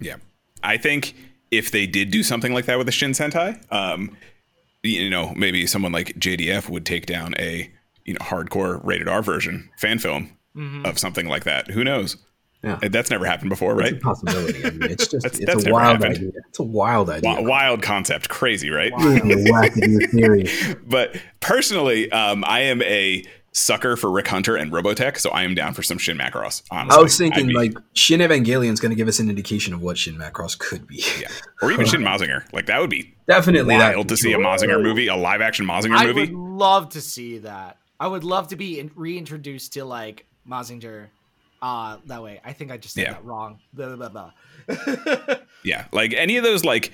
[0.00, 0.16] Yeah.
[0.62, 1.14] I think
[1.50, 4.14] if they did do something like that with the Shin Sentai, um,
[4.82, 7.70] you know, maybe someone like JDF would take down a
[8.04, 10.86] you know hardcore rated R version fan film Mm-hmm.
[10.86, 11.68] of something like that.
[11.72, 12.16] Who knows?
[12.62, 12.78] Yeah.
[12.80, 14.00] Uh, That's never happened before, It's right?
[14.00, 14.64] a possibility.
[14.64, 16.16] I mean, it's just That's- it's that's a never wild happened.
[16.18, 16.30] idea.
[16.48, 17.30] It's a wild idea.
[17.32, 18.92] Wi- Wild concept, crazy, right?
[18.96, 20.76] Really wacky theory.
[20.86, 25.56] but personally, um, I am a sucker for Rick Hunter and Robotech, so I am
[25.56, 26.62] down for some Shin Macross.
[26.70, 29.82] Honestly, I was thinking be- like Shin Evangelion's going to give us an indication of
[29.82, 31.02] what Shin Macross could be.
[31.20, 31.28] yeah,
[31.62, 32.44] or even Shin Mazinger.
[32.52, 33.96] Like that would be Definitely that.
[33.96, 35.96] wild to see a Mazinger movie, a live action Mazinger movie.
[35.98, 36.34] i movie.
[36.34, 41.06] would love to see that i would love to be in- reintroduced to like mazinger
[41.62, 43.12] uh that way i think i just said Yeah.
[43.12, 44.30] that wrong blah, blah, blah,
[44.66, 45.36] blah.
[45.64, 46.92] Yeah, like any of those like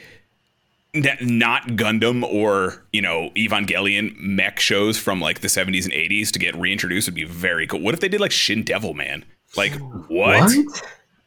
[0.95, 6.31] n- not Gundam or you know Evangelion mech shows from like the 70s and 80s
[6.33, 7.81] to get reintroduced would be very cool.
[7.81, 9.25] What if they did like Shin Devil Man?
[9.57, 9.73] Like
[10.09, 10.09] what?
[10.51, 10.83] What?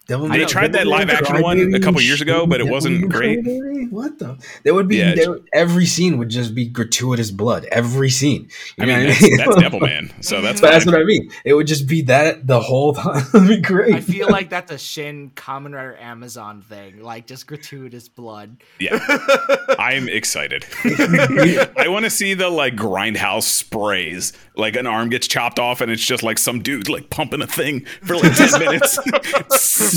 [0.05, 2.55] Devil They May- tried that Devil May live action one a couple years ago, but
[2.59, 3.43] it Devil wasn't May great.
[3.43, 3.87] Baby?
[3.89, 4.37] What the?
[4.63, 5.15] There would be Yeah.
[5.15, 7.65] there, every scene would just be gratuitous blood.
[7.71, 8.49] Every scene.
[8.77, 11.03] You I know mean, what that's, that's Devil Man, so that's But that's what I
[11.05, 11.31] mean.
[11.45, 13.23] It would just be that the whole time.
[13.33, 13.93] It'd be great.
[13.95, 18.57] I feel like that's a Shin Kamen Rider Amazon thing, like just gratuitous blood.
[18.79, 18.99] Yeah,
[19.79, 20.65] I'm excited.
[20.83, 24.33] I want to see the like grindhouse sprays.
[24.55, 27.47] Like an arm gets chopped off, and it's just like some dude like pumping a
[27.47, 28.99] thing for like ten minutes.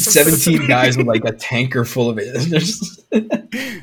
[0.05, 3.83] 17 guys with like a tanker full of it.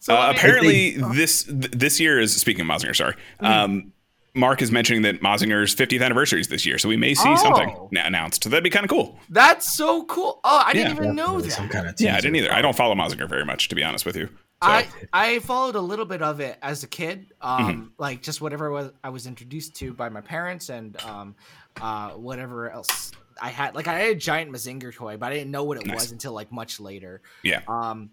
[0.00, 2.96] So Uh, I mean, apparently, this th- this year is speaking of Mazinger.
[2.96, 3.92] Sorry, um,
[4.34, 7.36] Mark is mentioning that Mazinger's 50th anniversary is this year, so we may see Oh.
[7.36, 8.44] something na- announced.
[8.44, 9.18] So that'd be kind of cool.
[9.28, 10.40] that's so cool.
[10.44, 11.02] Oh, I didn't Yeah.
[11.02, 11.72] even know Some that.
[11.72, 12.52] kind of Yeah, I didn't either.
[12.52, 14.28] I don't follow Mazinger very much, to be honest with you.
[14.62, 17.82] So, I I followed a little bit of it as a kid, um, Mm-hmm.
[17.98, 21.34] like just whatever was I was introduced to by my parents and um,
[21.82, 23.74] uh, whatever else I had.
[23.74, 25.94] Like I had a giant Mazinger toy, but I didn't know what it Nice.
[25.96, 27.20] was until like much later.
[27.42, 28.10] yeah, Um,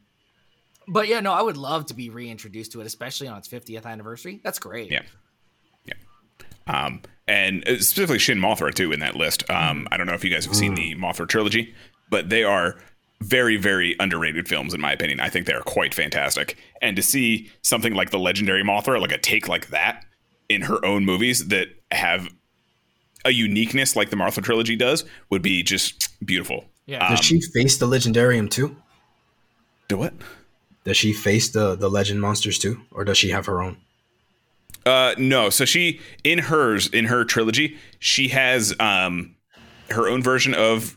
[0.87, 3.85] but yeah, no, I would love to be reintroduced to it, especially on its 50th
[3.85, 4.39] anniversary.
[4.43, 4.91] That's great.
[4.91, 5.01] Yeah.
[5.85, 5.93] Yeah.
[6.67, 9.45] Um, and uh, specifically Shin Mothra too in that list.
[9.47, 9.69] Mm-hmm.
[9.71, 11.73] Um, I don't know if you guys have seen the Mothra trilogy,
[12.09, 12.77] but they are
[13.21, 15.19] very, very underrated films in my opinion.
[15.19, 16.57] I think they are quite fantastic.
[16.81, 20.05] And to see something like the legendary Mothra, like a take like that
[20.49, 22.29] in her own movies that have
[23.25, 26.65] a uniqueness like the Mothra trilogy does, would be just beautiful.
[26.85, 27.09] Yeah.
[27.09, 28.75] Does she face the Legendarium too?
[29.87, 30.13] Do what?
[30.83, 33.77] Does she face the the legend monsters too, or does she have her own?
[34.85, 35.49] Uh, no.
[35.49, 39.35] So she in hers in her trilogy, she has um
[39.89, 40.95] her own version of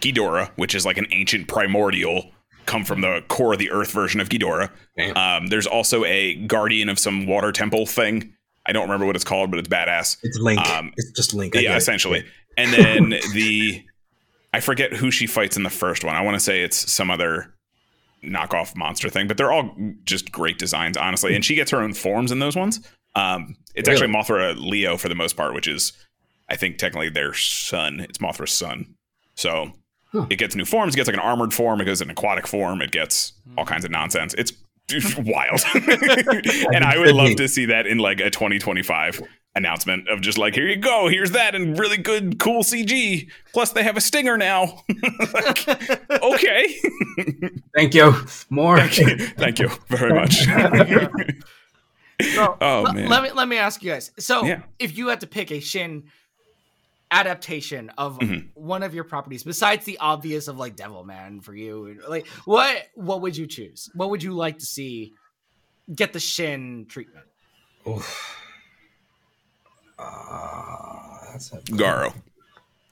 [0.00, 2.30] Ghidorah, which is like an ancient primordial
[2.66, 4.70] come from the core of the earth version of Ghidorah.
[5.16, 8.34] Um, there's also a guardian of some water temple thing.
[8.70, 10.16] I don't remember what it's called, but it's badass.
[10.22, 10.60] It's Link.
[10.70, 11.56] Um, it's just Link.
[11.56, 11.78] I yeah, get it.
[11.78, 12.24] essentially.
[12.56, 13.84] And then the
[14.54, 16.14] I forget who she fights in the first one.
[16.14, 17.52] I want to say it's some other
[18.24, 19.74] knockoff monster thing, but they're all
[20.04, 21.34] just great designs, honestly.
[21.34, 22.80] And she gets her own forms in those ones.
[23.16, 24.02] Um, it's Really?
[24.02, 25.92] actually Mothra Leo for the most part, which is
[26.48, 28.00] I think technically their son.
[28.00, 28.94] It's Mothra's son.
[29.34, 29.72] So
[30.12, 30.26] Huh.
[30.28, 30.94] it gets new forms.
[30.94, 31.80] It gets like an armored form.
[31.80, 32.82] It goes an aquatic form.
[32.82, 34.34] It gets all kinds of nonsense.
[34.34, 34.52] It's
[35.18, 35.60] wild.
[35.74, 39.22] and I would love to see that in like a 2025
[39.56, 43.28] announcement of just like, here you go, here's that, and really good, cool CG.
[43.52, 44.82] Plus, they have a stinger now.
[45.32, 45.68] Like,
[46.22, 46.74] okay.
[47.76, 48.14] Thank you.
[48.48, 48.80] More.
[48.80, 50.44] Thank you very much.
[52.34, 53.08] So, Oh, le- man.
[53.08, 54.10] Let me let me ask you guys.
[54.18, 54.60] So, Yeah.
[54.78, 56.04] if you had to pick a Shin
[57.10, 58.48] adaptation of Mhm.
[58.54, 63.20] one of your properties besides the obvious of like Devilman for you, like what what
[63.22, 63.90] would you choose?
[63.94, 65.14] What would you like to see
[65.94, 67.26] get the Shin treatment?
[67.88, 68.36] Oof.
[69.98, 72.14] Uh, that's a Garo.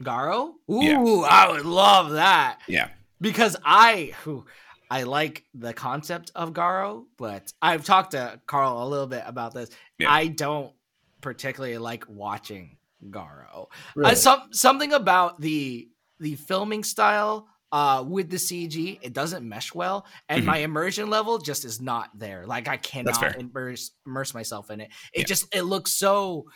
[0.02, 0.52] Garo?
[0.70, 0.98] Ooh, Yeah.
[1.28, 2.60] I would love that.
[2.68, 2.88] Yeah.
[3.20, 4.44] because I who
[4.90, 9.52] I like the concept of Garo, but I've talked to Carl a little bit about
[9.52, 9.70] this.
[9.98, 10.10] Yeah.
[10.10, 10.72] I don't
[11.20, 13.66] particularly like watching Garo.
[14.02, 15.88] Uh, some something about the
[16.20, 20.46] the filming style uh with the CG, it doesn't mesh well, and Mhm.
[20.46, 22.46] my immersion level just is not there.
[22.46, 24.90] Like I cannot immerse immerse myself in it.
[25.12, 25.26] It Yeah.
[25.26, 26.46] just it looks so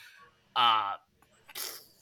[0.56, 0.94] uh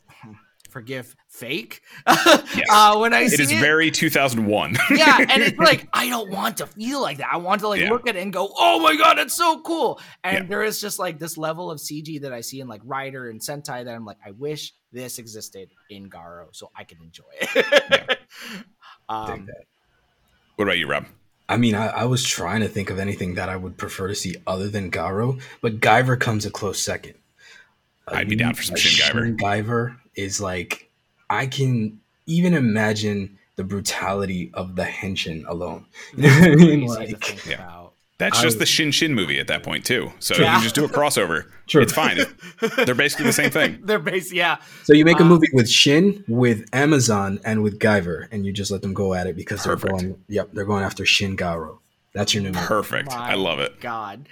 [0.70, 4.77] forgive fake uh when i It see is very 2001.
[4.97, 7.28] yeah, and it's like I don't want to feel like that.
[7.32, 7.90] I want to like Yeah.
[7.90, 10.48] look at it and go, "Oh my god, it's so cool!" And Yeah.
[10.48, 13.40] there is just like this level of CG that I see in like Rider and
[13.40, 17.48] Sentai that I'm like, I wish this existed in Garo so I could enjoy it.
[18.09, 18.19] Dig
[19.09, 19.48] um,
[20.57, 21.07] what about you, Rob?
[21.48, 24.15] I mean, I, I was trying to think of anything that I would prefer to
[24.15, 27.15] see other than Garo, but Guyver comes a close second.
[28.09, 29.24] I'd be down for some a Shin Guyver.
[29.27, 30.89] Shin Guyver is like
[31.31, 35.86] I can even imagine the brutality of the henshin alone.
[36.16, 36.86] You know what I mean?
[36.86, 37.55] Like, think Yeah.
[37.55, 37.93] about.
[38.19, 40.12] That's I- just the Shin Shin movie at that point, too.
[40.19, 40.44] So True.
[40.44, 41.44] you can just do a crossover.
[41.66, 41.81] True.
[41.82, 42.19] It's fine.
[42.85, 43.78] They're basically the same thing.
[43.85, 44.57] They're based, yeah.
[44.85, 48.52] so you make a Uh, movie with Shin, with Amazon, and with Guyver, and you
[48.52, 50.19] just let them go at it because they're going.
[50.28, 51.78] Yep, they're going after Shin Garo.
[52.12, 52.66] That's your new movie.
[52.66, 53.09] Perfect.
[53.11, 53.81] My I love it.
[53.81, 54.28] God.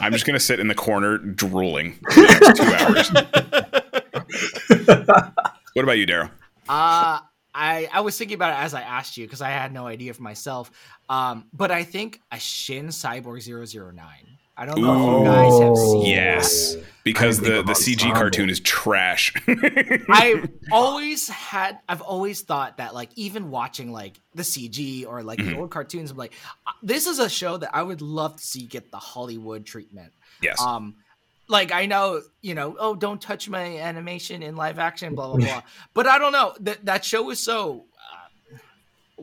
[0.00, 2.64] I'm just going to sit in the corner drooling for the next two
[4.86, 5.02] hours.
[5.74, 6.30] What about you, Daryl?
[6.68, 7.20] Uh
[7.54, 10.14] I I was thinking about it as I asked you because I had no idea
[10.14, 10.70] for myself.
[11.08, 13.98] Um, but I think a Shin Cyborg 009.
[14.56, 16.74] I don't know if you guys have seen Yes.
[16.74, 16.84] that.
[17.04, 18.16] Because the, the CG Ensemble.
[18.16, 19.32] cartoon is trash.
[20.10, 25.38] I've always had I've always thought that like even watching like the CG or like
[25.38, 25.58] the Mhm.
[25.58, 26.32] old cartoons, I'm like,
[26.66, 30.12] uh, this is a show that I would love to see get the Hollywood treatment.
[30.40, 30.60] yes.
[30.60, 30.94] Um
[31.48, 35.44] like I know, you know, oh don't touch my animation in live action, blah blah
[35.46, 35.62] blah.
[35.94, 36.54] but I don't know.
[36.60, 37.86] That that show is so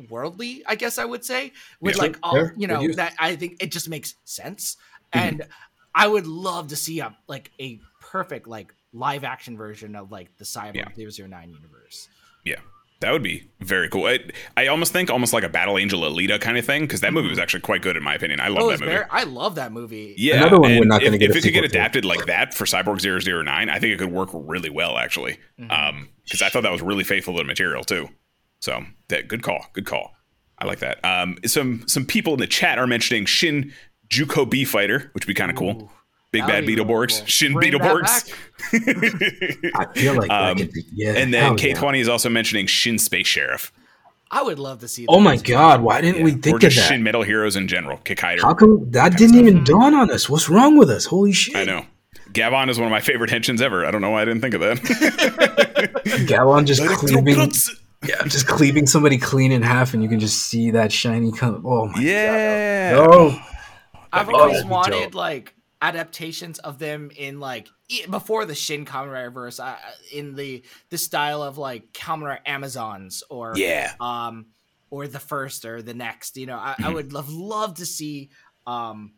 [0.10, 1.52] worldly, I guess I would say,
[1.82, 2.02] with Yeah.
[2.04, 4.78] like all you know that I think it just makes sense,
[5.14, 5.22] Mhm.
[5.22, 5.48] and
[5.96, 10.36] I would love to see a like a perfect like live action version of like
[10.38, 10.90] the Cyborg Yeah.
[10.96, 12.08] 009 universe.
[12.46, 12.60] Yeah,
[13.02, 14.06] that would be very cool.
[14.08, 14.20] I,
[14.58, 17.30] I almost think almost like a Battle Angel Alita kind of thing because that movie
[17.30, 18.40] was actually quite good in my opinion.
[18.42, 18.92] I love Oh, that movie.
[18.92, 20.16] very- I love that movie.
[20.18, 21.78] Yeah, Another one we're not gonna if, get if a it could get sequel to.
[21.78, 25.38] adapted like that for Cyborg 009, I think it could work really well actually.
[25.60, 25.72] Mm-hmm.
[25.72, 28.08] Um, because I thought that was really faithful to the material too.
[28.62, 30.14] So that good call, good call.
[30.60, 31.04] I like that.
[31.06, 33.72] Um, some some people in the chat are mentioning Shin
[34.10, 35.90] Juko B Fighter, which would be kind of cool.
[36.32, 37.28] Big That bad would be Beetleborgs.
[37.28, 38.34] Shin Bring that Beetleborgs.
[39.76, 40.84] I feel like that Um, could be.
[40.94, 41.14] Yeah.
[41.14, 41.74] and then hell K yeah.
[41.76, 43.72] twenty is also mentioning Shin Space Sheriff.
[44.32, 45.08] I would love to see.
[45.10, 45.58] Oh my as well.
[45.58, 45.82] god!
[45.82, 46.72] Why didn't we or think of that?
[46.72, 47.98] Shin Metal Heroes in general.
[48.06, 48.42] Kikaider.
[48.42, 50.30] How come that didn't even dawn on us?
[50.30, 51.06] What's wrong with us?
[51.06, 51.56] Holy shit!
[51.56, 51.86] I know.
[52.32, 53.84] Gavan is one of my favorite henshins ever.
[53.88, 56.24] I don't know why I didn't think of that.
[56.28, 57.52] Gavan just cleaving,
[58.08, 61.60] yeah, just cleaving somebody clean in half, and you can just see that shiny color.
[61.66, 62.94] Oh my yeah.
[62.94, 63.08] god!
[63.10, 63.42] Oh,
[64.14, 64.70] I've be always dope.
[64.70, 67.68] wanted like adaptations of them in like
[68.10, 69.78] before the Shin Kamen verse, uh,
[70.12, 73.94] in the the style of like Kamen Rider Amazons or Yeah.
[74.00, 74.48] um
[74.92, 76.38] or the first or the next.
[76.38, 76.84] You know, I, Mm-hmm.
[76.84, 78.30] I would love love to see
[78.66, 79.14] um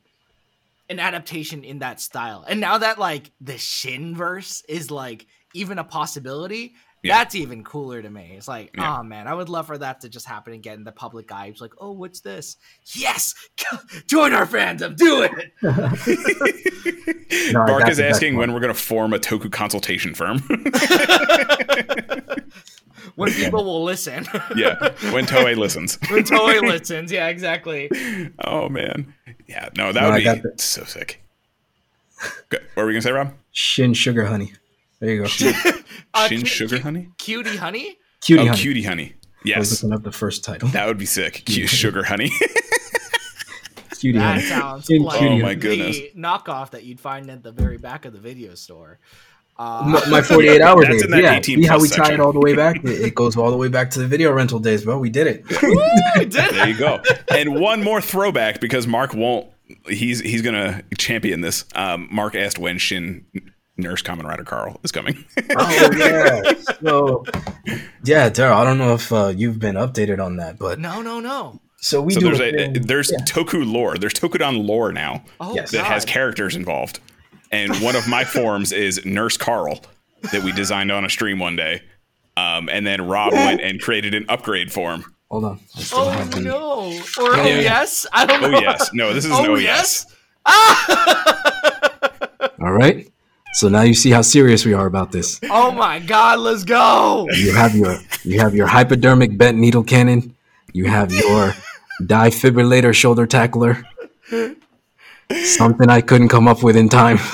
[0.90, 2.44] an adaptation in that style.
[2.48, 6.76] And now that like the Shin verse is like even a possibility.
[7.04, 7.18] Yeah.
[7.18, 8.34] That's even cooler to me.
[8.38, 9.00] It's like, Yeah.
[9.00, 11.32] oh man, I would love for that to just happen and get in the public
[11.32, 11.48] eye.
[11.48, 12.58] It's like, oh, what's this?
[12.94, 13.34] Yes,
[14.08, 15.32] join our fandom, do it.
[17.54, 20.42] No, Bark is asking when we're going to form a Toku consultation firm.
[23.16, 24.26] When people will listen,
[24.56, 24.76] yeah,
[25.12, 25.98] when Toei listens.
[26.10, 27.90] when Toei listens, yeah, exactly.
[28.46, 29.14] Oh man,
[29.48, 31.22] yeah, no, that No, would got be so sick.
[32.50, 32.62] Good.
[32.74, 33.34] What were we gonna say, Rob?
[33.52, 34.54] Shin sugar honey.
[35.02, 35.30] There you go.
[36.14, 37.10] Uh, Shin cu- Sugar cu- Honey?
[37.18, 37.98] cutie honey.
[38.22, 38.58] Cutie oh, honey.
[38.58, 39.14] Cutie Honey.
[39.14, 40.68] I was Yes, looking up the first title.
[40.70, 41.44] that would be sick.
[41.46, 42.30] Cute Sugar Honey.
[44.00, 44.42] Cutie That honey.
[44.48, 45.98] sounds Shin like Oh my goodness.
[45.98, 49.00] the knockoff that you'd find at the very back of the video store.
[49.58, 51.04] Uh, My, my 48 hour That's days.
[51.04, 52.78] in that Yeah, 18 see how we plus tie it all the way back?
[52.84, 54.98] It, it goes all the way back to the video rental days, bro.
[54.98, 55.46] We did it.
[56.18, 57.02] we did there you go.
[57.30, 59.48] And one more throwback because Mark won't.
[59.88, 61.64] He's he's gonna champion this.
[61.76, 63.26] Um, Mark asked when Shin
[63.82, 65.24] Nurse Kamen Rider Carl is coming.
[65.58, 66.42] oh yeah.
[66.82, 67.24] So
[68.04, 68.54] yeah, Daryl.
[68.54, 71.60] I don't know if uh, you've been updated on that, but No, no, no.
[71.78, 72.26] so we so do.
[72.28, 73.24] there's a a, thing- there's yeah.
[73.26, 73.98] Toku lore.
[73.98, 75.72] There's Tokudon lore now Oh, Yes.
[75.72, 77.00] that has characters involved.
[77.52, 79.82] And one of my forms is Nurse Carl
[80.32, 81.82] that we designed on a stream one day.
[82.38, 85.04] Um, and then Rob went and created an upgrade form.
[85.30, 85.60] Hold on.
[85.94, 86.92] Oh have the- no!
[87.20, 87.60] Or oh Yeah.
[87.60, 88.06] yes?
[88.14, 90.06] I don't Oh yes, no, this is Oh an oh yes?
[90.46, 90.46] yes.
[92.62, 93.08] All right.
[93.54, 95.40] So now you see how serious we are about this.
[95.50, 96.40] Oh my God!
[96.40, 97.28] Let's go.
[97.32, 100.36] You have your you have your hypodermic bent needle cannon.
[100.74, 101.54] You have your
[102.02, 103.86] defibrillator shoulder tackler.
[105.46, 107.18] Something I couldn't come up with in time.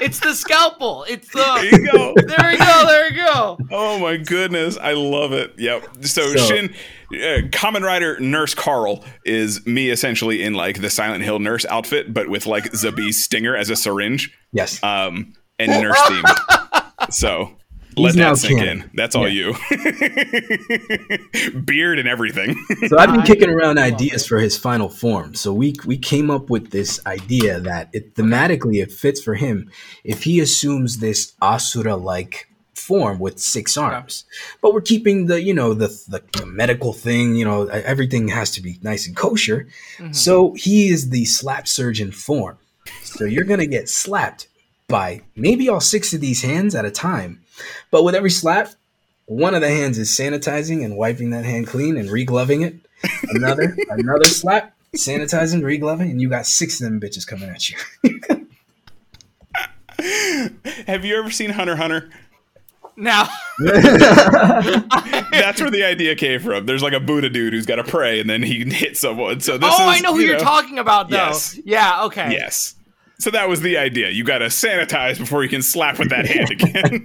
[0.00, 1.04] it's the scalpel.
[1.08, 1.38] It's the.
[1.38, 2.14] There you go.
[2.16, 2.86] There we go.
[2.86, 3.58] There we go.
[3.70, 5.54] Oh my goodness, I love it.
[5.58, 6.04] Yep.
[6.04, 6.74] So, So- Shin,
[7.12, 12.12] uh, Kamen Rider Nurse Carl is me essentially in like the Silent Hill nurse outfit,
[12.12, 14.82] but with like Zabi's stinger as a syringe, yes.
[14.82, 16.24] um, and nurse theme.
[17.10, 17.52] So
[17.98, 18.82] let He's that sink canon.
[18.82, 18.90] in.
[18.94, 19.54] That's all you.
[21.64, 22.56] Beard and everything.
[22.88, 25.34] So I've been kicking around ideas for his final form.
[25.34, 29.70] So we we came up with this idea that it thematically it fits for him
[30.04, 34.24] if he assumes this Asura like form with six arms.
[34.62, 37.34] But we're keeping the you know the, the the medical thing.
[37.34, 39.68] You know everything has to be nice and kosher.
[40.12, 42.58] So he is the slap surgeon form.
[43.02, 44.48] So you're gonna get slapped
[44.88, 47.42] by maybe all six of these hands at a time.
[47.90, 48.70] But with every slap,
[49.26, 52.76] one of the hands is sanitizing and wiping that hand clean and regloving it.
[53.34, 57.76] Another, another slap, sanitizing, regloving, and you got six of them bitches coming at you.
[60.86, 62.10] Have you ever seen Hunter Hunter?
[62.96, 63.28] Now,
[63.58, 66.66] That's where the idea came from.
[66.66, 69.40] There's like a Buddha dude who's got to pray and then he can hit someone.
[69.40, 71.16] So this oh, is, I know who you you're talking about, though.
[71.16, 71.60] Yes.
[71.64, 72.04] Yeah.
[72.06, 72.32] Okay.
[72.32, 72.74] Yes.
[73.20, 74.10] So that was the idea.
[74.10, 77.02] You got to sanitize before you can slap with that hand again.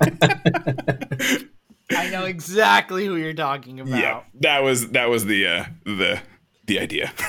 [1.91, 3.99] I know exactly who you're talking about.
[3.99, 6.19] yeah, that was that was the uh, the
[6.65, 7.11] the idea.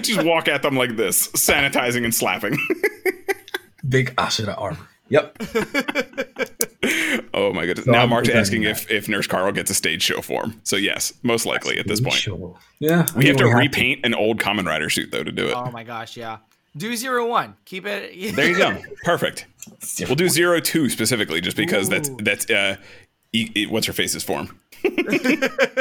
[0.00, 2.56] Just walk at them like this, sanitizing and slapping.
[3.88, 4.88] Big Ashura armor.
[5.08, 5.36] Yep.
[7.34, 7.84] oh my goodness!
[7.84, 8.70] So now I'm Mark's asking that.
[8.70, 10.60] if if Nurse Carl gets a stage show form.
[10.64, 12.14] So yes, most likely at this point.
[12.14, 12.56] Sure.
[12.78, 13.06] Yeah.
[13.16, 13.58] We have to repaint.
[13.58, 15.54] repaint an old Kamen Rider suit though to do it.
[15.54, 16.16] Oh my gosh.
[16.16, 16.38] Yeah.
[16.76, 17.54] Do zero one.
[17.64, 18.34] Keep it.
[18.36, 18.76] There you go.
[19.04, 19.46] Perfect.
[20.00, 22.16] We'll do zero two specifically, just because that's Ooh.
[22.20, 22.76] that's uh,
[23.32, 24.58] E- E- what's her face's form?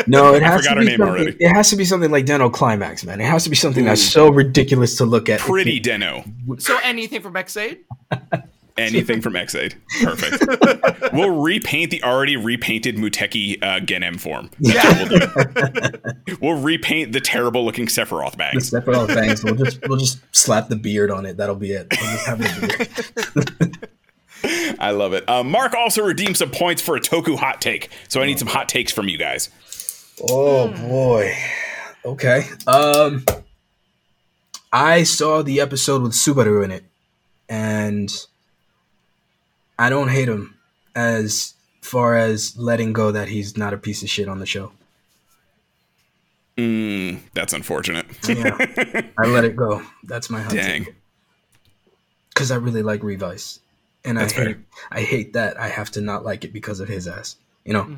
[0.08, 1.38] No, it I has forgot to her be name something, already.
[1.40, 3.22] It has to be something like Den-O Climax, man.
[3.22, 5.40] It has to be something that's so ridiculous to look at.
[5.40, 6.24] Pretty Den-O.
[6.58, 7.80] So anything from Ex-Aid?
[8.76, 9.76] Anything from Ex-Aid.
[10.02, 11.14] Perfect.
[11.14, 14.50] we'll repaint the already repainted Muteki uh, Genm form.
[14.60, 16.38] That's what we'll do.
[16.42, 18.72] We'll repaint the terrible looking Sephiroth The.
[18.72, 19.44] Sephiroth bangs.
[19.44, 21.38] We'll just we'll just slap the beard on it.
[21.38, 21.88] That'll be it.
[21.92, 22.42] We'll just have
[23.62, 23.90] beard.
[24.80, 25.28] I love it.
[25.30, 27.90] Uh, Mark also redeemed some points for a Toku hot take.
[28.10, 29.50] So I need some hot takes from you guys.
[30.30, 31.36] Oh boy.
[32.06, 32.46] Okay.
[32.66, 33.24] Um
[34.72, 36.84] I saw the episode with Subaru in it
[37.48, 38.12] and
[39.78, 40.58] I don't hate him
[40.96, 44.72] as far as letting go that he's not a piece of shit on the show.
[46.58, 48.06] Mm, that's unfortunate.
[48.28, 48.56] Yeah.
[49.18, 49.82] I let it go.
[50.04, 50.88] That's my hot Dang.
[52.36, 53.60] Cuz I really like Revice.
[54.06, 54.46] And That's I fair.
[54.46, 54.58] hate
[54.92, 57.38] I hate that I have to not like it because of his ass.
[57.66, 57.98] You know?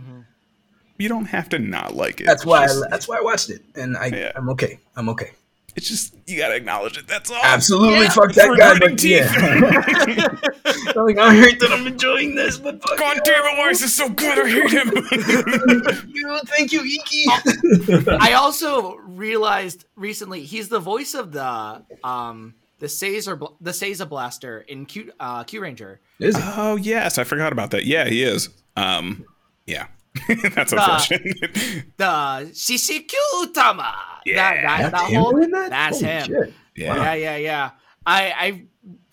[0.98, 2.26] You don't have to not like it.
[2.26, 4.32] That's why just, I, that's why I watched it and I Yeah.
[4.36, 4.80] I'm okay.
[4.96, 5.32] I'm okay.
[5.76, 7.06] It's just you gotta acknowledge it.
[7.08, 7.42] That's all.
[7.44, 8.78] Absolutely, Yeah, fuck that for guy.
[8.80, 13.44] gritting But yeah, I'm like I hate that I'm enjoying this, but fuck God damn
[13.46, 14.40] it, why is this so good?
[14.40, 16.08] I hate him.
[16.14, 16.40] you.
[16.46, 18.08] Thank you, Iki.
[18.08, 24.60] I also realized recently he's the voice of the um the Caesar the Seiza Blaster
[24.62, 25.98] in Q uh, Kyuranger.
[26.20, 26.44] Is it?
[26.46, 27.86] oh yes, I forgot about that.
[27.86, 28.50] Yeah, he is.
[28.78, 29.26] Um,
[29.66, 29.88] yeah,
[30.54, 31.54] that's unfortunate.
[31.98, 33.94] The Shishi Kyutama.
[34.26, 34.36] Yeah.
[34.36, 35.70] that, that, That's that him whole doing that?
[35.70, 36.26] that's Holy him.
[36.28, 36.54] shit.
[36.76, 36.96] yeah.
[36.96, 37.72] Yeah, yeah, yeah.
[38.06, 38.64] I I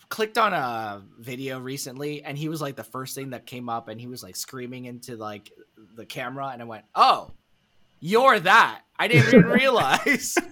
[0.09, 3.87] clicked on a video recently and he was like the first thing that came up
[3.87, 5.51] and he was like screaming into like
[5.95, 7.31] the camera and I went, "Oh,
[7.99, 10.37] you're that." I didn't even realize.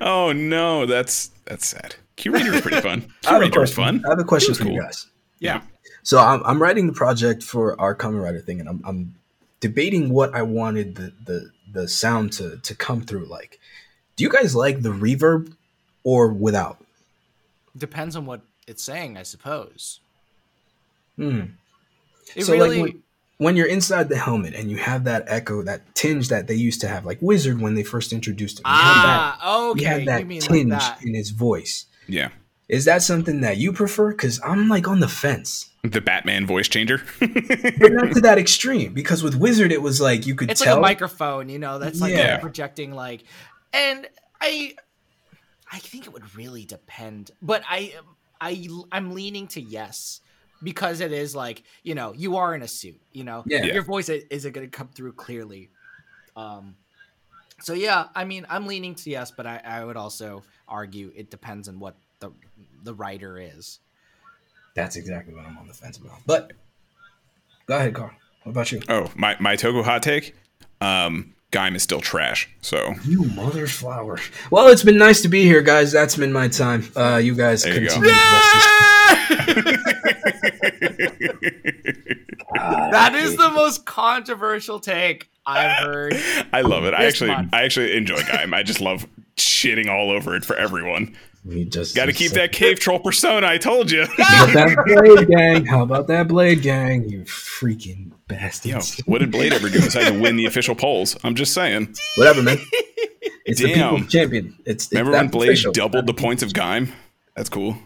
[0.00, 1.96] Oh no, that's that's sad.
[2.16, 3.02] Kyuranger is pretty fun.
[3.24, 4.02] I Q have Ranger is fun.
[4.06, 4.80] I have a question was for you cool.
[4.80, 5.06] guys.
[5.40, 5.62] yeah.
[6.06, 9.14] So I'm I'm writing the project for our Kamen Rider thing, and I'm I'm
[9.58, 13.58] debating what I wanted the the the sound to to come through like.
[14.14, 15.52] Do you guys like the reverb
[16.04, 16.78] or without?
[17.76, 19.98] Depends on what it's saying, I suppose.
[21.16, 21.40] Hmm.
[22.36, 23.02] It So, like, when-
[23.38, 26.80] when you're inside the helmet and you have that echo, that tinge that they used
[26.82, 28.62] to have, like Wizard when they first introduced him.
[28.66, 30.04] You have that, Ah, you okay.
[30.06, 31.02] that you mean tinge like that.
[31.04, 31.84] in his voice.
[32.08, 32.30] Yeah,
[32.68, 34.12] Is that something that you prefer?
[34.12, 37.02] Because I'm like on the fence, the Batman voice changer.
[37.20, 38.92] but not to that extreme.
[38.94, 40.74] Because with Wizard, it was like you could It's tell.
[40.76, 42.38] like a microphone, you know, that's like Yeah.
[42.38, 43.24] projecting like
[43.72, 44.06] and
[44.40, 44.74] I
[45.70, 47.30] I think it would really depend.
[47.42, 47.94] But I
[48.40, 50.20] I I'm leaning to yes
[50.62, 53.44] because it is like, you know, you are in a suit, you know.
[53.46, 53.64] Yeah.
[53.64, 53.74] Yeah.
[53.74, 55.70] Your voice isn't going to come through clearly.
[56.36, 56.76] Um
[57.60, 61.30] so yeah, I mean, I'm leaning to yes, but I, I would also argue it
[61.30, 62.30] depends on what the
[62.82, 63.78] the writer is.
[64.76, 66.18] That's exactly what I'm on the fence about.
[66.26, 66.52] But
[67.66, 68.12] go ahead, Carl.
[68.44, 68.80] What about you?
[68.88, 70.36] oh, my my Toku hot take.
[70.80, 72.48] Um, Gaim is still trash.
[72.60, 74.20] So You mother flower.
[74.50, 75.90] Well, it's been nice to be here, guys.
[75.92, 76.88] That's been my time.
[76.94, 77.94] Uh, you guys There you go.
[77.94, 78.10] continue.
[78.10, 79.86] the rest
[82.92, 86.14] That is the most controversial take I've heard.
[86.52, 86.94] I love it.
[86.94, 87.50] I actually month.
[87.54, 88.54] I actually enjoy Gaim.
[88.54, 91.16] I just love shitting all over it for everyone.
[91.48, 93.46] You just Got to keep that cave troll persona.
[93.46, 94.04] I told you.
[94.18, 95.64] How about that blade gang?
[95.66, 97.08] How about that blade gang?
[97.08, 98.98] You freaking Yo, bastards.
[99.06, 101.16] what did Blade ever do besides to win the official polls?
[101.22, 101.94] I'm just saying.
[102.16, 102.58] Whatever, man.
[103.44, 103.94] It's the Damn.
[103.94, 104.56] people's champion.
[104.64, 105.72] It's, it's Remember when Blade official.
[105.72, 106.90] doubled the points of Gaim?
[107.36, 107.76] That's cool.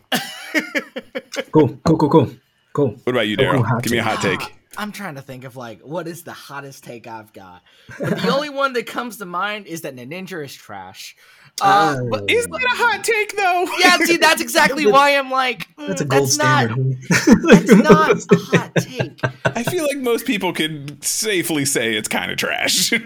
[1.52, 2.30] Cool, cool, cool, cool,
[2.72, 2.88] cool.
[3.04, 3.82] What about you, Oh, Daryl?
[3.82, 4.40] Give me a hot take.
[4.76, 7.62] I'm trying to think of like what is the hottest take I've got.
[7.98, 11.16] But the only one that comes to mind is that Ninja is trash.
[11.60, 12.08] Uh, Oh.
[12.10, 13.66] but Is that a hot take though?
[13.80, 16.78] yeah, see, that's exactly why I'm like, mm, That's a gold that's standard.
[16.78, 16.96] Not,
[17.42, 19.20] that's not a hot take.
[19.44, 22.92] I feel like most people could safely say it's kind of trash.
[22.92, 22.98] I,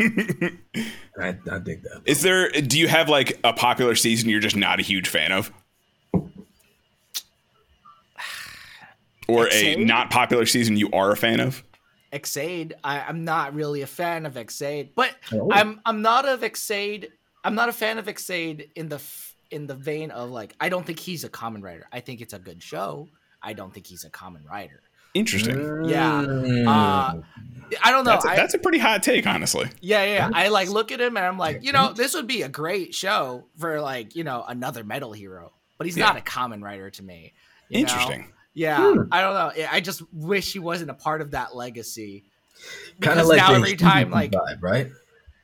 [1.51, 2.03] I dig that.
[2.05, 2.51] Is there?
[2.51, 5.51] Do you have like a popular season you're just not a huge fan of,
[9.29, 11.63] or a not popular season you are a fan of?
[12.13, 15.51] Ex-Aid, I, I'm not really a fan of Ex-Aid, but Oh.
[15.53, 17.09] I'm I'm not of Ex-Aid.
[17.43, 19.01] I'm not a fan of Ex-Aid in the
[19.51, 21.87] in the vein of like I don't think he's a Kamen Rider.
[21.93, 23.09] I think it's a good show.
[23.43, 24.81] I don't think he's a Kamen Rider.
[25.15, 25.85] Interesting.
[25.85, 26.21] Yeah.
[26.21, 27.21] Uh,
[27.85, 28.11] I don't know.
[28.13, 29.69] That's a, I, that's a pretty hot take, honestly.
[29.81, 30.15] Yeah, yeah.
[30.15, 30.31] yeah.
[30.33, 32.95] I like look at him and I'm like, you know, this would be a great
[32.97, 35.53] show for like, you know, another metal hero.
[35.79, 36.07] But he's Yeah.
[36.07, 37.33] not a Kamen Rider to me.
[37.71, 38.23] Interesting.
[38.23, 38.27] know?
[38.57, 38.95] Interesting.
[38.97, 39.03] Yeah.
[39.05, 39.09] Hmm.
[39.13, 39.65] I don't know.
[39.65, 42.25] I- I just wish he wasn't a part of that legacy.
[43.01, 44.89] kind of like now every time, like, vibe, right?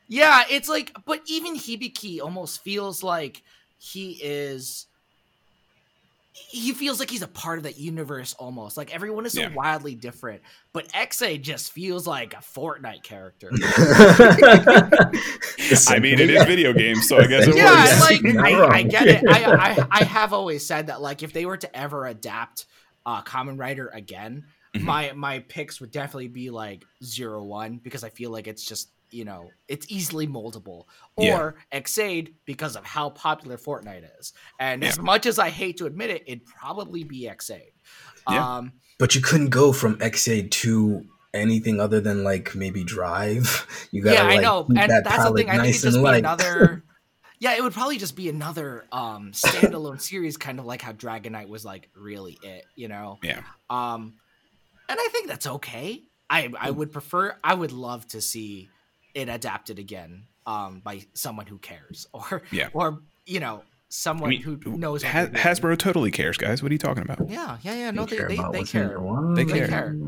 [0.09, 3.43] yeah, it's like, but even Hibiki almost feels like
[3.79, 4.87] he is
[6.33, 8.77] he feels like he's a part of that universe almost.
[8.77, 9.53] Like everyone is so Yeah.
[9.55, 10.41] wildly different,
[10.73, 13.51] but Xa just feels like a Fortnite character.
[15.89, 18.03] I mean, it is video games, so I guess it yeah, works.
[18.37, 19.25] I like I, I get it.
[19.29, 19.45] I,
[19.81, 22.67] I I have always said that like if they were to ever adapt
[23.11, 24.35] uh Kamen Rider again,
[24.77, 24.83] Mhm.
[24.93, 28.91] my my picks would definitely be like zero one because I feel like it's just
[29.11, 30.85] you know it's easily moldable
[31.19, 31.37] Yeah.
[31.39, 34.33] or Ex-Aid because of how popular Fortnite is.
[34.61, 37.73] And as much as I hate to admit it, it'd probably be Ex-Aid.
[38.31, 38.57] Yeah.
[38.59, 38.65] Um
[39.03, 41.05] But you couldn't go from Ex-Aid to
[41.35, 43.67] anything other than like maybe Drive.
[43.93, 45.49] You gotta yeah, I like, know, and that that's the palette thing.
[45.49, 46.19] I think nice it'd just and be light.
[46.27, 46.85] another.
[47.41, 51.33] Yeah, it would probably just be another um standalone series, kind of like how Dragon
[51.33, 53.19] Knight was like really it, you know.
[53.23, 53.41] Yeah.
[53.69, 54.15] Um,
[54.89, 56.03] and I think that's okay.
[56.29, 57.37] I I would prefer.
[57.43, 58.69] I would love to see
[59.15, 62.69] it adapted again, um, by someone who cares, or Yeah.
[62.75, 65.03] or you know, I someone mean, who knows.
[65.03, 66.63] what Ha- Hasbro totally cares, guys.
[66.63, 67.29] What are you talking about?
[67.29, 67.91] Yeah, yeah, yeah.
[67.91, 68.97] No, they care they, they care.
[69.35, 69.69] They They care.
[69.69, 69.97] care.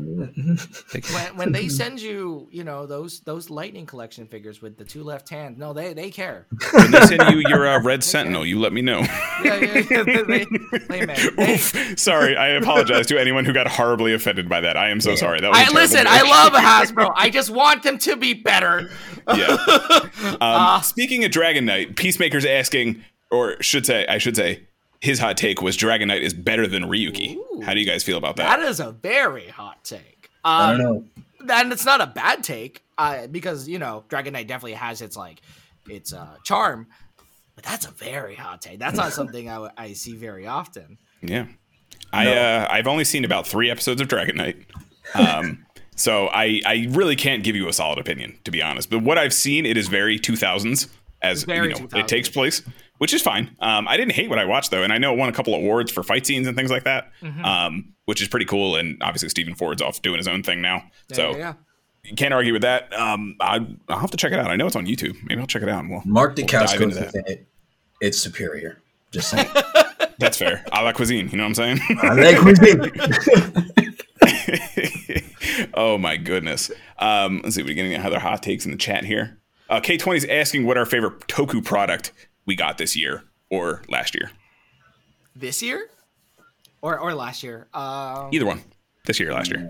[0.93, 1.13] They care.
[1.15, 5.03] when, when they send you, you know, those those lightning collection figures with the two
[5.03, 6.47] left hands, no, they they care.
[6.71, 8.99] When they send you your uh, Red Sentinel, you let me know.
[9.43, 10.03] Yeah, yeah, yeah.
[10.03, 11.99] They, they, man, they- Oof.
[11.99, 14.77] Sorry, I apologize to anyone who got horribly offended by that.
[14.77, 15.41] I am so sorry.
[15.41, 16.03] That was a I terrible listen.
[16.05, 16.13] joke.
[16.13, 17.13] I love Hasbro.
[17.17, 18.89] I just want them to be better.
[19.27, 19.57] Yeah.
[20.23, 23.03] Um, Uh, speaking of Dragon Knight, Peacemaker's asking,
[23.33, 24.63] or should say, I should say,
[25.01, 27.35] his hot take was Dragon Knight is better than Ryuki.
[27.35, 27.61] Ooh.
[27.65, 28.69] How do you guys feel about That that?
[28.69, 30.29] is a very hot take.
[30.45, 30.85] I Um, don't
[31.47, 31.53] know.
[31.55, 35.17] and it's not a bad take, uh, because you know Dragon Knight definitely has its
[35.17, 35.41] like
[35.89, 36.87] its uh, charm.
[37.55, 38.79] But that's a very hot take.
[38.79, 40.97] That's not something I, w- I see very often.
[41.21, 41.47] Yeah.
[42.11, 44.57] I uh, I've only seen about three episodes of Dragon Knight.
[45.15, 45.65] Um,
[45.95, 48.89] so I, I really can't give you a solid opinion, to be honest.
[48.89, 50.87] But what I've seen, it is very 2000s,
[51.21, 51.99] as Very you know, 2000s.
[51.99, 52.61] it takes place,
[53.03, 53.53] which is fine.
[53.59, 55.53] Um, I didn't hate what I watched though, and I know it won a couple
[55.53, 57.43] awards for fight scenes and things like that, Mm-hmm.
[57.43, 58.77] um, which is pretty cool.
[58.77, 61.53] And obviously, Stephen Ford's off doing his own thing now, so yeah, yeah.
[62.05, 62.93] you can't argue with that.
[62.97, 63.59] Um, I,
[63.89, 64.47] I'll have to check it out.
[64.47, 65.17] I know it's on YouTube.
[65.25, 65.81] Maybe I'll check it out.
[65.81, 67.45] And we'll, Mark we'll dive is it.
[67.99, 68.77] It's superior.
[69.11, 69.49] Just saying.
[70.19, 70.63] That's fair.
[70.71, 71.27] A la cuisine.
[71.29, 71.79] You know what I'm saying?
[72.03, 72.89] I like cuisine.
[75.73, 76.71] oh my goodness.
[76.99, 77.63] Um, let's see.
[77.63, 79.39] We're getting other hot takes in the chat here.
[79.69, 82.13] Uh, K20 is asking what our favorite Toku product
[82.45, 84.31] we got this year or last year.
[85.35, 85.89] This year,
[86.81, 87.67] or or last year.
[87.73, 88.61] Um, Either one.
[89.05, 89.69] This year, or last year.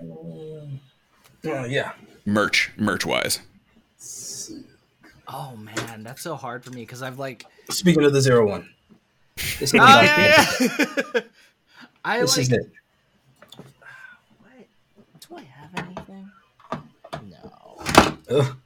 [1.46, 1.92] Oh, yeah.
[2.26, 3.40] Merch, merch wise.
[5.28, 7.44] oh man, that's so hard for me because I've like.
[7.70, 8.68] Speaking of the zero one,
[9.58, 11.20] this is, Oh yeah, yeah.
[12.04, 12.42] I this like.
[12.46, 12.70] is it.
[14.40, 15.20] What?
[15.20, 16.30] Do I have anything?
[17.30, 18.38] No.
[18.38, 18.56] Ugh.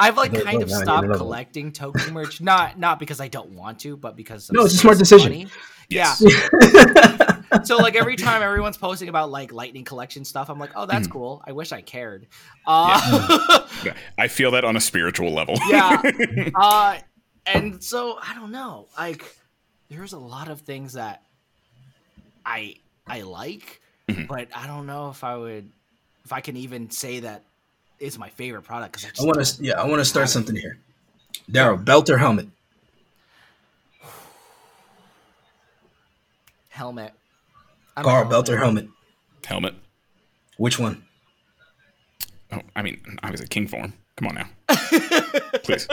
[0.00, 2.40] I've like No, kind no, of no, I need stopped another collecting token merch.
[2.40, 5.30] Not not because I don't want to, but because No, it's a smart decision.
[5.30, 5.46] money.
[5.88, 6.22] Yes.
[6.24, 7.42] Yeah.
[7.64, 11.06] so like every time everyone's posting about like lightning collection stuff, I'm like, oh, that's
[11.06, 11.12] Hmm.
[11.12, 11.42] cool.
[11.46, 12.26] I wish I cared.
[12.66, 13.66] Uh,
[14.18, 15.56] I feel that on a spiritual level.
[15.68, 16.00] yeah.
[16.54, 16.98] Uh,
[17.46, 18.86] and so I don't know.
[18.96, 19.24] Like,
[19.88, 21.22] there's a lot of things that
[22.46, 24.28] I I like, Mhm.
[24.28, 25.70] but I don't know if I would
[26.24, 27.42] if I can even say that
[28.00, 29.62] is my favorite product because I I want to.
[29.62, 30.78] Yeah, I want to start something here.
[31.50, 32.48] Daryl, belt or helmet?
[36.70, 37.12] helmet.
[37.96, 38.88] I'm a Carl, belt or helmet.
[39.46, 39.46] helmet?
[39.46, 39.74] Helmet.
[40.56, 41.02] Which one?
[42.52, 43.92] Oh, I mean, obviously, king form.
[44.16, 44.48] Come on now.
[45.62, 45.86] Please.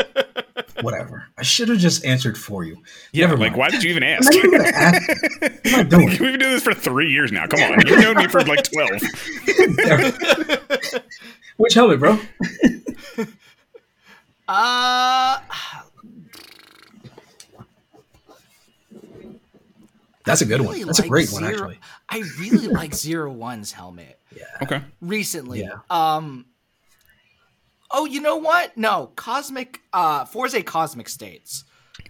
[0.82, 1.28] Whatever.
[1.38, 2.82] I should have just answered for you.
[3.14, 3.60] Yeah, Never like, mind.
[3.60, 4.34] why did you even I'm ask?
[4.34, 5.10] not even ask.
[5.42, 6.08] What am I doing?
[6.10, 7.46] We've been doing this for three years now.
[7.48, 7.80] Come on.
[7.88, 8.90] You've known me for like 12.
[11.58, 12.20] Which helmet, bro?
[14.50, 15.40] Uh,
[20.24, 20.88] That's a good really one.
[20.88, 21.80] That's a great one, Zero- actually.
[22.10, 24.44] I really like Zero One's helmet Yeah.
[24.62, 24.82] Okay.
[25.02, 25.62] recently.
[25.62, 25.80] Yeah.
[25.90, 26.46] Um.
[27.92, 28.78] Oh, you know what?
[28.78, 29.82] No, Cosmic.
[29.92, 31.64] Uh, Fourze Cosmic States.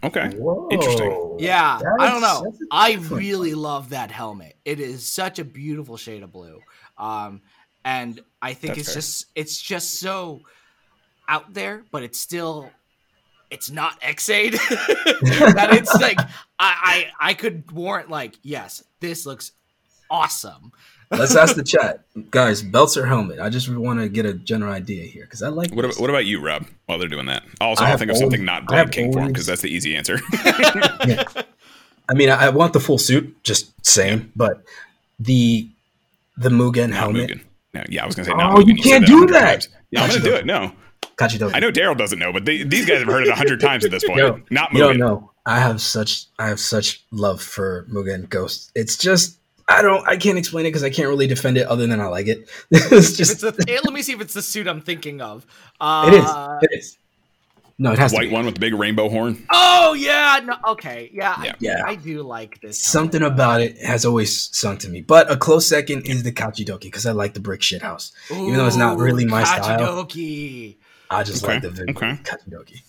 [0.04, 0.30] Okay.
[0.36, 0.68] Whoa.
[0.72, 1.38] Interesting.
[1.40, 2.54] Yeah, I don't know.
[2.72, 4.58] I a I different really love that helmet.
[4.66, 6.60] It is such a beautiful shade of blue.
[7.00, 7.42] Um,
[7.88, 8.96] and I think That's it's fair.
[9.02, 10.42] just it's just so
[11.30, 12.70] out there, but it's still
[13.50, 14.54] it's not Ex-Aid.
[14.60, 16.28] that it's like I,
[16.60, 19.54] I I could warrant like yes, this looks
[20.12, 20.74] awesome.
[21.10, 22.02] Let's ask the chat,
[22.32, 22.62] guys.
[22.62, 23.40] Belts or helmet?
[23.40, 25.72] I just want to get a general idea here because I like.
[25.74, 27.44] What about, what about you, Rob, while they're doing that?
[27.62, 29.46] Also, I I'll have think of something not I Blade have King form always- because
[29.46, 30.20] that's the easy answer.
[30.34, 34.64] I mean, I, I want the full suit, just saying, but
[35.18, 35.70] the
[36.36, 37.30] the Mugen not helmet.
[37.30, 37.42] Mugen.
[37.78, 39.62] No, yeah, I was going to say not Oh, you can't a do that.
[39.62, 39.70] times.
[39.92, 40.46] Yeah, I'm going to do it.
[40.46, 40.72] No.
[41.18, 41.52] Kachidoki.
[41.56, 43.86] I know Daryl doesn't know, but they, these guys have heard it a hundred times
[43.86, 44.20] at this point.
[44.20, 45.00] Yo, not you don't Mugen.
[45.00, 45.32] know.
[45.46, 48.72] I have such I have such love for Mugen Ghost.
[48.76, 49.40] It's just
[49.70, 52.08] I don't I can't explain it because I can't really defend it other than I
[52.08, 52.50] like it.
[52.72, 55.46] it's If just it's a, let me see if it's the suit I'm thinking of.
[55.80, 56.30] Uh, it is
[56.72, 56.98] it is.
[57.80, 58.34] No, it has to White be.
[58.34, 59.46] one with the big rainbow horn.
[59.52, 61.52] Oh yeah, no, okay, yeah, Yeah.
[61.52, 61.84] I, Yeah.
[61.86, 62.82] I do like this.
[62.84, 63.36] Something helmet.
[63.36, 67.06] about it has always sung to me, but a close second is the Kachidoki because
[67.06, 68.12] I like the brick shit house.
[68.32, 69.78] Even though it's not really my style.
[69.80, 70.78] Kachidoki.
[71.12, 72.20] I just Okay, like the visual okay.
[72.24, 72.82] Kachidoki.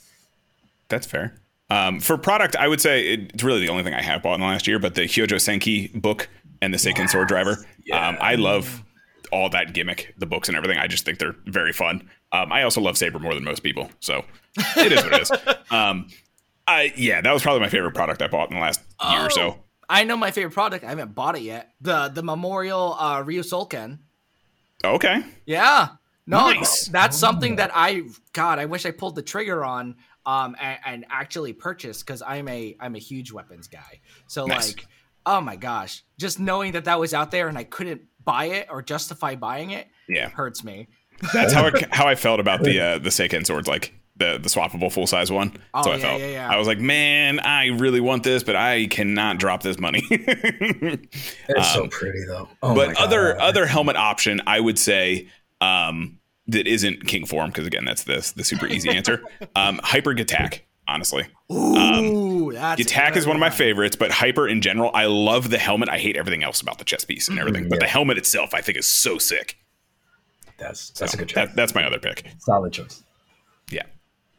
[0.89, 1.35] That's fair.
[1.71, 4.41] Um, for product, I would say it's really the only thing I have bought in
[4.41, 6.31] the last year, but the Hyojo Senki book
[6.63, 7.59] and the Seiken Sword Driver.
[7.93, 8.83] Um, I love
[9.33, 10.79] all that gimmick, the books and everything.
[10.79, 12.09] I just think they're very fun.
[12.33, 14.25] Um, I also love Saber more than most people, so
[14.77, 15.31] it is what it is.
[15.71, 16.09] Um,
[16.67, 18.81] I yeah, that was probably my favorite product I bought in the last
[19.11, 19.59] year or so.
[19.89, 20.85] I know my favorite product.
[20.85, 21.73] I haven't bought it yet.
[21.81, 23.99] The the Memorial uh, Ryusoul Ken.
[24.85, 25.89] Okay, Yeah.
[26.27, 26.89] No, Nice.
[26.89, 28.03] that's something that I
[28.35, 29.97] God, I wish I pulled the trigger on
[30.27, 34.01] um and, and actually purchased because I'm a I'm a huge weapons guy.
[34.27, 34.69] So Nice.
[34.77, 34.87] like,
[35.25, 38.69] oh my gosh, just knowing that that was out there and I couldn't buy it
[38.71, 40.89] or justify buying it yeah, hurts me.
[41.33, 44.49] that's how I, how I felt about the uh, the Seiken swords, like the the
[44.49, 45.53] swappable full size one.
[45.75, 46.49] Oh, so I yeah, felt yeah, yeah.
[46.51, 50.03] I was like, man, I really want this, but I cannot drop this money.
[51.49, 52.49] It's so pretty though.
[52.63, 53.05] Oh my but God.
[53.05, 55.29] other other helmet option i would say
[55.61, 59.23] um that isn't king form because again that's the the super easy answer
[59.57, 61.27] um hyper attack honestly.
[61.53, 65.59] Ooh, that's attack is one of my favorites but hyper in general i love the
[65.59, 65.89] helmet.
[65.89, 68.61] I hate everything else about the chest piece and everything but the helmet itself i
[68.61, 69.57] think is so sick.
[70.59, 71.35] That's that's a good choice.
[71.47, 72.27] that, that's my other pick.
[72.39, 73.03] Solid choice.
[73.71, 73.85] yeah.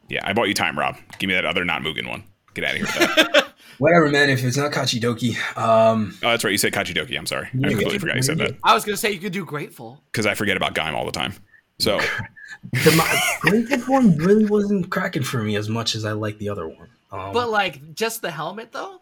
[0.10, 0.98] Yeah i bought you time rob.
[1.20, 2.24] Give me that other not mugen one.
[2.54, 3.46] Get out of here with that.
[3.78, 4.30] Whatever, man.
[4.30, 7.48] If it's not Kachidoki, um, oh that's right you said kachidoki i'm sorry.
[7.48, 8.58] I completely forgot you said that.
[8.64, 10.02] I was gonna say you could do grateful.
[10.12, 11.34] because i forget about gaim all the time
[11.80, 12.00] so
[12.74, 16.50] the my, Grateful one really wasn't cracking for me as much as I like the
[16.50, 16.88] other one.
[17.12, 19.00] Um, But like just the helmet though?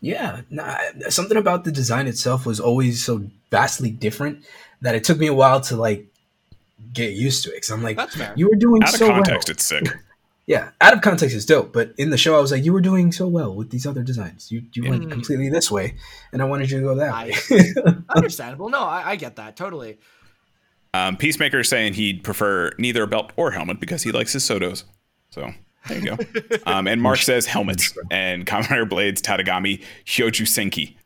[0.00, 0.76] yeah, nah,
[1.08, 4.44] something about the design itself was always so vastly different
[4.80, 6.06] that it took me a while to like
[6.92, 7.54] get used to it.
[7.56, 8.32] Because I'm like, That's fair.
[8.36, 9.06] you were doing so.
[9.06, 9.54] out of context well.
[9.54, 9.88] it's sick
[10.46, 12.80] Yeah, out of context is dope, but in the show I was like, you were
[12.80, 14.50] doing so well with these other designs.
[14.50, 15.10] You you went Mm.
[15.12, 15.94] completely this way,
[16.32, 17.74] and I wanted you to go that I- way.
[18.08, 18.68] Understandable.
[18.68, 19.98] No, I, I get that totally.
[20.94, 24.44] Um, Peacemaker is saying he'd prefer neither a belt or helmet because he likes his
[24.44, 24.84] Sotos.
[25.30, 25.50] So
[25.88, 26.18] there you go.
[26.66, 30.96] um, and Mark says helmets and Kamen Rider Blades, Tategami, Hyoju Senki.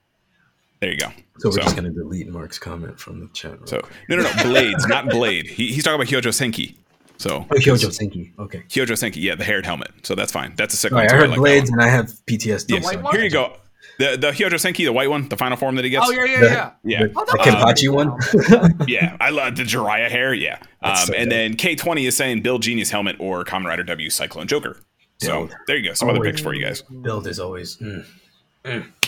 [0.81, 1.09] There you go.
[1.39, 3.67] so we're just gonna delete Mark's comment from the chat.
[3.69, 3.93] so quick.
[4.09, 5.47] no, no, no, Blades, not Blade.
[5.47, 6.77] He, he's talking about Hyojo Senki.
[7.19, 8.33] So oh, Hyojo Senki.
[8.39, 8.63] Okay.
[8.69, 9.91] Hyojo Senki, yeah, the haired helmet.
[10.03, 10.53] So that's fine.
[10.57, 10.99] That's a second.
[10.99, 11.15] All right, one.
[11.15, 11.21] I too.
[11.23, 12.71] heard like blades and I have PTSD.
[12.71, 12.91] Yes.
[12.91, 13.57] so- Here you go.
[13.99, 16.07] The the Hyojo Senki, the white one, the final form that he gets.
[16.07, 16.71] Oh yeah, yeah, yeah.
[16.85, 17.07] Yeah.
[17.07, 18.85] The, Oh, the that was Kenpachi pretty one.
[18.89, 20.35] Yeah, I love the Jiraiya hair.
[20.35, 20.59] Yeah.
[20.83, 21.37] Um, so and dope.
[21.37, 24.81] then K20 is saying Build Genius helmet or Kamen Rider W Cyclone Joker.
[25.19, 25.57] So Dude.
[25.67, 25.95] there you go.
[25.95, 26.83] Some other picks for you guys.
[26.83, 27.79] Build is always.
[27.79, 28.05] mm.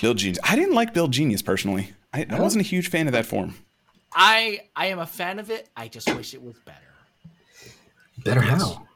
[0.00, 0.38] Build Genius.
[0.42, 1.92] I didn't like Build Genius personally.
[2.14, 3.54] I, I wasn't a huge fan of that form.
[4.14, 5.68] I I am a fan of it.
[5.76, 6.78] I just wish it was better.
[8.24, 8.62] Better Yes.
[8.62, 8.86] how?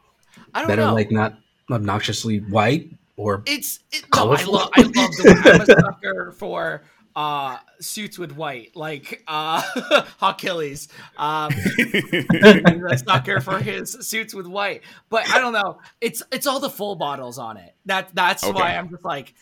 [0.55, 0.69] I don't know.
[0.69, 0.95] Better know.
[0.95, 1.35] like not
[1.71, 4.53] obnoxiously white or it's it, no, I Colorful?
[4.55, 6.83] love I love the I'm a sucker for
[7.15, 9.63] uh suits with white like uh
[10.23, 11.53] Achilles um
[12.43, 14.81] I'm a sucker for his suits with white
[15.11, 18.53] but I don't know it's it's all the full bottles on it that that's Okay.
[18.55, 19.35] why I'm just like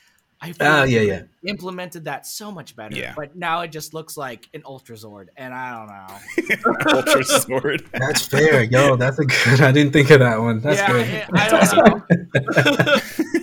[0.43, 1.23] I feel like yeah, yeah.
[1.47, 3.13] implemented that so much better Yeah.
[3.15, 7.85] but now it just looks like an ultra zord and I don't know Ultra Sword.
[7.93, 8.97] That's fair, yo.
[8.97, 9.61] That's a good.
[9.61, 10.61] I didn't think of that one.
[10.61, 11.27] That's yeah good.
[11.35, 13.40] I, I don't know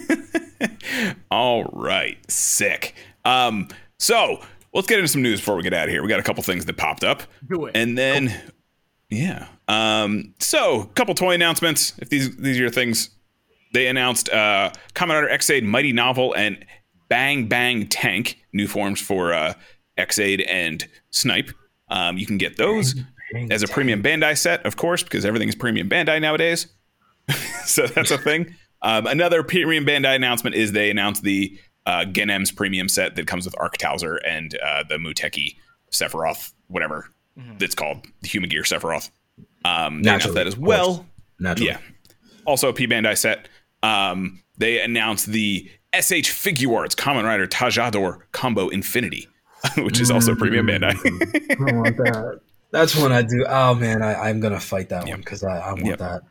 [1.38, 2.18] All right.
[2.31, 2.95] Sick.
[3.23, 3.68] Um,
[3.99, 4.39] so
[4.73, 6.01] let's get into some news before we get out of here.
[6.01, 7.22] We got a couple things that popped up.
[7.47, 8.34] do it And then
[9.11, 9.45] yeah.
[9.68, 11.93] Um, so a couple toy announcements.
[11.99, 13.11] If these these are your things,
[13.72, 16.65] they announced uh Rider Ex-Aid Mighty Novel and
[17.07, 19.53] Bang Bang Tank, new forms for uh
[19.95, 21.51] Ex-Aid and Snipe.
[21.89, 22.95] Um, you can get those
[23.51, 26.65] as a premium Bandai set, of course, because everything is premium Bandai nowadays.
[27.64, 28.55] so that's a thing.
[28.82, 33.45] Um, another premium Bandai announcement is they announced the uh, Genm's premium set that comes
[33.45, 35.56] with Arc Thouser and uh, the Muteki
[35.91, 37.10] Sephiroth, whatever
[37.60, 39.10] that's called, the Humagear Sephiroth.
[39.64, 41.06] Um, they announced that as well.
[41.40, 41.72] Naturally.
[41.72, 41.78] Yeah.
[42.45, 43.48] Also a P Bandai set.
[43.84, 49.28] Um, they announced the SH Figuarts Kamen Rider Tajadol Combo Infinity,
[49.78, 50.95] which is also premium Bandai.
[50.95, 52.40] I want that.
[52.72, 53.45] That's one I do.
[53.48, 55.99] Oh man, I, I'm gonna fight that one because I, I want Yep.
[55.99, 56.22] that.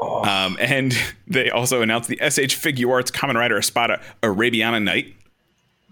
[0.00, 0.96] Um, and
[1.26, 5.14] they also announced the SH Figuarts Kamen Rider Espada Arabiana Night.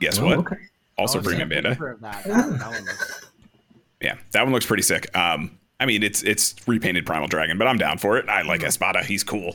[0.00, 0.38] Guess Oh, what?
[0.38, 0.56] okay.
[0.96, 2.00] Also Oh, premium yeah, Bandai.
[2.00, 3.26] that, that, that looks-
[4.00, 5.14] Yeah, that one looks pretty sick.
[5.16, 8.28] Um, I mean, it's it's repainted Primal Dragon, but I'm down for it.
[8.28, 9.04] I like Espada.
[9.04, 9.54] He's cool.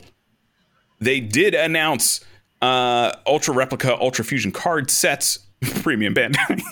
[1.00, 2.20] They did announce
[2.62, 5.38] Uh, Ultra Replica Ultra Fusion card sets,
[5.82, 6.62] premium Bandai.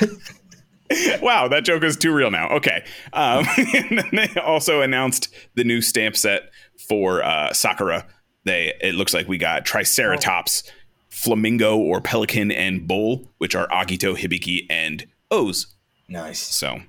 [1.22, 2.48] wow, that joke is too real now.
[2.50, 2.84] Okay.
[3.12, 6.50] Um, and then they also announced the new stamp set
[6.88, 8.06] for uh, Sakura.
[8.44, 10.64] They it looks like we got Triceratops,
[11.08, 15.68] Flamingo or Pelican, and Bull, which are Agito, Hibiki, and O's.
[16.08, 16.40] Nice.
[16.40, 16.80] So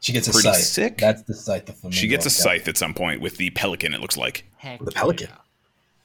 [0.00, 0.56] She gets a Pretty scythe.
[0.64, 0.98] sick.
[0.98, 1.66] That's the scythe.
[1.66, 1.96] The flamingo.
[2.00, 3.94] she gets a scythe at some point with the Pelican.
[3.94, 4.44] It looks like.
[4.58, 5.28] Heck The pelican.
[5.28, 5.34] It-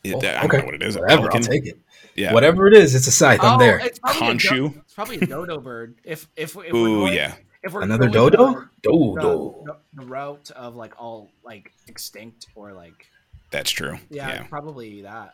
[0.06, 0.58] Oh, I don't okay.
[0.60, 0.98] know what it is.
[0.98, 1.28] Whatever.
[1.28, 1.42] pelican?
[1.44, 1.78] I'll take it.
[2.16, 2.34] Yeah.
[2.34, 3.42] Whatever it is, it's a scythe.
[3.44, 3.80] I'm Oh, there.
[3.80, 5.96] It's probably, a do- it's probably a dodo bird.
[6.06, 7.36] If if, if we're Ooh, going, yeah.
[7.64, 8.54] If we're Another going dodo?
[8.54, 9.64] the- Dodo.
[9.66, 13.08] The, the route of like all like extinct or like
[13.52, 13.98] That's true.
[14.10, 14.44] yeah, yeah.
[14.44, 15.34] probably that.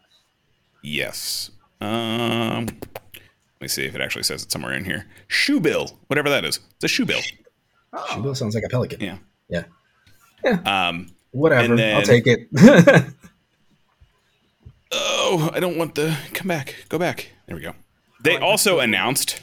[0.84, 1.52] Yes.
[1.81, 5.06] Um, let me see if it actually says it somewhere in here.
[5.27, 6.60] Shoe bill, whatever that is.
[6.76, 7.22] It's a shoe bill.
[7.93, 8.99] Oh, Shubo sounds like a pelican.
[9.02, 9.18] Yeah.
[9.49, 9.64] Yeah.
[10.65, 11.76] Um, Whatever.
[11.76, 12.47] Then- I'll take it.
[14.91, 16.76] oh, I don't want the come back.
[16.89, 17.31] Go back.
[17.47, 17.73] There we go.
[18.23, 19.41] They like also announced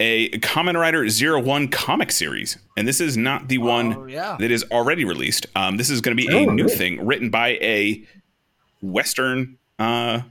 [0.00, 4.36] a Kamen Rider Zero One comic series, and this is not the one Oh, yeah.
[4.40, 5.46] that is already released.
[5.54, 6.76] Um, this is going to be a Oh, new really?
[6.76, 8.02] thing written by a
[8.82, 10.22] Western uh,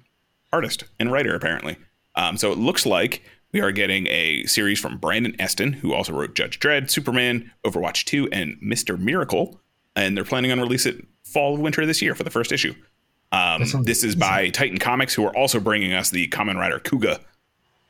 [0.52, 1.78] artist and writer, apparently.
[2.16, 6.14] Um, so it looks like we are getting a series from Brandon Easton, who also
[6.14, 9.00] wrote Judge Dredd, Superman, Overwatch 2, and Mr.
[9.00, 9.60] Miracle.
[9.96, 12.74] And they're planning on release it fall of winter this year for the first issue.
[13.32, 17.20] Um, this is by Titan Comics, who are also bringing us the Kamen Rider Kuuga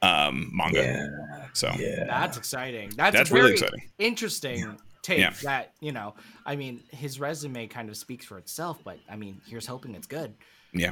[0.01, 0.81] um, manga.
[0.81, 1.32] yeah.
[1.53, 2.05] So Yeah.
[2.05, 2.91] That's exciting.
[2.95, 3.89] That's, That's really exciting.
[3.99, 5.19] Interesting take.
[5.19, 5.33] Yeah.
[5.43, 6.15] That you know,
[6.45, 10.07] I mean, his resume kind of speaks for itself, but I mean, here's hoping it's
[10.07, 10.33] good.
[10.73, 10.91] Yeah.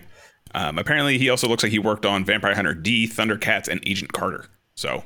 [0.53, 4.13] Um, apparently, he also looks like he worked on Vampire Hunter D, Thundercats, and Agent
[4.13, 4.45] Carter.
[4.75, 5.03] So,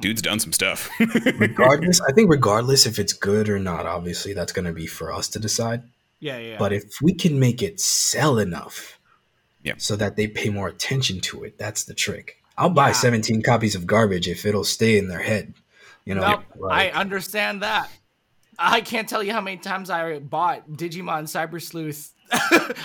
[0.00, 0.90] dude's done some stuff.
[1.38, 5.12] regardless, I think regardless if it's good or not, obviously that's going to be for
[5.12, 5.82] us to decide.
[6.20, 6.56] Yeah, yeah.
[6.58, 8.98] But if we can make it sell enough,
[9.62, 9.74] Yeah.
[9.78, 12.42] so that they pay more attention to it, that's the trick.
[12.58, 12.92] I'll buy Yeah.
[12.94, 15.54] 17 copies of garbage if it'll stay in their head.
[16.04, 17.90] You know, Nope, like- I understand that.
[18.58, 22.14] I can't tell you how many times I bought Digimon Cyber Sleuth.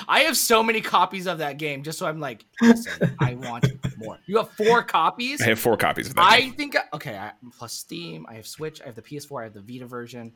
[0.07, 3.65] I have so many copies of that game, just so I'm like, listen, I want
[3.97, 4.19] more.
[4.27, 5.41] You have four copies.
[5.41, 6.23] I have four copies of that.
[6.23, 6.53] I game.
[6.53, 7.17] think okay.
[7.17, 10.33] I, plus Steam, I have Switch, I have the PS4, I have the Vita version.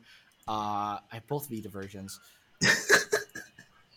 [0.48, 2.18] Uh, I have both Vita versions.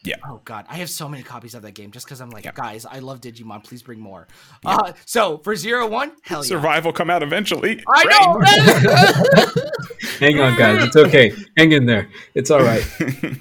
[0.03, 0.15] Yeah.
[0.25, 2.51] Oh God, I have so many copies of that game just because I'm like, Yeah.
[2.53, 3.61] guys, I love Digimon.
[3.63, 4.27] Please bring more.
[4.65, 6.47] Uh, so for zero one, hell yeah.
[6.47, 7.83] Survive will come out eventually.
[7.87, 9.45] I Right?
[9.45, 9.53] know.
[10.19, 10.83] Hang on, guys.
[10.85, 11.33] It's okay.
[11.57, 12.07] Hang in there.
[12.33, 12.83] It's all right.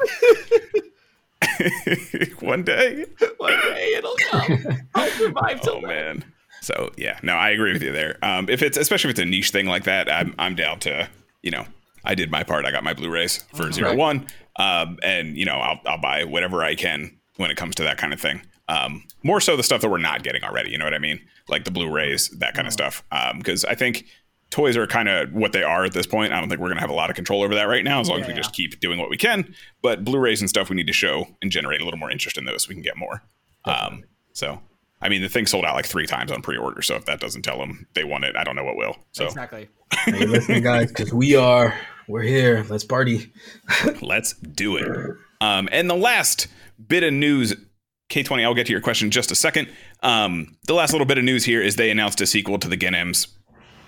[2.40, 3.04] One day.
[3.38, 4.64] One day it'll come.
[4.94, 5.88] I'll survive till Oh then.
[5.88, 6.24] man.
[6.60, 8.18] So yeah, no, I agree with you there.
[8.22, 11.08] Um, if it's especially if it's a niche thing like that, I'm I'm down to
[11.42, 11.64] you know
[12.04, 12.64] I did my part.
[12.64, 13.98] I got my Blu-rays for zero Right.
[13.98, 14.26] one,
[14.58, 17.98] um, and you know I'll I'll buy whatever I can when it comes to that
[17.98, 18.42] kind of thing.
[18.68, 20.70] Um, more so the stuff that we're not getting already.
[20.70, 21.20] You know what I mean?
[21.48, 23.02] Like the Blu-rays, that kind of stuff.
[23.38, 24.04] Because I think
[24.50, 26.32] toys are kind of what they are at this point.
[26.34, 28.08] I don't think we're gonna have a lot of control over that right now, as
[28.10, 28.38] long as we Yeah.
[28.40, 29.54] just keep doing what we can.
[29.80, 32.44] But Blu-rays and stuff, we need to show and generate a little more interest in
[32.44, 33.22] those, so we can get more.
[33.64, 34.60] Um, so.
[35.00, 36.82] I mean, the thing sold out like three times on pre-order.
[36.82, 38.96] So if that doesn't tell them they want it, I don't know what will.
[39.12, 39.68] So Exactly.
[40.08, 40.88] Are you listening, guys?
[40.88, 41.72] Because we are.
[42.08, 42.64] We're here.
[42.68, 43.32] Let's party.
[44.02, 44.86] let's do it.
[45.40, 46.48] Um, and the last
[46.88, 47.54] bit of news,
[48.10, 49.68] K20, I'll get to your question in just a second.
[50.02, 52.76] Um, the last little bit of news here is they announced a sequel to the
[52.76, 53.28] Genm's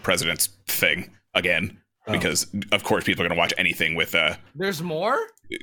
[0.03, 1.79] President's thing again.
[2.07, 2.13] Oh.
[2.13, 5.17] Because of course people are going to watch anything with uh, There's more.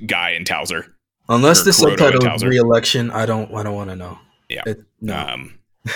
[0.05, 0.91] Guy and Thouser.
[1.29, 2.49] Unless Or the subtitle is Thouser.
[2.49, 3.53] re-election, I don't.
[3.53, 4.17] I don't want to know.
[4.49, 4.63] Yeah.
[4.65, 5.17] It, no.
[5.17, 5.59] Um,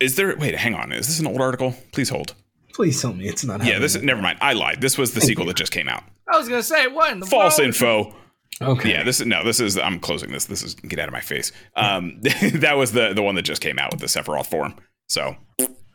[0.00, 0.36] is there?
[0.36, 0.92] Wait, hang on.
[0.92, 1.74] Is this an old article?
[1.92, 2.34] Please hold.
[2.74, 3.54] Please tell me it's not.
[3.60, 3.72] Happening.
[3.72, 3.92] Yeah, this.
[3.94, 4.06] happening.
[4.06, 4.38] Never mind.
[4.40, 4.80] I lied.
[4.80, 6.02] This was the sequel that just came out.
[6.32, 7.66] I was gonna say what in the False world?
[7.68, 8.14] info.
[8.62, 8.90] Okay.
[8.92, 9.42] Yeah, this is no.
[9.44, 10.44] This is I'm closing this.
[10.46, 11.50] This is get out of my face.
[11.76, 12.20] Um,
[12.54, 14.74] that was the the one that just came out with the Sephiroth form.
[15.08, 15.36] So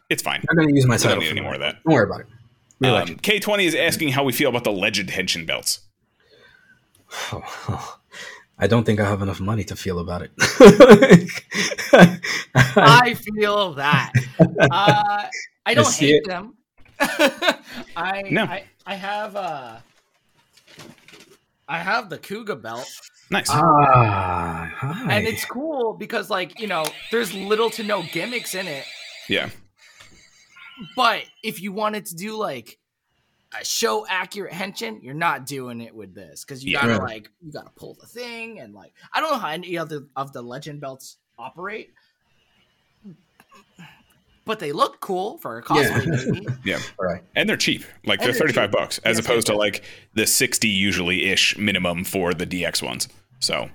[0.09, 0.43] it's fine.
[0.49, 1.21] I'm gonna use my We don't title.
[1.23, 1.75] need any more of that.
[1.85, 2.27] Don't worry about it.
[2.83, 5.79] Um, K20 is asking how we feel about the Legend Henshin belts.
[7.31, 7.97] Oh,
[8.59, 10.31] I don't think I have enough money to feel about it.
[12.75, 14.11] I feel that.
[14.39, 15.25] Uh,
[15.65, 16.27] I don't see hate it.
[16.27, 16.55] them.
[17.95, 18.43] I, No.
[18.43, 19.77] I I have uh
[21.67, 22.85] I have the Kuuga belt,
[23.31, 23.47] Nice.
[23.49, 25.13] ah, hi.
[25.15, 28.85] and it's cool because like you know there's little to no gimmicks in it.
[29.27, 29.49] yeah.
[30.95, 32.77] But if you wanted to do like
[33.59, 36.81] a show accurate henshin, you're not doing it with this because you Yeah.
[36.81, 37.13] gotta Right.
[37.15, 40.33] like you gotta pull the thing and like I don't know how any other of
[40.33, 41.93] the legend belts operate.
[44.45, 46.31] But they look cool for a cosplay Yeah.
[46.31, 46.47] maybe.
[46.63, 46.79] Yeah.
[46.99, 47.23] All right.
[47.35, 47.83] And they're cheap.
[48.05, 48.71] Like And they're they're 35 cheap.
[48.71, 49.59] bucks as Yes, opposed to yes.
[49.59, 53.07] like the 60 usually ish minimum for the DX ones.
[53.39, 53.69] So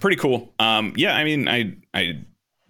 [0.00, 0.52] pretty cool.
[0.58, 2.20] Um, yeah, I mean, I I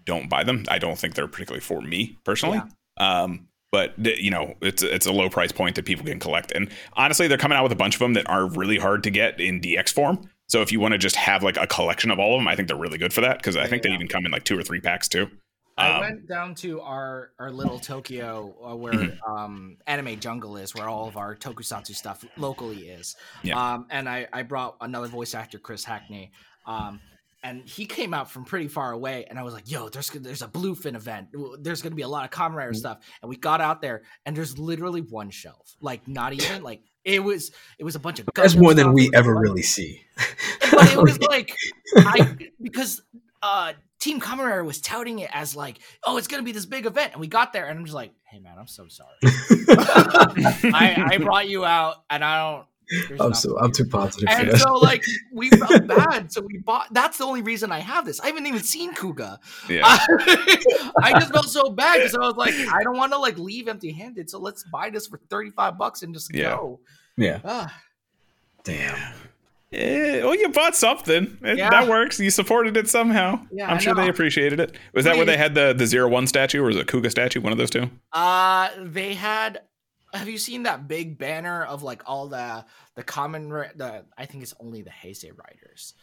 [0.05, 0.65] don't buy them.
[0.69, 2.61] I don't think they're particularly for me personally.
[2.97, 6.53] Um, but you know, it's it's a low price point that people can collect.
[6.53, 9.11] And honestly, they're coming out with a bunch of them that are really hard to
[9.11, 10.21] get in DX form.
[10.49, 12.55] So if you want to just have like a collection of all of them, I
[12.55, 14.59] think they're really good for that because I think they even come in like two
[14.59, 15.29] or three packs too.
[15.77, 19.19] I Um, went down to our our little Tokyo uh, where Mhm.
[19.29, 23.17] um anime jungle is where all of our tokusatsu stuff locally is.
[23.43, 23.59] Yeah.
[23.75, 26.31] Um and I I brought another voice actor Chris Hackney.
[26.67, 27.01] Um
[27.43, 30.41] and he came out from pretty far away and I was like, "Yo, there's there's
[30.41, 31.29] a Bluefin event.
[31.61, 34.03] There's going to be a lot of Kamen Rider stuff." And we got out there
[34.25, 35.77] and there's literally one shelf.
[35.81, 39.03] Like not even like it was it was a bunch of That's more than we
[39.03, 40.05] it was a ever really see.
[40.71, 41.55] but it was like
[41.97, 43.03] I because
[43.43, 43.75] uh
[44.05, 47.13] Team Kamen Rider was touting it as like, oh, it's gonna be this big event,
[47.13, 49.09] and we got there, and I'm just like, hey man, I'm so sorry.
[50.75, 52.67] I, I brought you out, and I don't.
[53.09, 54.59] there's I'm so I'm too positive for And that.
[54.59, 55.03] so, like,
[55.33, 56.93] we felt bad, so we bought.
[56.93, 58.21] That's the only reason I have this.
[58.21, 59.39] I haven't even seen Kuuga.
[59.71, 59.81] yeah.
[61.03, 63.69] I just felt so bad because I was like, I don't want to like leave
[63.69, 66.57] empty-handed, so let's buy this for thirty-five bucks and just Yeah.
[66.57, 66.81] go.
[67.17, 67.41] yeah.
[67.43, 67.75] Ah,
[68.65, 69.15] Damn.
[69.75, 71.37] Eh, well, you bought something.
[71.45, 71.71] Eh, Yeah.
[71.71, 72.19] That works.
[72.21, 73.41] You supported it somehow.
[73.53, 74.77] Yeah, I'm I sure they appreciated it.
[74.95, 77.41] Was that where they had the the zero one statue or was it Kuuga statue?
[77.41, 77.91] One of those two.
[78.13, 79.63] Uh, they had.
[80.13, 82.65] Have you seen that big banner of like all the
[82.95, 85.95] the common the I think it's only the Heisei riders.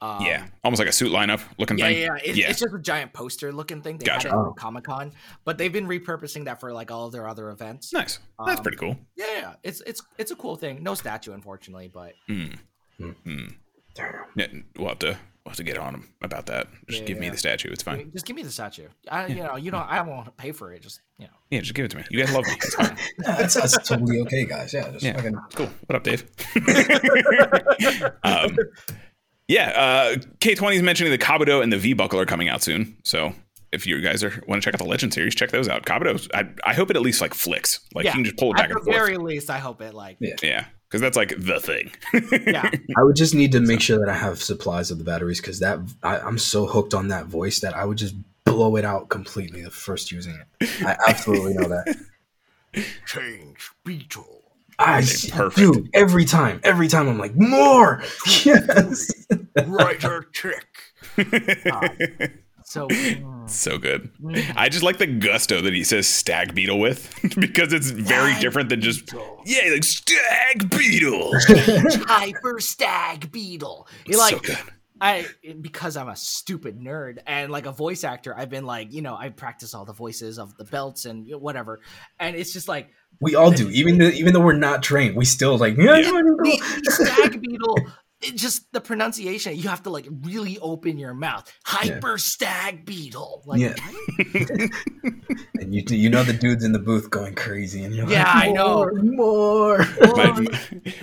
[0.00, 1.98] Um, yeah, almost like a suit lineup looking Yeah, thing.
[2.02, 2.50] yeah, It's, Yeah.
[2.50, 3.96] it's just a giant poster looking thing.
[3.96, 4.28] They Gotcha.
[4.28, 4.50] had it Oh.
[4.50, 5.12] at Comic Con,
[5.46, 7.94] but they've been repurposing that for like all of their other events.
[7.94, 8.18] Nice.
[8.44, 8.98] That's Um, pretty cool.
[9.16, 10.82] Yeah, yeah, it's it's it's a cool thing.
[10.82, 12.58] No statue, unfortunately, but Mm.
[13.00, 13.54] Mm.
[13.94, 14.14] Damn.
[14.36, 14.46] Yeah,
[14.78, 16.66] we'll have to we'll have to get on him about that.
[16.88, 17.70] Just Yeah, give me the statue.
[17.70, 18.10] It's fine.
[18.12, 18.88] just give me the statue.
[19.10, 20.82] I, you know, you know, I won't pay for it.
[20.82, 22.04] Just you know, Yeah, just give it to me.
[22.10, 22.52] You guys love me.
[22.54, 22.96] It's fine.
[23.18, 24.72] That's, that's totally okay, guys.
[24.74, 25.14] Yeah, just Yeah.
[25.16, 25.70] fucking Cool.
[25.86, 26.24] What up, Dave?
[28.24, 28.56] um,
[29.48, 32.96] yeah, uh, K20 is mentioning the Kabuto and the V Buckle are coming out soon.
[33.04, 33.32] So
[33.72, 35.84] if you guys are want to check out the Legend series, check those out.
[35.86, 37.80] Kabuto, I, I hope it at least like flicks.
[37.94, 38.96] Like Yeah, you can just pull it at back the and forth.
[38.96, 40.34] very least, I hope it like Yeah.
[40.42, 41.90] yeah, because that's like the thing.
[42.46, 42.70] yeah.
[42.96, 45.60] I would just need to make sure that I have supplies of the batteries because
[45.60, 48.14] that I, I'm so hooked on that voice that I would just
[48.44, 50.68] blow it out completely the first using it.
[50.86, 51.96] I absolutely know that.
[53.06, 54.42] Change Beetle.
[54.78, 55.56] I Okay, perfect.
[55.56, 58.02] dude every time, every time I'm like more.
[58.44, 59.10] Yes.
[59.66, 60.66] Rider Kick.
[62.66, 64.10] So mm, so good.
[64.56, 68.40] I just like the gusto that he says stag beetle with because it's very Stag
[68.40, 69.42] different than just beetle.
[69.46, 71.30] yeah, like stag beetle.
[72.06, 73.86] hyper stag beetle.
[74.04, 74.58] You're like so good.
[75.00, 75.26] I
[75.60, 79.16] because I'm a stupid nerd and like a voice actor, I've been like, you know,
[79.16, 81.78] I practice all the voices of the belts and whatever.
[82.18, 82.88] And it's just like
[83.20, 85.76] we all do, even though, even though we're not trained, we still like.
[85.76, 86.00] Yeah.
[86.00, 87.76] the, the stag beetle
[88.22, 93.42] it just the pronunciation you have to like really open your mouth hyper stag beetle
[93.46, 93.74] like Yeah.
[95.60, 98.48] and you you know the dudes in the booth going crazy, and you're Yeah, like,
[98.48, 98.88] I know.
[98.90, 99.78] more, more.
[100.16, 100.60] My, my,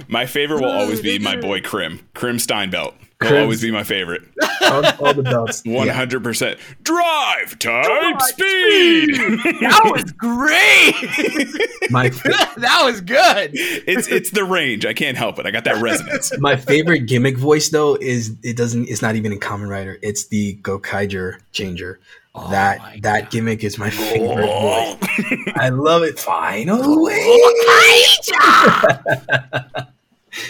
[0.07, 2.07] my favorite will always be my boy Krim.
[2.13, 2.93] Krim Steinbelt
[3.23, 4.23] will Krim's- always be my favorite.
[4.61, 5.63] all, all the belts.
[5.93, 6.59] Hundred percent.
[6.83, 9.15] Drive type Drive speed.
[9.61, 12.09] that was great My
[12.57, 14.85] that was good it's it's the range.
[14.85, 15.45] I can't help it.
[15.45, 16.31] I got that resonance.
[16.39, 19.97] my favorite gimmick voice though is it doesn't it's not even in Kamen Rider.
[20.01, 21.99] It's the Gokaiger changer.
[22.35, 23.31] Oh that that God.
[23.31, 23.91] gimmick is my oh.
[23.91, 25.53] favorite voice.
[25.55, 26.19] I love it.
[26.19, 27.13] Finally,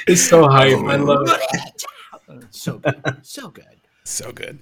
[0.07, 0.77] it's so hype.
[0.77, 1.03] I oh.
[1.03, 1.85] love it.
[2.63, 4.59] So good so good so good.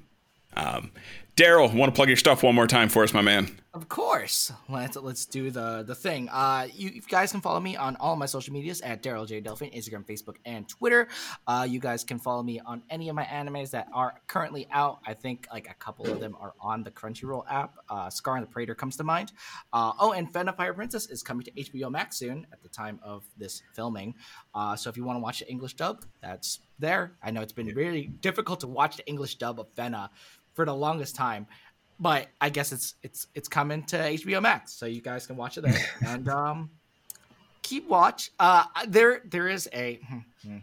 [0.55, 0.91] Um,
[1.37, 3.57] Daryl, want to plug your stuff one more time for us, my man?
[3.73, 4.51] Of course.
[4.67, 6.27] Let's let's do the the thing.
[6.27, 9.39] Uh, you, you guys can follow me on all my social medias at Daryl J
[9.39, 11.07] Delphin, Instagram, Facebook, and Twitter.
[11.47, 14.99] Uh, you guys can follow me on any of my animes that are currently out.
[15.07, 17.75] I think like a couple of them are on the Crunchyroll app.
[17.89, 19.31] Uh, Scar and the Praetor comes to mind.
[19.71, 23.23] Uh, oh, and Pirate Princess is coming to HBO Max soon at the time of
[23.37, 24.15] this filming.
[24.53, 27.13] Uh, so if you want to watch the English dub, that's there.
[27.23, 30.09] I know it's been really difficult to watch the English dub of Fena
[30.53, 31.47] for the longest time
[32.01, 35.57] but I guess it's it's it's coming to HBO Max, so you guys can watch
[35.59, 36.71] it there and um,
[37.61, 38.31] keep watch.
[38.39, 39.99] Uh, there there is a.
[40.09, 40.57] hmm, hmm.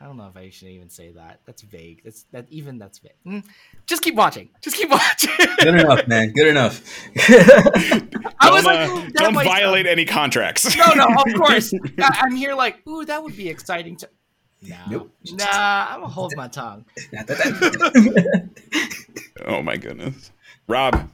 [0.00, 1.40] I don't know if I should even say that.
[1.44, 2.02] That's vague.
[2.04, 3.12] That's that even that's vague.
[3.24, 3.40] Hmm.
[3.86, 4.48] Just keep watching.
[4.62, 5.30] Just keep watching.
[5.58, 6.32] Good enough, man.
[6.32, 6.80] Good enough.
[7.18, 10.76] I was Don't, like, uh, don't might- violate any contracts.
[10.76, 11.74] No, no, of course.
[11.98, 14.08] I, I'm here like, ooh, that would be exciting to.
[14.64, 15.10] No, Nope.
[15.32, 16.84] nah, I'm gonna hold my tongue.
[19.46, 20.30] oh my goodness,
[20.68, 21.10] Rob.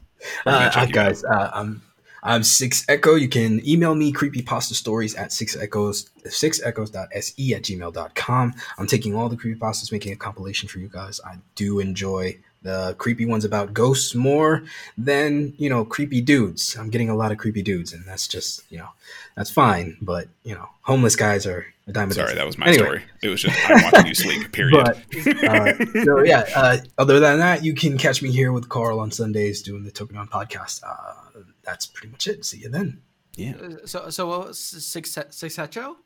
[0.47, 1.83] Uh, check guys, uh, I'm
[2.23, 3.15] I'm Six Echo.
[3.15, 8.55] You can email me creepypasta stories at six echoes six echoes.se at gmail.com.
[8.79, 11.21] I'm taking all the creepypastas, making a compilation for you guys.
[11.25, 14.63] I do enjoy the creepy ones about ghosts more
[14.99, 16.77] than you know creepy dudes.
[16.79, 18.89] I'm getting a lot of creepy dudes, and that's just you know
[19.37, 19.97] that's fine.
[20.03, 23.03] But you know, homeless guys are a dime Sorry, that was my Anyway, story.
[23.23, 24.53] It was just I'm watching you sleep.
[24.53, 24.85] Period.
[24.85, 24.97] But
[25.45, 29.11] uh, so yeah, uh, other than that, you can catch me here with Carl on
[29.11, 30.83] Sundays doing the Tokudon podcast.
[30.87, 32.45] Uh, that's pretty much it.
[32.45, 33.01] See you then.
[33.37, 33.55] yeah.
[33.57, 35.97] Uh, So, so what was six six Echo?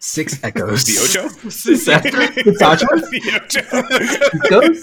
[0.14, 0.84] Six echoes.
[0.88, 1.28] The Ocho.
[1.50, 2.20] Six Echo?
[2.20, 2.58] Six
[3.10, 3.60] the Ocho.
[4.46, 4.80] Echoes?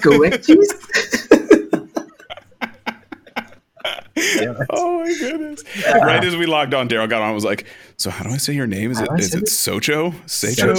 [0.00, 0.68] Colectis?
[4.70, 5.62] Oh my goodness!
[5.86, 7.26] Right as we logged on, Daryl got on.
[7.28, 8.90] and Was like, "So how do I say your name?
[8.92, 9.48] Is it is it it?
[9.48, 10.12] Socho?
[10.26, 10.74] Secho?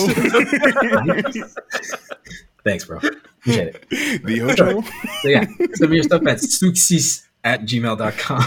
[2.64, 2.98] Thanks, bro.
[2.98, 4.24] Appreciate it.
[4.26, 4.82] the Ocho?
[5.22, 5.46] So yeah,
[5.76, 8.42] send me your stuff at suxis at gmail.com.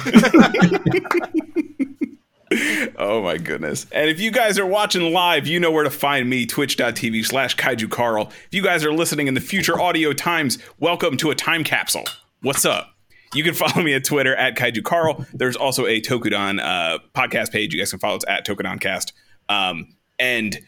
[2.97, 3.87] Oh my goodness.
[3.93, 7.57] And if you guys are watching live, you know where to find me, twitch.tv slash
[7.57, 8.31] kaiju carl.
[8.47, 12.05] If you guys are listening in the future audio times, welcome to a time capsule.
[12.43, 12.95] What's up?
[13.35, 15.27] You can follow me at Twitter at Kaiju Carl.
[15.35, 17.75] There's also a Tokudon uh, podcast page.
[17.75, 19.13] You guys can follow us at Tokudoncast.
[19.49, 20.59] Um, and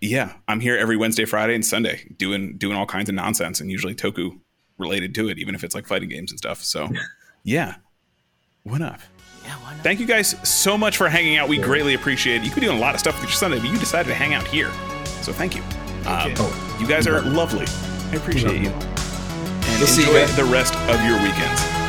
[0.00, 3.70] yeah, I'm here every Wednesday, Friday, and Sunday doing doing all kinds of nonsense and
[3.70, 4.38] usually Toku
[4.78, 6.62] related to it, even if it's like fighting games and stuff.
[6.62, 6.88] So
[7.42, 7.76] yeah.
[8.62, 9.00] What up?
[9.44, 9.82] Yeah, why not?
[9.82, 11.48] Thank you guys so much for hanging out.
[11.48, 12.44] We greatly appreciate it.
[12.44, 14.14] You could be doing a lot of stuff with your Sunday, but you decided to
[14.14, 14.70] hang out here.
[15.22, 15.62] So thank you.
[16.06, 17.66] Um, Oh, you guys are lovely.
[18.12, 18.70] I appreciate you.
[18.70, 21.79] And We'll see you enjoy the rest of your weekends.